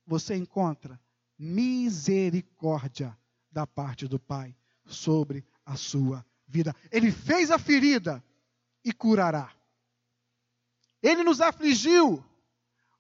você 0.08 0.38
encontra 0.38 0.98
misericórdia 1.38 3.14
da 3.52 3.68
parte 3.68 4.08
do 4.08 4.18
Pai 4.18 4.56
sobre 4.86 5.46
a 5.66 5.76
sua 5.76 6.26
vida. 6.48 6.74
Ele 6.90 7.12
fez 7.12 7.52
a 7.52 7.60
ferida 7.60 8.24
e 8.86 8.94
curará. 8.94 9.52
Ele 11.04 11.26
nos 11.26 11.42
afligiu, 11.42 12.24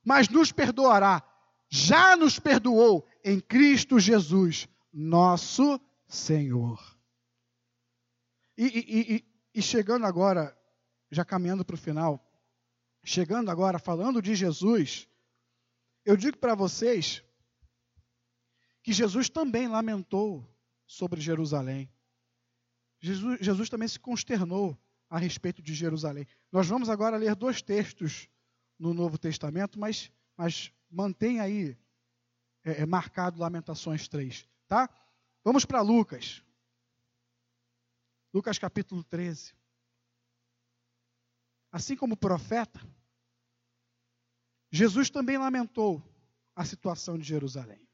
mas 0.05 0.29
nos 0.29 0.51
perdoará. 0.51 1.23
Já 1.67 2.15
nos 2.15 2.39
perdoou 2.39 3.05
em 3.23 3.39
Cristo 3.39 3.99
Jesus, 3.99 4.69
nosso 4.93 5.81
Senhor. 6.07 6.79
E, 8.55 8.65
e, 8.65 9.15
e, 9.15 9.25
e 9.55 9.61
chegando 9.61 10.05
agora, 10.05 10.55
já 11.11 11.25
caminhando 11.25 11.65
para 11.65 11.73
o 11.73 11.77
final, 11.77 12.23
chegando 13.03 13.49
agora, 13.49 13.79
falando 13.79 14.21
de 14.21 14.35
Jesus, 14.35 15.07
eu 16.05 16.15
digo 16.15 16.37
para 16.37 16.53
vocês 16.53 17.23
que 18.83 18.93
Jesus 18.93 19.27
também 19.27 19.67
lamentou 19.67 20.47
sobre 20.85 21.19
Jerusalém. 21.19 21.91
Jesus, 22.99 23.39
Jesus, 23.41 23.69
também 23.69 23.87
se 23.87 23.99
consternou 23.99 24.77
a 25.09 25.17
respeito 25.17 25.61
de 25.61 25.73
Jerusalém. 25.73 26.27
Nós 26.51 26.67
vamos 26.67 26.89
agora 26.89 27.17
ler 27.17 27.35
dois 27.35 27.61
textos 27.61 28.29
no 28.77 28.93
Novo 28.93 29.17
Testamento, 29.17 29.79
mas, 29.79 30.11
mas 30.35 30.71
mantém 30.89 31.39
aí 31.39 31.77
é, 32.63 32.81
é 32.81 32.85
marcado 32.85 33.39
Lamentações 33.39 34.07
3, 34.07 34.47
tá? 34.67 34.89
Vamos 35.43 35.65
para 35.65 35.81
Lucas. 35.81 36.43
Lucas 38.33 38.57
capítulo 38.57 39.03
13. 39.03 39.53
Assim 41.71 41.95
como 41.95 42.17
profeta, 42.17 42.81
Jesus 44.71 45.09
também 45.09 45.37
lamentou 45.37 46.03
a 46.55 46.65
situação 46.65 47.17
de 47.17 47.23
Jerusalém. 47.23 47.85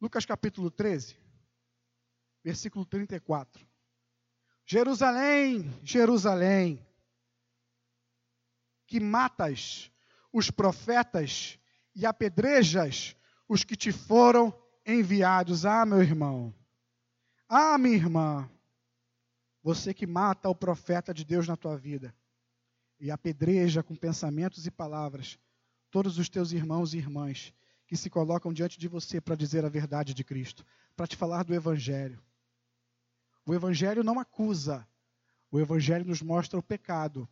Lucas 0.00 0.24
capítulo 0.26 0.70
13, 0.70 1.16
versículo 2.44 2.84
34. 2.84 3.66
Jerusalém, 4.66 5.72
Jerusalém, 5.84 6.84
que 8.84 8.98
matas 8.98 9.92
os 10.32 10.50
profetas 10.50 11.56
e 11.94 12.04
apedrejas 12.04 13.16
os 13.48 13.62
que 13.62 13.76
te 13.76 13.92
foram 13.92 14.52
enviados. 14.84 15.64
Ah, 15.64 15.86
meu 15.86 16.02
irmão. 16.02 16.52
Ah, 17.48 17.78
minha 17.78 17.94
irmã. 17.94 18.50
Você 19.62 19.94
que 19.94 20.06
mata 20.06 20.48
o 20.48 20.54
profeta 20.54 21.14
de 21.14 21.24
Deus 21.24 21.46
na 21.46 21.56
tua 21.56 21.76
vida 21.76 22.14
e 22.98 23.10
apedreja 23.10 23.84
com 23.84 23.94
pensamentos 23.94 24.66
e 24.66 24.70
palavras 24.70 25.38
todos 25.90 26.18
os 26.18 26.28
teus 26.28 26.50
irmãos 26.50 26.92
e 26.92 26.98
irmãs 26.98 27.54
que 27.86 27.96
se 27.96 28.10
colocam 28.10 28.52
diante 28.52 28.78
de 28.78 28.88
você 28.88 29.20
para 29.20 29.36
dizer 29.36 29.64
a 29.64 29.68
verdade 29.68 30.12
de 30.12 30.24
Cristo, 30.24 30.66
para 30.96 31.06
te 31.06 31.16
falar 31.16 31.44
do 31.44 31.54
Evangelho. 31.54 32.20
O 33.46 33.54
Evangelho 33.54 34.02
não 34.02 34.18
acusa, 34.18 34.86
o 35.50 35.60
Evangelho 35.60 36.04
nos 36.04 36.20
mostra 36.20 36.58
o 36.58 36.62
pecado 36.62 37.28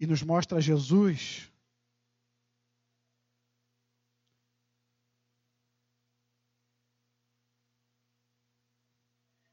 e 0.00 0.06
nos 0.06 0.22
mostra 0.22 0.60
Jesus 0.60 1.52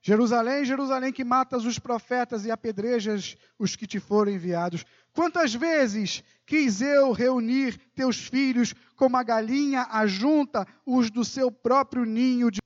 Jerusalém, 0.07 0.63
Jerusalém, 0.63 1.11
que 1.11 1.23
matas 1.23 1.65
os 1.65 1.79
profetas 1.79 2.45
e 2.45 2.51
apedrejas 2.51 3.35
os 3.57 3.75
que 3.75 3.87
te 3.87 3.99
foram 3.99 4.31
enviados. 4.31 4.85
Quantas 5.11 5.51
vezes 5.51 6.23
quis 6.45 6.79
eu 6.79 7.11
reunir 7.11 7.75
teus 7.95 8.27
filhos 8.27 8.75
como 8.95 9.17
a 9.17 9.23
galinha 9.23 9.87
ajunta 9.89 10.67
os 10.85 11.09
do 11.09 11.25
seu 11.25 11.51
próprio 11.51 12.05
ninho 12.05 12.51
de 12.51 12.59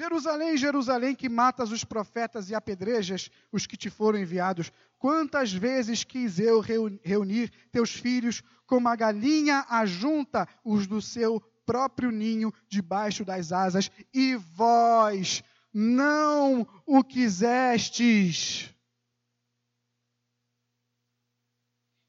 Jerusalém, 0.00 0.56
Jerusalém, 0.56 1.14
que 1.14 1.28
matas 1.28 1.70
os 1.70 1.84
profetas 1.84 2.48
e 2.48 2.54
apedrejas 2.54 3.30
os 3.52 3.66
que 3.66 3.76
te 3.76 3.90
foram 3.90 4.18
enviados, 4.18 4.72
quantas 4.98 5.52
vezes 5.52 6.04
quis 6.04 6.38
eu 6.38 6.58
reunir 6.60 7.52
teus 7.70 7.90
filhos 7.94 8.42
como 8.66 8.88
a 8.88 8.96
galinha 8.96 9.66
ajunta 9.68 10.48
os 10.64 10.86
do 10.86 11.02
seu 11.02 11.38
próprio 11.66 12.10
ninho 12.10 12.50
debaixo 12.66 13.26
das 13.26 13.52
asas, 13.52 13.90
e 14.14 14.36
vós 14.36 15.44
não 15.70 16.66
o 16.86 17.04
quisestes. 17.04 18.74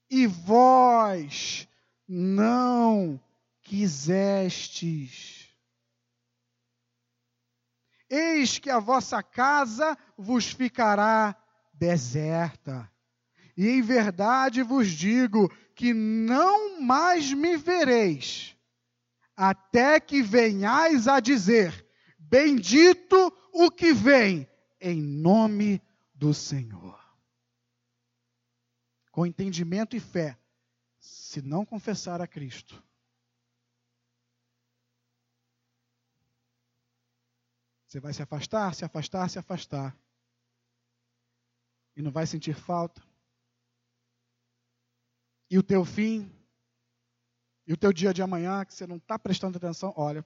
E 0.08 0.26
vós 0.26 1.68
não 2.08 3.20
quisestes. 3.60 5.41
Eis 8.14 8.58
que 8.58 8.68
a 8.68 8.78
vossa 8.78 9.22
casa 9.22 9.96
vos 10.18 10.52
ficará 10.52 11.34
deserta. 11.72 12.86
E 13.56 13.66
em 13.66 13.80
verdade 13.80 14.62
vos 14.62 14.90
digo 14.90 15.50
que 15.74 15.94
não 15.94 16.82
mais 16.82 17.32
me 17.32 17.56
vereis, 17.56 18.54
até 19.34 19.98
que 19.98 20.20
venhais 20.20 21.08
a 21.08 21.20
dizer: 21.20 21.86
Bendito 22.18 23.32
o 23.50 23.70
que 23.70 23.94
vem, 23.94 24.46
em 24.78 25.00
nome 25.00 25.80
do 26.14 26.34
Senhor. 26.34 27.00
Com 29.10 29.24
entendimento 29.24 29.96
e 29.96 30.00
fé, 30.00 30.38
se 30.98 31.40
não 31.40 31.64
confessar 31.64 32.20
a 32.20 32.26
Cristo, 32.26 32.84
Você 37.92 38.00
vai 38.00 38.14
se 38.14 38.22
afastar, 38.22 38.74
se 38.74 38.86
afastar, 38.86 39.28
se 39.28 39.38
afastar. 39.38 39.94
E 41.94 42.00
não 42.00 42.10
vai 42.10 42.26
sentir 42.26 42.54
falta. 42.54 43.02
E 45.50 45.58
o 45.58 45.62
teu 45.62 45.84
fim, 45.84 46.34
e 47.66 47.72
o 47.74 47.76
teu 47.76 47.92
dia 47.92 48.14
de 48.14 48.22
amanhã, 48.22 48.64
que 48.64 48.72
você 48.72 48.86
não 48.86 48.96
está 48.96 49.18
prestando 49.18 49.58
atenção, 49.58 49.92
olha, 49.94 50.24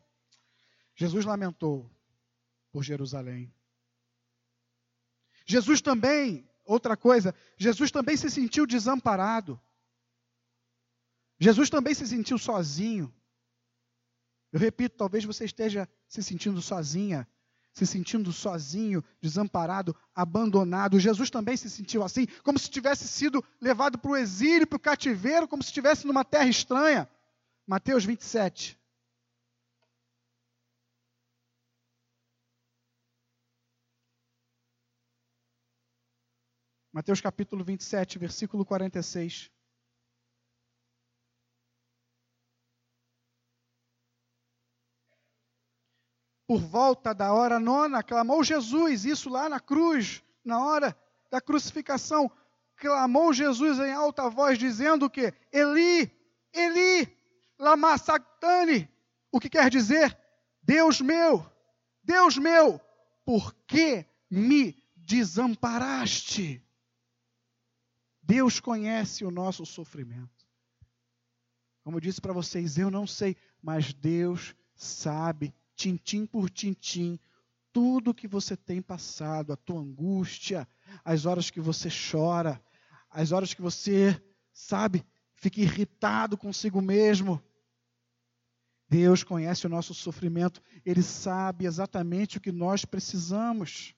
Jesus 0.94 1.24
lamentou 1.24 1.90
por 2.70 2.84
Jerusalém. 2.84 3.52
Jesus 5.44 5.80
também, 5.80 6.48
outra 6.64 6.96
coisa, 6.96 7.34
Jesus 7.58 7.90
também 7.90 8.16
se 8.16 8.30
sentiu 8.30 8.64
desamparado. 8.64 9.60
Jesus 11.36 11.68
também 11.68 11.94
se 11.94 12.06
sentiu 12.06 12.38
sozinho. 12.38 13.12
Eu 14.52 14.60
repito, 14.60 14.96
talvez 14.96 15.24
você 15.24 15.44
esteja 15.44 15.88
se 16.06 16.22
sentindo 16.22 16.62
sozinha 16.62 17.28
se 17.76 17.86
sentindo 17.86 18.32
sozinho, 18.32 19.04
desamparado, 19.20 19.94
abandonado. 20.14 20.98
Jesus 20.98 21.28
também 21.28 21.58
se 21.58 21.68
sentiu 21.68 22.02
assim, 22.02 22.26
como 22.42 22.58
se 22.58 22.70
tivesse 22.70 23.06
sido 23.06 23.44
levado 23.60 23.98
para 23.98 24.12
o 24.12 24.16
exílio, 24.16 24.66
para 24.66 24.76
o 24.76 24.80
cativeiro, 24.80 25.46
como 25.46 25.62
se 25.62 25.68
estivesse 25.68 26.06
numa 26.06 26.24
terra 26.24 26.48
estranha. 26.48 27.06
Mateus 27.66 28.02
27. 28.02 28.78
Mateus 36.90 37.20
capítulo 37.20 37.62
27, 37.62 38.18
versículo 38.18 38.64
46. 38.64 39.50
Por 46.46 46.60
volta 46.60 47.12
da 47.12 47.32
hora 47.32 47.58
nona, 47.58 48.02
clamou 48.02 48.44
Jesus, 48.44 49.04
isso 49.04 49.28
lá 49.28 49.48
na 49.48 49.58
cruz, 49.58 50.22
na 50.44 50.64
hora 50.64 50.96
da 51.30 51.40
crucificação, 51.40 52.30
clamou 52.76 53.32
Jesus 53.32 53.78
em 53.78 53.92
alta 53.92 54.30
voz, 54.30 54.58
dizendo 54.58 55.10
que 55.10 55.34
Eli, 55.52 56.10
Eli, 56.52 57.16
lama 57.58 57.98
sabachthani, 57.98 58.88
o 59.32 59.40
que 59.40 59.50
quer 59.50 59.68
dizer? 59.68 60.16
Deus 60.62 61.00
meu, 61.00 61.44
Deus 62.02 62.38
meu, 62.38 62.80
por 63.24 63.52
que 63.66 64.06
me 64.30 64.80
desamparaste? 64.94 66.62
Deus 68.22 68.60
conhece 68.60 69.24
o 69.24 69.30
nosso 69.30 69.64
sofrimento. 69.66 70.46
Como 71.82 71.96
eu 71.96 72.00
disse 72.00 72.20
para 72.20 72.32
vocês, 72.32 72.76
eu 72.78 72.90
não 72.90 73.06
sei, 73.06 73.36
mas 73.62 73.92
Deus 73.92 74.54
sabe 74.74 75.54
tintim 75.76 76.26
por 76.26 76.50
tintim, 76.50 77.20
tudo 77.72 78.14
que 78.14 78.26
você 78.26 78.56
tem 78.56 78.80
passado, 78.80 79.52
a 79.52 79.56
tua 79.56 79.80
angústia, 79.80 80.66
as 81.04 81.26
horas 81.26 81.50
que 81.50 81.60
você 81.60 81.88
chora, 81.90 82.60
as 83.10 83.32
horas 83.32 83.52
que 83.52 83.60
você, 83.60 84.20
sabe, 84.52 85.04
fica 85.34 85.60
irritado 85.60 86.38
consigo 86.38 86.80
mesmo. 86.80 87.42
Deus 88.88 89.22
conhece 89.22 89.66
o 89.66 89.68
nosso 89.68 89.92
sofrimento, 89.92 90.62
Ele 90.84 91.02
sabe 91.02 91.66
exatamente 91.66 92.38
o 92.38 92.40
que 92.40 92.50
nós 92.50 92.84
precisamos. 92.84 93.94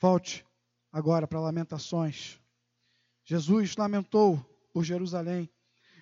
Volte 0.00 0.46
agora 0.90 1.26
para 1.26 1.40
Lamentações. 1.40 2.40
Jesus 3.24 3.76
lamentou 3.76 4.38
por 4.72 4.84
Jerusalém. 4.84 5.50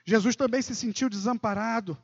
Jesus 0.04 0.36
também 0.36 0.62
se 0.62 0.74
sentiu 0.74 1.08
desamparado. 1.08 1.96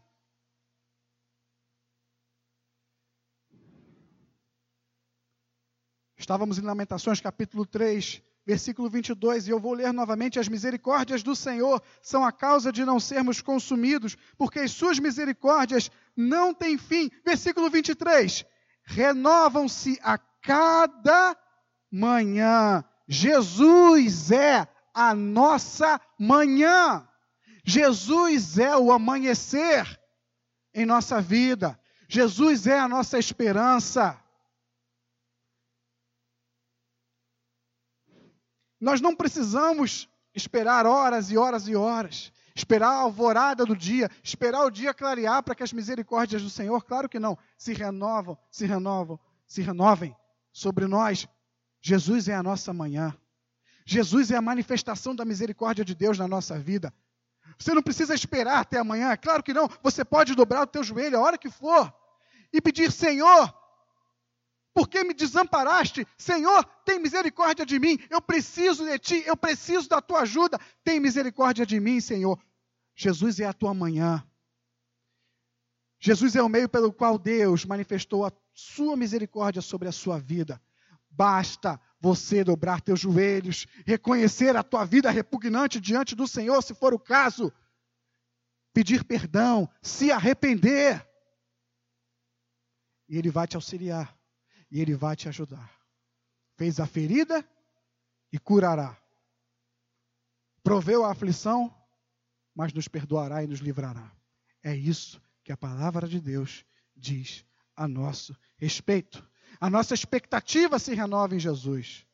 Estávamos 6.28 6.58
em 6.58 6.60
Lamentações, 6.62 7.22
capítulo 7.22 7.64
3, 7.64 8.20
versículo 8.44 8.90
22, 8.90 9.48
e 9.48 9.50
eu 9.50 9.58
vou 9.58 9.72
ler 9.72 9.94
novamente: 9.94 10.38
As 10.38 10.46
misericórdias 10.46 11.22
do 11.22 11.34
Senhor 11.34 11.82
são 12.02 12.22
a 12.22 12.30
causa 12.30 12.70
de 12.70 12.84
não 12.84 13.00
sermos 13.00 13.40
consumidos, 13.40 14.14
porque 14.36 14.58
as 14.58 14.72
suas 14.72 14.98
misericórdias 14.98 15.90
não 16.14 16.52
têm 16.52 16.76
fim. 16.76 17.10
Versículo 17.24 17.70
23: 17.70 18.44
Renovam-se 18.84 19.98
a 20.02 20.18
cada 20.18 21.34
manhã. 21.90 22.84
Jesus 23.08 24.30
é 24.30 24.68
a 24.92 25.14
nossa 25.14 25.98
manhã. 26.20 27.08
Jesus 27.64 28.58
é 28.58 28.76
o 28.76 28.92
amanhecer 28.92 29.98
em 30.74 30.84
nossa 30.84 31.22
vida. 31.22 31.80
Jesus 32.06 32.66
é 32.66 32.78
a 32.78 32.86
nossa 32.86 33.18
esperança. 33.18 34.22
Nós 38.80 39.00
não 39.00 39.14
precisamos 39.14 40.08
esperar 40.34 40.86
horas 40.86 41.30
e 41.30 41.36
horas 41.36 41.66
e 41.68 41.74
horas, 41.74 42.32
esperar 42.54 42.90
a 42.90 43.00
alvorada 43.00 43.64
do 43.64 43.76
dia, 43.76 44.10
esperar 44.22 44.64
o 44.64 44.70
dia 44.70 44.94
clarear 44.94 45.42
para 45.42 45.54
que 45.54 45.62
as 45.62 45.72
misericórdias 45.72 46.42
do 46.42 46.50
Senhor, 46.50 46.84
claro 46.84 47.08
que 47.08 47.18
não, 47.18 47.36
se 47.56 47.72
renovam, 47.72 48.38
se 48.50 48.66
renovam, 48.66 49.18
se 49.46 49.62
renovem 49.62 50.16
sobre 50.52 50.86
nós. 50.86 51.26
Jesus 51.80 52.28
é 52.28 52.34
a 52.34 52.42
nossa 52.42 52.72
manhã. 52.72 53.16
Jesus 53.84 54.30
é 54.30 54.36
a 54.36 54.42
manifestação 54.42 55.14
da 55.14 55.24
misericórdia 55.24 55.84
de 55.84 55.94
Deus 55.94 56.18
na 56.18 56.28
nossa 56.28 56.58
vida. 56.58 56.92
Você 57.58 57.72
não 57.72 57.82
precisa 57.82 58.14
esperar 58.14 58.60
até 58.60 58.78
amanhã, 58.78 59.16
claro 59.16 59.42
que 59.42 59.54
não. 59.54 59.68
Você 59.82 60.04
pode 60.04 60.34
dobrar 60.34 60.62
o 60.62 60.66
teu 60.66 60.84
joelho 60.84 61.18
a 61.18 61.22
hora 61.22 61.38
que 61.38 61.50
for 61.50 61.92
e 62.52 62.60
pedir: 62.60 62.92
Senhor, 62.92 63.52
porque 64.78 65.02
me 65.02 65.12
desamparaste? 65.12 66.06
Senhor, 66.16 66.64
tem 66.84 67.00
misericórdia 67.00 67.66
de 67.66 67.80
mim. 67.80 67.98
Eu 68.08 68.22
preciso 68.22 68.84
de 68.84 68.96
ti, 68.96 69.24
eu 69.26 69.36
preciso 69.36 69.88
da 69.88 70.00
tua 70.00 70.20
ajuda. 70.20 70.56
Tem 70.84 71.00
misericórdia 71.00 71.66
de 71.66 71.80
mim, 71.80 72.00
Senhor. 72.00 72.40
Jesus 72.94 73.40
é 73.40 73.46
a 73.46 73.52
tua 73.52 73.74
manhã. 73.74 74.24
Jesus 75.98 76.36
é 76.36 76.42
o 76.44 76.48
meio 76.48 76.68
pelo 76.68 76.92
qual 76.92 77.18
Deus 77.18 77.64
manifestou 77.64 78.24
a 78.24 78.30
sua 78.54 78.96
misericórdia 78.96 79.60
sobre 79.60 79.88
a 79.88 79.92
sua 79.92 80.20
vida. 80.20 80.62
Basta 81.10 81.80
você 81.98 82.44
dobrar 82.44 82.80
teus 82.80 83.00
joelhos, 83.00 83.66
reconhecer 83.84 84.56
a 84.56 84.62
tua 84.62 84.84
vida 84.84 85.10
repugnante 85.10 85.80
diante 85.80 86.14
do 86.14 86.28
Senhor, 86.28 86.62
se 86.62 86.72
for 86.72 86.94
o 86.94 87.00
caso, 87.00 87.52
pedir 88.72 89.02
perdão, 89.02 89.68
se 89.82 90.12
arrepender. 90.12 91.04
E 93.08 93.18
Ele 93.18 93.28
vai 93.28 93.48
te 93.48 93.56
auxiliar. 93.56 94.16
E 94.70 94.80
Ele 94.80 94.94
vai 94.94 95.16
te 95.16 95.28
ajudar. 95.28 95.70
Fez 96.56 96.80
a 96.80 96.86
ferida 96.86 97.44
e 98.32 98.38
curará. 98.38 98.96
Proveu 100.62 101.04
a 101.04 101.12
aflição, 101.12 101.74
mas 102.54 102.72
nos 102.72 102.88
perdoará 102.88 103.42
e 103.42 103.46
nos 103.46 103.60
livrará. 103.60 104.12
É 104.62 104.74
isso 104.74 105.22
que 105.44 105.52
a 105.52 105.56
palavra 105.56 106.06
de 106.06 106.20
Deus 106.20 106.64
diz 106.94 107.44
a 107.74 107.86
nosso 107.86 108.36
respeito. 108.56 109.26
A 109.60 109.70
nossa 109.70 109.94
expectativa 109.94 110.78
se 110.78 110.94
renova 110.94 111.34
em 111.34 111.40
Jesus. 111.40 112.04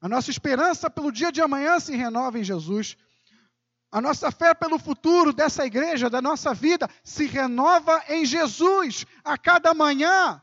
A 0.00 0.08
nossa 0.08 0.30
esperança 0.30 0.90
pelo 0.90 1.12
dia 1.12 1.30
de 1.30 1.40
amanhã 1.40 1.78
se 1.78 1.94
renova 1.94 2.38
em 2.38 2.44
Jesus. 2.44 2.96
A 3.90 4.00
nossa 4.00 4.30
fé 4.32 4.52
pelo 4.52 4.78
futuro 4.78 5.32
dessa 5.32 5.64
igreja, 5.64 6.10
da 6.10 6.20
nossa 6.20 6.52
vida, 6.52 6.90
se 7.04 7.26
renova 7.26 8.02
em 8.08 8.26
Jesus 8.26 9.06
a 9.22 9.38
cada 9.38 9.72
manhã. 9.72 10.42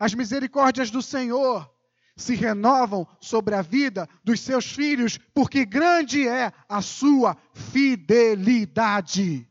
As 0.00 0.14
misericórdias 0.14 0.90
do 0.90 1.02
Senhor 1.02 1.70
se 2.16 2.34
renovam 2.34 3.06
sobre 3.20 3.54
a 3.54 3.60
vida 3.60 4.08
dos 4.24 4.40
seus 4.40 4.72
filhos, 4.72 5.18
porque 5.34 5.66
grande 5.66 6.26
é 6.26 6.50
a 6.66 6.80
sua 6.80 7.36
fidelidade. 7.52 9.46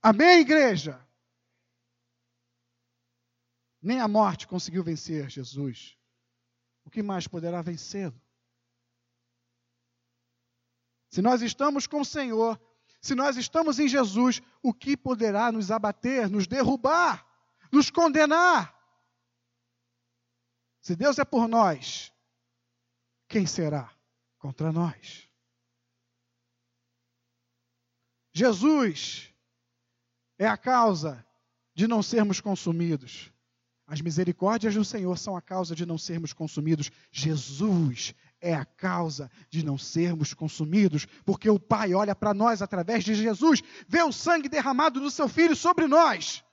Amém, 0.00 0.40
igreja? 0.40 1.04
Nem 3.82 4.00
a 4.00 4.06
morte 4.06 4.46
conseguiu 4.46 4.84
vencer 4.84 5.28
Jesus 5.28 5.96
o 6.84 6.90
que 6.90 7.02
mais 7.02 7.26
poderá 7.26 7.60
vencê-lo? 7.62 8.14
Se 11.10 11.20
nós 11.20 11.42
estamos 11.42 11.88
com 11.88 12.00
o 12.00 12.04
Senhor, 12.04 12.60
se 13.00 13.14
nós 13.14 13.36
estamos 13.36 13.80
em 13.80 13.88
Jesus, 13.88 14.40
o 14.62 14.72
que 14.72 14.96
poderá 14.96 15.50
nos 15.50 15.72
abater, 15.72 16.30
nos 16.30 16.46
derrubar, 16.46 17.26
nos 17.72 17.90
condenar? 17.90 18.75
Se 20.86 20.94
Deus 20.94 21.18
é 21.18 21.24
por 21.24 21.48
nós, 21.48 22.12
quem 23.26 23.44
será 23.44 23.90
contra 24.38 24.70
nós? 24.70 25.28
Jesus 28.32 29.34
é 30.38 30.46
a 30.46 30.56
causa 30.56 31.26
de 31.74 31.88
não 31.88 32.04
sermos 32.04 32.40
consumidos. 32.40 33.32
As 33.84 34.00
misericórdias 34.00 34.76
do 34.76 34.84
Senhor 34.84 35.18
são 35.18 35.36
a 35.36 35.42
causa 35.42 35.74
de 35.74 35.84
não 35.84 35.98
sermos 35.98 36.32
consumidos. 36.32 36.92
Jesus 37.10 38.14
é 38.40 38.54
a 38.54 38.64
causa 38.64 39.28
de 39.50 39.64
não 39.64 39.76
sermos 39.76 40.34
consumidos, 40.34 41.04
porque 41.24 41.50
o 41.50 41.58
Pai 41.58 41.94
olha 41.94 42.14
para 42.14 42.32
nós 42.32 42.62
através 42.62 43.02
de 43.02 43.12
Jesus, 43.12 43.60
vê 43.88 44.04
o 44.04 44.12
sangue 44.12 44.48
derramado 44.48 45.00
do 45.00 45.10
seu 45.10 45.28
Filho 45.28 45.56
sobre 45.56 45.88
nós 45.88 46.45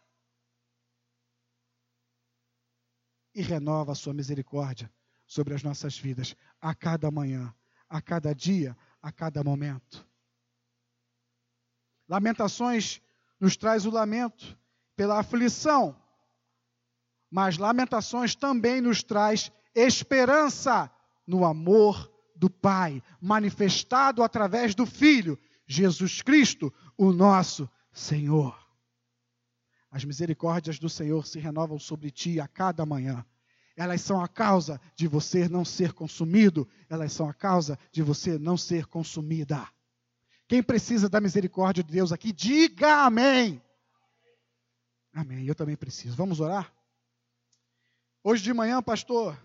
e 3.33 3.41
renova 3.41 3.91
a 3.91 3.95
sua 3.95 4.13
misericórdia 4.13 4.91
sobre 5.25 5.53
as 5.53 5.63
nossas 5.63 5.97
vidas 5.97 6.35
a 6.61 6.73
cada 6.75 7.09
manhã, 7.09 7.53
a 7.89 8.01
cada 8.01 8.33
dia, 8.33 8.77
a 9.01 9.11
cada 9.11 9.43
momento. 9.43 10.07
Lamentações 12.07 13.01
nos 13.39 13.57
traz 13.57 13.85
o 13.85 13.89
lamento 13.89 14.57
pela 14.95 15.19
aflição 15.19 16.03
mas 17.33 17.57
Lamentações 17.57 18.35
também 18.35 18.79
nos 18.79 19.01
traz 19.01 19.51
esperança 19.73 20.87
no 21.25 21.43
amor 21.43 22.07
do 22.35 22.47
Pai, 22.47 23.01
manifestado 23.19 24.21
através 24.21 24.75
do 24.75 24.85
Filho, 24.85 25.39
Jesus 25.65 26.21
Cristo, 26.21 26.71
o 26.95 27.11
nosso 27.11 27.67
Senhor. 27.91 28.55
As 29.93 30.03
misericórdias 30.03 30.79
do 30.79 30.89
Senhor 30.89 31.23
se 31.27 31.37
renovam 31.37 31.77
sobre 31.77 32.09
ti 32.09 32.39
a 32.39 32.47
cada 32.47 32.83
manhã. 32.83 33.23
Elas 33.77 34.01
são 34.01 34.19
a 34.19 34.27
causa 34.27 34.81
de 34.95 35.07
você 35.07 35.47
não 35.47 35.63
ser 35.63 35.93
consumido, 35.93 36.67
elas 36.89 37.13
são 37.13 37.29
a 37.29 37.33
causa 37.33 37.77
de 37.91 38.01
você 38.01 38.39
não 38.39 38.57
ser 38.57 38.87
consumida. 38.87 39.67
Quem 40.47 40.63
precisa 40.63 41.07
da 41.07 41.21
misericórdia 41.21 41.83
de 41.83 41.93
Deus 41.93 42.11
aqui, 42.11 42.31
diga 42.31 43.05
amém. 43.05 43.61
Amém. 45.13 45.45
Eu 45.45 45.53
também 45.53 45.75
preciso. 45.75 46.15
Vamos 46.15 46.39
orar? 46.39 46.73
Hoje 48.23 48.41
de 48.41 48.51
manhã, 48.51 48.81
pastor, 48.81 49.39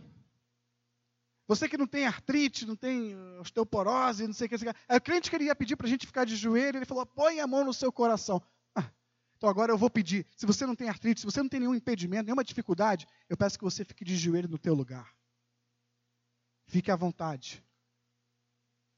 você 1.46 1.68
que 1.68 1.76
não 1.76 1.86
tem 1.86 2.06
artrite, 2.06 2.64
não 2.64 2.74
tem 2.74 3.14
osteoporose, 3.38 4.26
não 4.26 4.32
sei 4.32 4.46
o 4.46 4.48
que, 4.48 4.56
é 4.88 4.96
o 4.96 5.00
crente 5.02 5.28
que 5.28 5.36
ele 5.36 5.44
ia 5.44 5.54
pedir 5.54 5.76
para 5.76 5.86
a 5.86 5.90
gente 5.90 6.06
ficar 6.06 6.24
de 6.24 6.36
joelho, 6.36 6.78
ele 6.78 6.86
falou: 6.86 7.04
põe 7.04 7.38
a 7.38 7.46
mão 7.46 7.66
no 7.66 7.74
seu 7.74 7.92
coração. 7.92 8.42
Então 9.38 9.48
agora 9.48 9.72
eu 9.72 9.78
vou 9.78 9.88
pedir. 9.88 10.26
Se 10.36 10.44
você 10.44 10.66
não 10.66 10.74
tem 10.74 10.88
artrite, 10.88 11.20
se 11.20 11.26
você 11.26 11.40
não 11.40 11.48
tem 11.48 11.60
nenhum 11.60 11.74
impedimento, 11.74 12.24
nenhuma 12.24 12.44
dificuldade, 12.44 13.06
eu 13.28 13.36
peço 13.36 13.56
que 13.56 13.64
você 13.64 13.84
fique 13.84 14.04
de 14.04 14.14
joelho 14.16 14.48
no 14.48 14.58
teu 14.58 14.74
lugar. 14.74 15.10
Fique 16.66 16.90
à 16.90 16.96
vontade. 16.96 17.64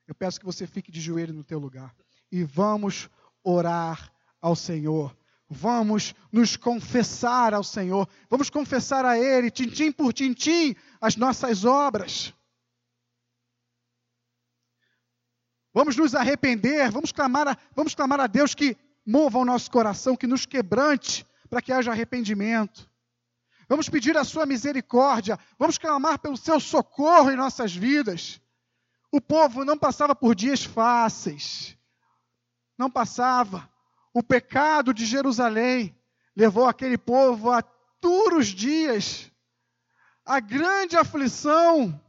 Eu 0.09 0.15
peço 0.15 0.41
que 0.41 0.47
você 0.47 0.67
fique 0.67 0.91
de 0.91 1.01
joelho 1.01 1.33
no 1.33 1.45
teu 1.45 1.61
lugar. 1.61 1.95
E 2.33 2.43
vamos 2.43 3.09
orar 3.45 4.13
ao 4.41 4.57
Senhor 4.57 5.17
vamos 5.51 6.15
nos 6.31 6.57
confessar 6.57 7.53
ao 7.53 7.65
Senhor, 7.65 8.09
vamos 8.29 8.49
confessar 8.49 9.05
a 9.05 9.19
Ele, 9.19 9.51
tintim 9.51 9.91
por 9.91 10.13
tintim, 10.13 10.77
as 11.01 11.17
nossas 11.17 11.65
obras. 11.65 12.33
Vamos 15.75 15.97
nos 15.97 16.15
arrepender, 16.15 16.91
vamos 16.91 17.11
clamar 17.11 17.49
a, 17.49 17.59
vamos 17.75 17.95
clamar 17.95 18.21
a 18.21 18.29
Deus 18.29 18.55
que 18.55 18.77
mova 19.07 19.39
o 19.39 19.45
nosso 19.45 19.71
coração, 19.71 20.17
que 20.17 20.27
nos 20.27 20.47
quebrante, 20.47 21.27
para 21.49 21.61
que 21.61 21.73
haja 21.73 21.91
arrependimento. 21.91 22.91
Vamos 23.69 23.89
pedir 23.89 24.17
a 24.17 24.25
Sua 24.25 24.47
misericórdia, 24.47 25.39
vamos 25.59 25.79
clamar 25.79 26.19
pelo 26.19 26.37
Seu 26.37 26.59
socorro 26.59 27.31
em 27.31 27.37
nossas 27.37 27.75
vidas. 27.75 28.41
O 29.13 29.21
povo 29.21 29.65
não 29.65 29.79
passava 29.79 30.15
por 30.15 30.35
dias 30.35 30.65
fáceis, 30.65 31.77
não 32.79 32.91
passava. 32.91 33.69
O 34.13 34.23
pecado 34.23 34.93
de 34.93 35.07
Jerusalém 35.07 35.97
levou 36.35 36.67
aquele 36.67 36.99
povo 36.99 37.51
a 37.51 37.63
duros 38.01 38.49
dias, 38.49 39.31
a 40.25 40.41
grande 40.41 40.97
aflição. 40.97 42.01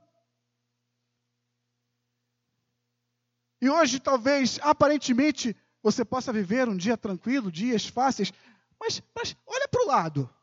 E 3.61 3.69
hoje, 3.69 3.99
talvez, 3.99 4.59
aparentemente, 4.63 5.55
você 5.81 6.05
possa 6.05 6.31
viver 6.31 6.69
um 6.69 6.77
dia 6.77 6.97
tranquilo, 6.97 7.51
dias 7.51 7.87
fáceis, 7.87 8.31
mas, 8.79 9.01
mas 9.15 9.35
olha 9.45 9.67
para 9.67 9.83
o 9.83 9.87
lado. 9.87 10.35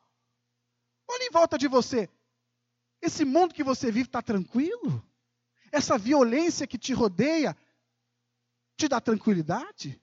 Olha 1.09 1.25
em 1.25 1.31
volta 1.31 1.57
de 1.57 1.69
você. 1.69 2.09
Esse 3.01 3.25
mundo 3.25 3.55
que 3.55 3.65
você 3.65 3.87
vive 3.91 4.09
está 4.09 4.21
tranquilo? 4.21 5.05
Essa 5.71 5.97
violência 5.97 6.67
que 6.67 6.79
te 6.79 6.93
rodeia 6.93 7.57
te 8.77 8.89
dá 8.89 9.01
tranquilidade? 9.01 10.01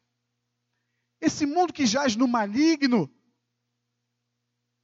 Esse 1.19 1.45
mundo 1.45 1.73
que 1.73 1.85
jaz 1.85 2.15
no 2.15 2.27
maligno 2.27 3.09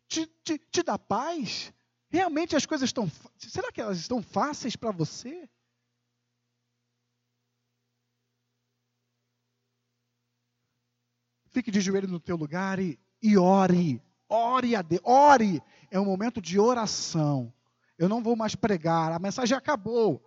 te, 0.08 0.26
te, 0.44 0.58
te 0.58 0.84
dá 0.84 1.00
paz? 1.00 1.74
Realmente 2.10 2.56
as 2.56 2.66
coisas 2.66 2.90
estão. 2.90 3.10
Será 3.38 3.72
que 3.72 3.80
elas 3.80 3.98
estão 3.98 4.22
fáceis 4.22 4.76
para 4.76 4.92
você? 4.92 5.50
Fique 11.52 11.70
de 11.70 11.82
joelho 11.82 12.08
no 12.08 12.20
teu 12.20 12.36
lugar 12.36 12.80
e, 12.80 12.98
e 13.22 13.38
ore. 13.38 14.02
Ore 14.28 14.76
a 14.76 14.82
Deus. 14.82 15.02
Ore. 15.04 15.62
É 15.90 16.00
um 16.00 16.06
momento 16.06 16.42
de 16.42 16.60
oração. 16.60 17.54
Eu 17.98 18.08
não 18.10 18.24
vou 18.24 18.36
mais 18.36 18.56
pregar. 18.56 19.12
A 19.12 19.20
mensagem 19.20 19.56
acabou. 19.56 20.22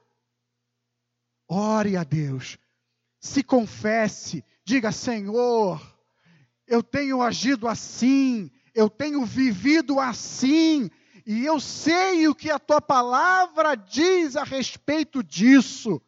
Ore 1.49 1.97
a 1.97 2.05
Deus. 2.05 2.59
Se 3.19 3.43
confesse. 3.43 4.45
Diga, 4.65 4.93
Senhor, 4.93 5.81
eu 6.67 6.83
tenho 6.83 7.23
agido 7.23 7.69
assim, 7.69 8.51
eu 8.75 8.89
tenho 8.89 9.25
vivido 9.25 10.01
assim, 10.01 10.91
e 11.27 11.45
eu 11.45 11.61
sei 11.61 12.27
o 12.29 12.35
que 12.35 12.51
a 12.51 12.59
tua 12.59 12.81
palavra 12.81 13.75
diz 13.75 14.37
a 14.37 14.45
respeito 14.45 15.23
disso. 15.23 16.01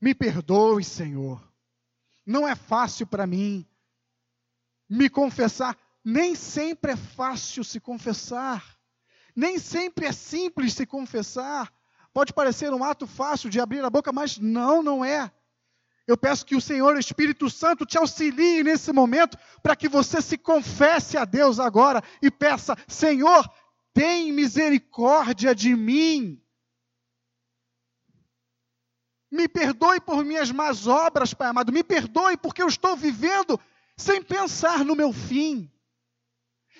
Me 0.00 0.14
perdoe, 0.14 0.84
Senhor. 0.84 1.42
Não 2.24 2.46
é 2.46 2.54
fácil 2.54 3.06
para 3.06 3.26
mim 3.26 3.66
me 4.88 5.08
confessar. 5.08 5.76
Nem 6.04 6.34
sempre 6.34 6.92
é 6.92 6.96
fácil 6.96 7.64
se 7.64 7.80
confessar. 7.80 8.76
Nem 9.34 9.58
sempre 9.58 10.06
é 10.06 10.12
simples 10.12 10.72
se 10.74 10.86
confessar. 10.86 11.72
Pode 12.12 12.32
parecer 12.32 12.72
um 12.72 12.82
ato 12.82 13.06
fácil 13.06 13.50
de 13.50 13.60
abrir 13.60 13.84
a 13.84 13.90
boca, 13.90 14.12
mas 14.12 14.38
não, 14.38 14.82
não 14.82 15.04
é. 15.04 15.30
Eu 16.06 16.16
peço 16.16 16.46
que 16.46 16.54
o 16.54 16.60
Senhor, 16.60 16.96
Espírito 16.96 17.50
Santo, 17.50 17.84
te 17.84 17.98
auxilie 17.98 18.62
nesse 18.62 18.92
momento 18.92 19.36
para 19.62 19.74
que 19.74 19.88
você 19.88 20.22
se 20.22 20.38
confesse 20.38 21.18
a 21.18 21.24
Deus 21.24 21.58
agora 21.58 22.02
e 22.22 22.30
peça: 22.30 22.76
Senhor, 22.86 23.50
tem 23.92 24.30
misericórdia 24.32 25.54
de 25.54 25.74
mim. 25.74 26.40
Me 29.36 29.46
perdoe 29.46 30.00
por 30.00 30.24
minhas 30.24 30.50
más 30.50 30.86
obras, 30.86 31.34
Pai 31.34 31.48
amado. 31.48 31.70
Me 31.70 31.84
perdoe 31.84 32.38
porque 32.38 32.62
eu 32.62 32.66
estou 32.66 32.96
vivendo 32.96 33.60
sem 33.94 34.22
pensar 34.22 34.82
no 34.82 34.96
meu 34.96 35.12
fim. 35.12 35.70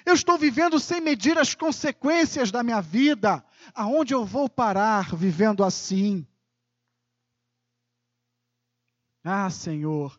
Eu 0.07 0.15
estou 0.15 0.39
vivendo 0.39 0.81
sem 0.81 1.01
medir 1.01 1.37
as 1.37 1.55
consequências 1.55 2.51
da 2.51 2.63
minha 2.63 2.81
vida. 2.81 3.45
Aonde 3.75 4.15
eu 4.15 4.25
vou 4.25 4.49
parar 4.49 5.15
vivendo 5.15 5.63
assim? 5.63 6.27
Ah, 9.23 9.51
Senhor, 9.51 10.19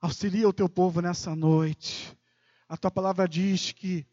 auxilia 0.00 0.48
o 0.48 0.52
teu 0.52 0.68
povo 0.68 1.00
nessa 1.00 1.34
noite. 1.34 2.16
A 2.68 2.76
tua 2.76 2.90
palavra 2.90 3.26
diz 3.26 3.72
que 3.72 4.06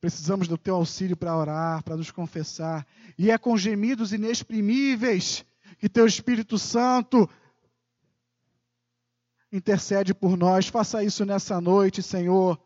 precisamos 0.00 0.48
do 0.48 0.56
teu 0.56 0.76
auxílio 0.76 1.16
para 1.16 1.36
orar, 1.36 1.82
para 1.82 1.96
nos 1.96 2.10
confessar. 2.10 2.86
E 3.18 3.30
é 3.30 3.36
com 3.36 3.58
gemidos 3.58 4.12
inexprimíveis 4.12 5.44
que 5.78 5.88
teu 5.88 6.06
Espírito 6.06 6.58
Santo 6.58 7.28
intercede 9.52 10.12
por 10.12 10.36
nós. 10.36 10.68
Faça 10.68 11.02
isso 11.04 11.24
nessa 11.24 11.60
noite, 11.60 12.02
Senhor. 12.02 12.60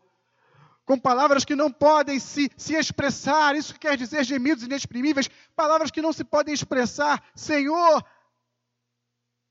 Com 0.85 0.97
palavras 0.97 1.45
que 1.45 1.55
não 1.55 1.71
podem 1.71 2.19
se, 2.19 2.51
se 2.57 2.73
expressar, 2.73 3.55
isso 3.55 3.77
quer 3.79 3.95
dizer 3.95 4.23
gemidos 4.23 4.63
inexprimíveis, 4.63 5.29
palavras 5.55 5.91
que 5.91 6.01
não 6.01 6.11
se 6.11 6.23
podem 6.23 6.53
expressar. 6.53 7.23
Senhor, 7.35 8.03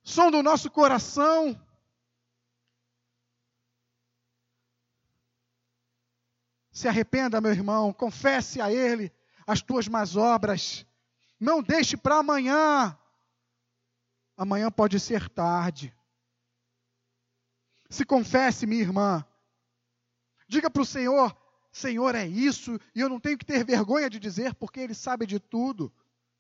som 0.03 0.31
do 0.31 0.43
nosso 0.43 0.69
coração. 0.69 1.57
Se 6.73 6.89
arrependa, 6.89 7.41
meu 7.41 7.53
irmão, 7.53 7.93
confesse 7.93 8.61
a 8.61 8.73
Ele 8.73 9.13
as 9.47 9.63
tuas 9.63 9.87
más 9.89 10.17
obras. 10.17 10.85
Não 11.39 11.63
deixe 11.63 11.97
para 11.97 12.17
amanhã. 12.17 12.99
Amanhã 14.39 14.71
pode 14.71 15.01
ser 15.01 15.29
tarde. 15.29 15.93
Se 17.91 18.05
confesse, 18.05 18.69
minha 18.69 18.83
irmã. 18.83 19.27
Diga 20.47 20.71
para 20.71 20.81
o 20.81 20.87
Senhor: 20.87 21.37
Senhor, 21.73 22.15
é 22.15 22.25
isso, 22.25 22.79
e 22.95 23.01
eu 23.01 23.09
não 23.09 23.19
tenho 23.19 23.37
que 23.37 23.45
ter 23.45 23.65
vergonha 23.65 24.09
de 24.09 24.21
dizer, 24.21 24.55
porque 24.55 24.79
Ele 24.79 24.95
sabe 24.95 25.27
de 25.27 25.41
tudo. 25.41 25.93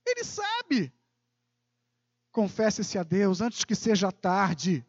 Ele 0.06 0.22
sabe. 0.22 0.92
Confesse-se 2.30 2.96
a 2.96 3.02
Deus 3.02 3.40
antes 3.40 3.64
que 3.64 3.74
seja 3.74 4.12
tarde. 4.12 4.86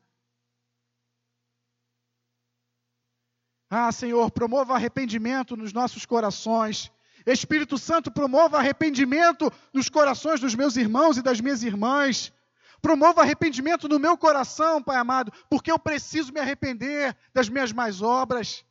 Ah, 3.71 3.91
Senhor, 3.91 4.29
promova 4.29 4.75
arrependimento 4.75 5.57
nos 5.57 5.73
nossos 5.73 6.05
corações. 6.05 6.91
Espírito 7.25 7.75
Santo, 7.75 8.11
promova 8.11 8.59
arrependimento 8.59 9.51
nos 9.73 9.89
corações 9.89 10.39
dos 10.39 10.53
meus 10.53 10.75
irmãos 10.75 11.17
e 11.17 11.23
das 11.23 11.41
minhas 11.41 11.63
irmãs. 11.63 12.31
Promova 12.81 13.21
arrependimento 13.21 13.87
no 13.87 13.99
meu 13.99 14.17
coração, 14.17 14.81
Pai 14.81 14.97
amado, 14.97 15.31
porque 15.49 15.71
eu 15.71 15.77
preciso 15.77 16.31
me 16.31 16.39
arrepender 16.39 17.15
das 17.33 17.49
minhas 17.49 17.71
más 17.71 18.01
obras. 18.01 18.65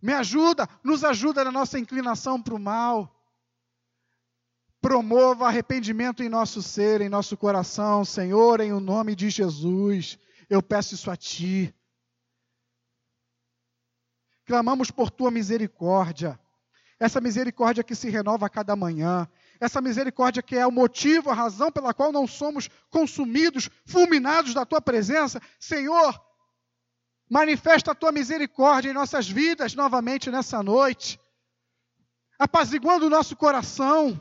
Me 0.00 0.12
ajuda, 0.12 0.68
nos 0.82 1.04
ajuda 1.04 1.44
na 1.44 1.52
nossa 1.52 1.78
inclinação 1.78 2.42
para 2.42 2.54
o 2.54 2.58
mal 2.58 3.22
promova 4.82 5.46
arrependimento 5.46 6.24
em 6.24 6.28
nosso 6.28 6.60
ser, 6.60 7.00
em 7.00 7.08
nosso 7.08 7.36
coração, 7.36 8.04
Senhor, 8.04 8.60
em 8.60 8.72
o 8.72 8.80
nome 8.80 9.14
de 9.14 9.30
Jesus. 9.30 10.18
Eu 10.50 10.60
peço 10.60 10.94
isso 10.94 11.08
a 11.08 11.16
Ti. 11.16 11.72
Clamamos 14.44 14.90
por 14.90 15.08
Tua 15.08 15.30
misericórdia, 15.30 16.38
essa 16.98 17.20
misericórdia 17.20 17.84
que 17.84 17.94
se 17.94 18.10
renova 18.10 18.46
a 18.46 18.50
cada 18.50 18.74
manhã, 18.74 19.28
essa 19.60 19.80
misericórdia 19.80 20.42
que 20.42 20.56
é 20.56 20.66
o 20.66 20.72
motivo, 20.72 21.30
a 21.30 21.34
razão 21.34 21.70
pela 21.70 21.94
qual 21.94 22.12
não 22.12 22.26
somos 22.26 22.68
consumidos, 22.90 23.70
fulminados 23.86 24.54
da 24.54 24.66
Tua 24.66 24.80
presença. 24.80 25.40
Senhor, 25.58 26.20
manifesta 27.30 27.92
a 27.92 27.94
Tua 27.94 28.12
misericórdia 28.12 28.90
em 28.90 28.94
nossas 28.94 29.28
vidas 29.28 29.74
novamente 29.74 30.30
nessa 30.30 30.62
noite, 30.62 31.18
apaziguando 32.38 33.06
o 33.06 33.10
nosso 33.10 33.36
coração 33.36 34.18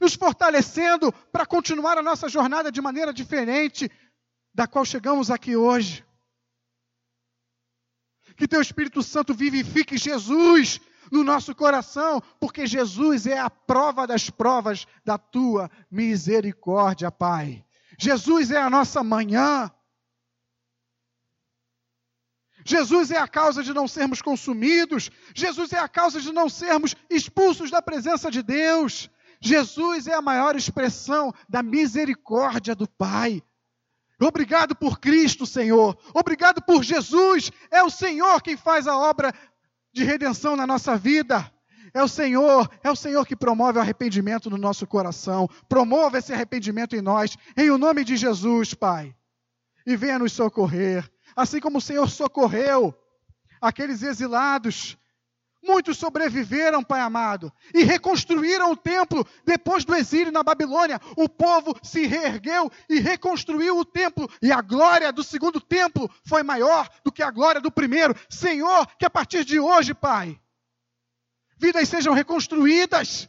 nos 0.00 0.14
fortalecendo 0.14 1.12
para 1.32 1.46
continuar 1.46 1.98
a 1.98 2.02
nossa 2.02 2.28
jornada 2.28 2.70
de 2.70 2.80
maneira 2.80 3.12
diferente 3.12 3.90
da 4.52 4.66
qual 4.66 4.84
chegamos 4.84 5.30
aqui 5.30 5.56
hoje. 5.56 6.04
Que 8.36 8.48
teu 8.48 8.60
Espírito 8.60 9.02
Santo 9.02 9.32
vivifique 9.32 9.96
Jesus 9.96 10.80
no 11.10 11.24
nosso 11.24 11.54
coração, 11.54 12.22
porque 12.40 12.66
Jesus 12.66 13.26
é 13.26 13.38
a 13.38 13.50
prova 13.50 14.06
das 14.06 14.30
provas 14.30 14.86
da 15.04 15.18
tua 15.18 15.70
misericórdia, 15.90 17.10
Pai. 17.10 17.64
Jesus 17.98 18.50
é 18.50 18.60
a 18.60 18.70
nossa 18.70 19.02
manhã. 19.02 19.70
Jesus 22.64 23.10
é 23.10 23.18
a 23.18 23.28
causa 23.28 23.62
de 23.62 23.74
não 23.74 23.86
sermos 23.86 24.22
consumidos. 24.22 25.10
Jesus 25.34 25.72
é 25.72 25.78
a 25.78 25.88
causa 25.88 26.20
de 26.20 26.32
não 26.32 26.48
sermos 26.48 26.94
expulsos 27.10 27.70
da 27.70 27.82
presença 27.82 28.30
de 28.30 28.42
Deus. 28.42 29.10
Jesus 29.40 30.06
é 30.06 30.14
a 30.14 30.22
maior 30.22 30.56
expressão 30.56 31.32
da 31.48 31.62
misericórdia 31.62 32.74
do 32.74 32.88
Pai. 32.88 33.42
Obrigado 34.20 34.74
por 34.74 34.98
Cristo, 34.98 35.44
Senhor. 35.44 35.98
Obrigado 36.14 36.62
por 36.62 36.82
Jesus. 36.82 37.50
É 37.70 37.82
o 37.82 37.90
Senhor 37.90 38.40
quem 38.40 38.56
faz 38.56 38.86
a 38.86 38.96
obra 38.96 39.34
de 39.94 40.04
redenção 40.04 40.56
na 40.56 40.66
nossa 40.66 40.96
vida. 40.98 41.50
É 41.94 42.02
o 42.02 42.08
Senhor, 42.08 42.68
é 42.82 42.90
o 42.90 42.96
Senhor 42.96 43.24
que 43.24 43.36
promove 43.36 43.78
o 43.78 43.80
arrependimento 43.80 44.50
no 44.50 44.58
nosso 44.58 44.84
coração. 44.86 45.48
Promova 45.68 46.18
esse 46.18 46.32
arrependimento 46.32 46.96
em 46.96 47.00
nós, 47.00 47.38
em 47.56 47.70
o 47.70 47.78
nome 47.78 48.04
de 48.04 48.16
Jesus, 48.16 48.74
Pai. 48.74 49.14
E 49.86 49.96
venha 49.96 50.18
nos 50.18 50.32
socorrer, 50.32 51.08
assim 51.36 51.60
como 51.60 51.78
o 51.78 51.80
Senhor 51.80 52.10
socorreu 52.10 52.92
aqueles 53.60 54.02
exilados 54.02 54.98
Muitos 55.66 55.96
sobreviveram, 55.96 56.82
Pai 56.82 57.00
amado, 57.00 57.50
e 57.72 57.82
reconstruíram 57.84 58.70
o 58.70 58.76
templo 58.76 59.26
depois 59.46 59.82
do 59.84 59.94
exílio 59.94 60.30
na 60.30 60.42
Babilônia. 60.42 61.00
O 61.16 61.26
povo 61.26 61.74
se 61.82 62.06
reergueu 62.06 62.70
e 62.88 63.00
reconstruiu 63.00 63.78
o 63.78 63.84
templo, 63.84 64.28
e 64.42 64.52
a 64.52 64.60
glória 64.60 65.10
do 65.10 65.24
segundo 65.24 65.58
templo 65.58 66.10
foi 66.26 66.42
maior 66.42 66.88
do 67.02 67.10
que 67.10 67.22
a 67.22 67.30
glória 67.30 67.62
do 67.62 67.72
primeiro. 67.72 68.14
Senhor, 68.28 68.86
que 68.98 69.06
a 69.06 69.10
partir 69.10 69.42
de 69.42 69.58
hoje, 69.58 69.94
Pai, 69.94 70.38
vidas 71.56 71.88
sejam 71.88 72.12
reconstruídas, 72.12 73.28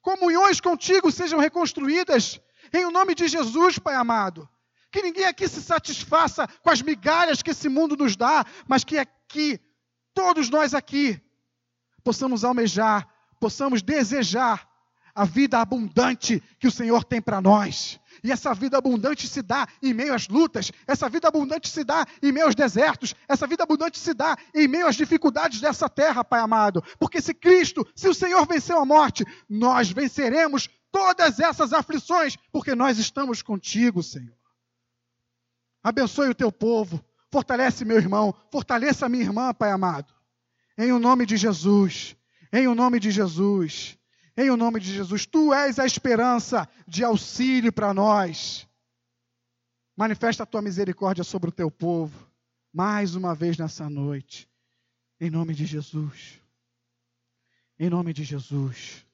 comunhões 0.00 0.60
contigo 0.60 1.10
sejam 1.10 1.40
reconstruídas, 1.40 2.40
em 2.72 2.84
o 2.84 2.90
nome 2.90 3.14
de 3.14 3.26
Jesus, 3.28 3.78
Pai 3.78 3.94
amado. 3.94 4.48
Que 4.90 5.02
ninguém 5.02 5.24
aqui 5.24 5.48
se 5.48 5.62
satisfaça 5.62 6.46
com 6.62 6.70
as 6.70 6.82
migalhas 6.82 7.42
que 7.42 7.50
esse 7.50 7.68
mundo 7.68 7.96
nos 7.96 8.14
dá, 8.14 8.44
mas 8.68 8.84
que 8.84 8.98
aqui, 8.98 9.58
todos 10.14 10.50
nós 10.50 10.74
aqui, 10.74 11.21
possamos 12.02 12.44
almejar, 12.44 13.08
possamos 13.40 13.82
desejar 13.82 14.68
a 15.14 15.24
vida 15.24 15.58
abundante 15.58 16.42
que 16.58 16.66
o 16.66 16.70
Senhor 16.70 17.04
tem 17.04 17.20
para 17.20 17.40
nós. 17.40 18.00
E 18.24 18.30
essa 18.30 18.54
vida 18.54 18.78
abundante 18.78 19.28
se 19.28 19.42
dá 19.42 19.66
em 19.82 19.92
meio 19.92 20.14
às 20.14 20.28
lutas, 20.28 20.72
essa 20.86 21.08
vida 21.08 21.28
abundante 21.28 21.68
se 21.68 21.84
dá 21.84 22.06
em 22.22 22.32
meio 22.32 22.46
aos 22.46 22.54
desertos, 22.54 23.14
essa 23.28 23.46
vida 23.46 23.62
abundante 23.62 23.98
se 23.98 24.14
dá 24.14 24.36
em 24.54 24.68
meio 24.68 24.86
às 24.86 24.96
dificuldades 24.96 25.60
dessa 25.60 25.88
terra, 25.88 26.24
Pai 26.24 26.40
amado. 26.40 26.82
Porque 26.98 27.20
se 27.20 27.34
Cristo, 27.34 27.86
se 27.94 28.08
o 28.08 28.14
Senhor 28.14 28.46
venceu 28.46 28.78
a 28.78 28.86
morte, 28.86 29.24
nós 29.48 29.90
venceremos 29.90 30.68
todas 30.90 31.40
essas 31.40 31.72
aflições, 31.72 32.36
porque 32.50 32.74
nós 32.74 32.98
estamos 32.98 33.42
contigo, 33.42 34.02
Senhor. 34.02 34.36
Abençoe 35.82 36.28
o 36.28 36.34
teu 36.34 36.52
povo, 36.52 37.04
fortalece 37.30 37.84
meu 37.84 37.96
irmão, 37.96 38.34
fortaleça 38.50 39.06
a 39.06 39.08
minha 39.08 39.24
irmã, 39.24 39.52
Pai 39.52 39.70
amado. 39.72 40.14
Em 40.76 40.92
o 40.92 40.98
nome 40.98 41.26
de 41.26 41.36
Jesus. 41.36 42.16
Em 42.52 42.66
o 42.66 42.74
nome 42.74 42.98
de 42.98 43.10
Jesus. 43.10 43.98
Em 44.36 44.50
o 44.50 44.56
nome 44.56 44.80
de 44.80 44.92
Jesus. 44.92 45.26
Tu 45.26 45.52
és 45.52 45.78
a 45.78 45.86
esperança 45.86 46.68
de 46.86 47.04
auxílio 47.04 47.72
para 47.72 47.92
nós. 47.92 48.66
Manifesta 49.96 50.42
a 50.42 50.46
tua 50.46 50.62
misericórdia 50.62 51.24
sobre 51.24 51.50
o 51.50 51.52
teu 51.52 51.70
povo. 51.70 52.30
Mais 52.72 53.14
uma 53.14 53.34
vez 53.34 53.58
nessa 53.58 53.88
noite. 53.90 54.48
Em 55.20 55.30
nome 55.30 55.54
de 55.54 55.66
Jesus. 55.66 56.40
Em 57.78 57.90
nome 57.90 58.12
de 58.12 58.24
Jesus. 58.24 59.04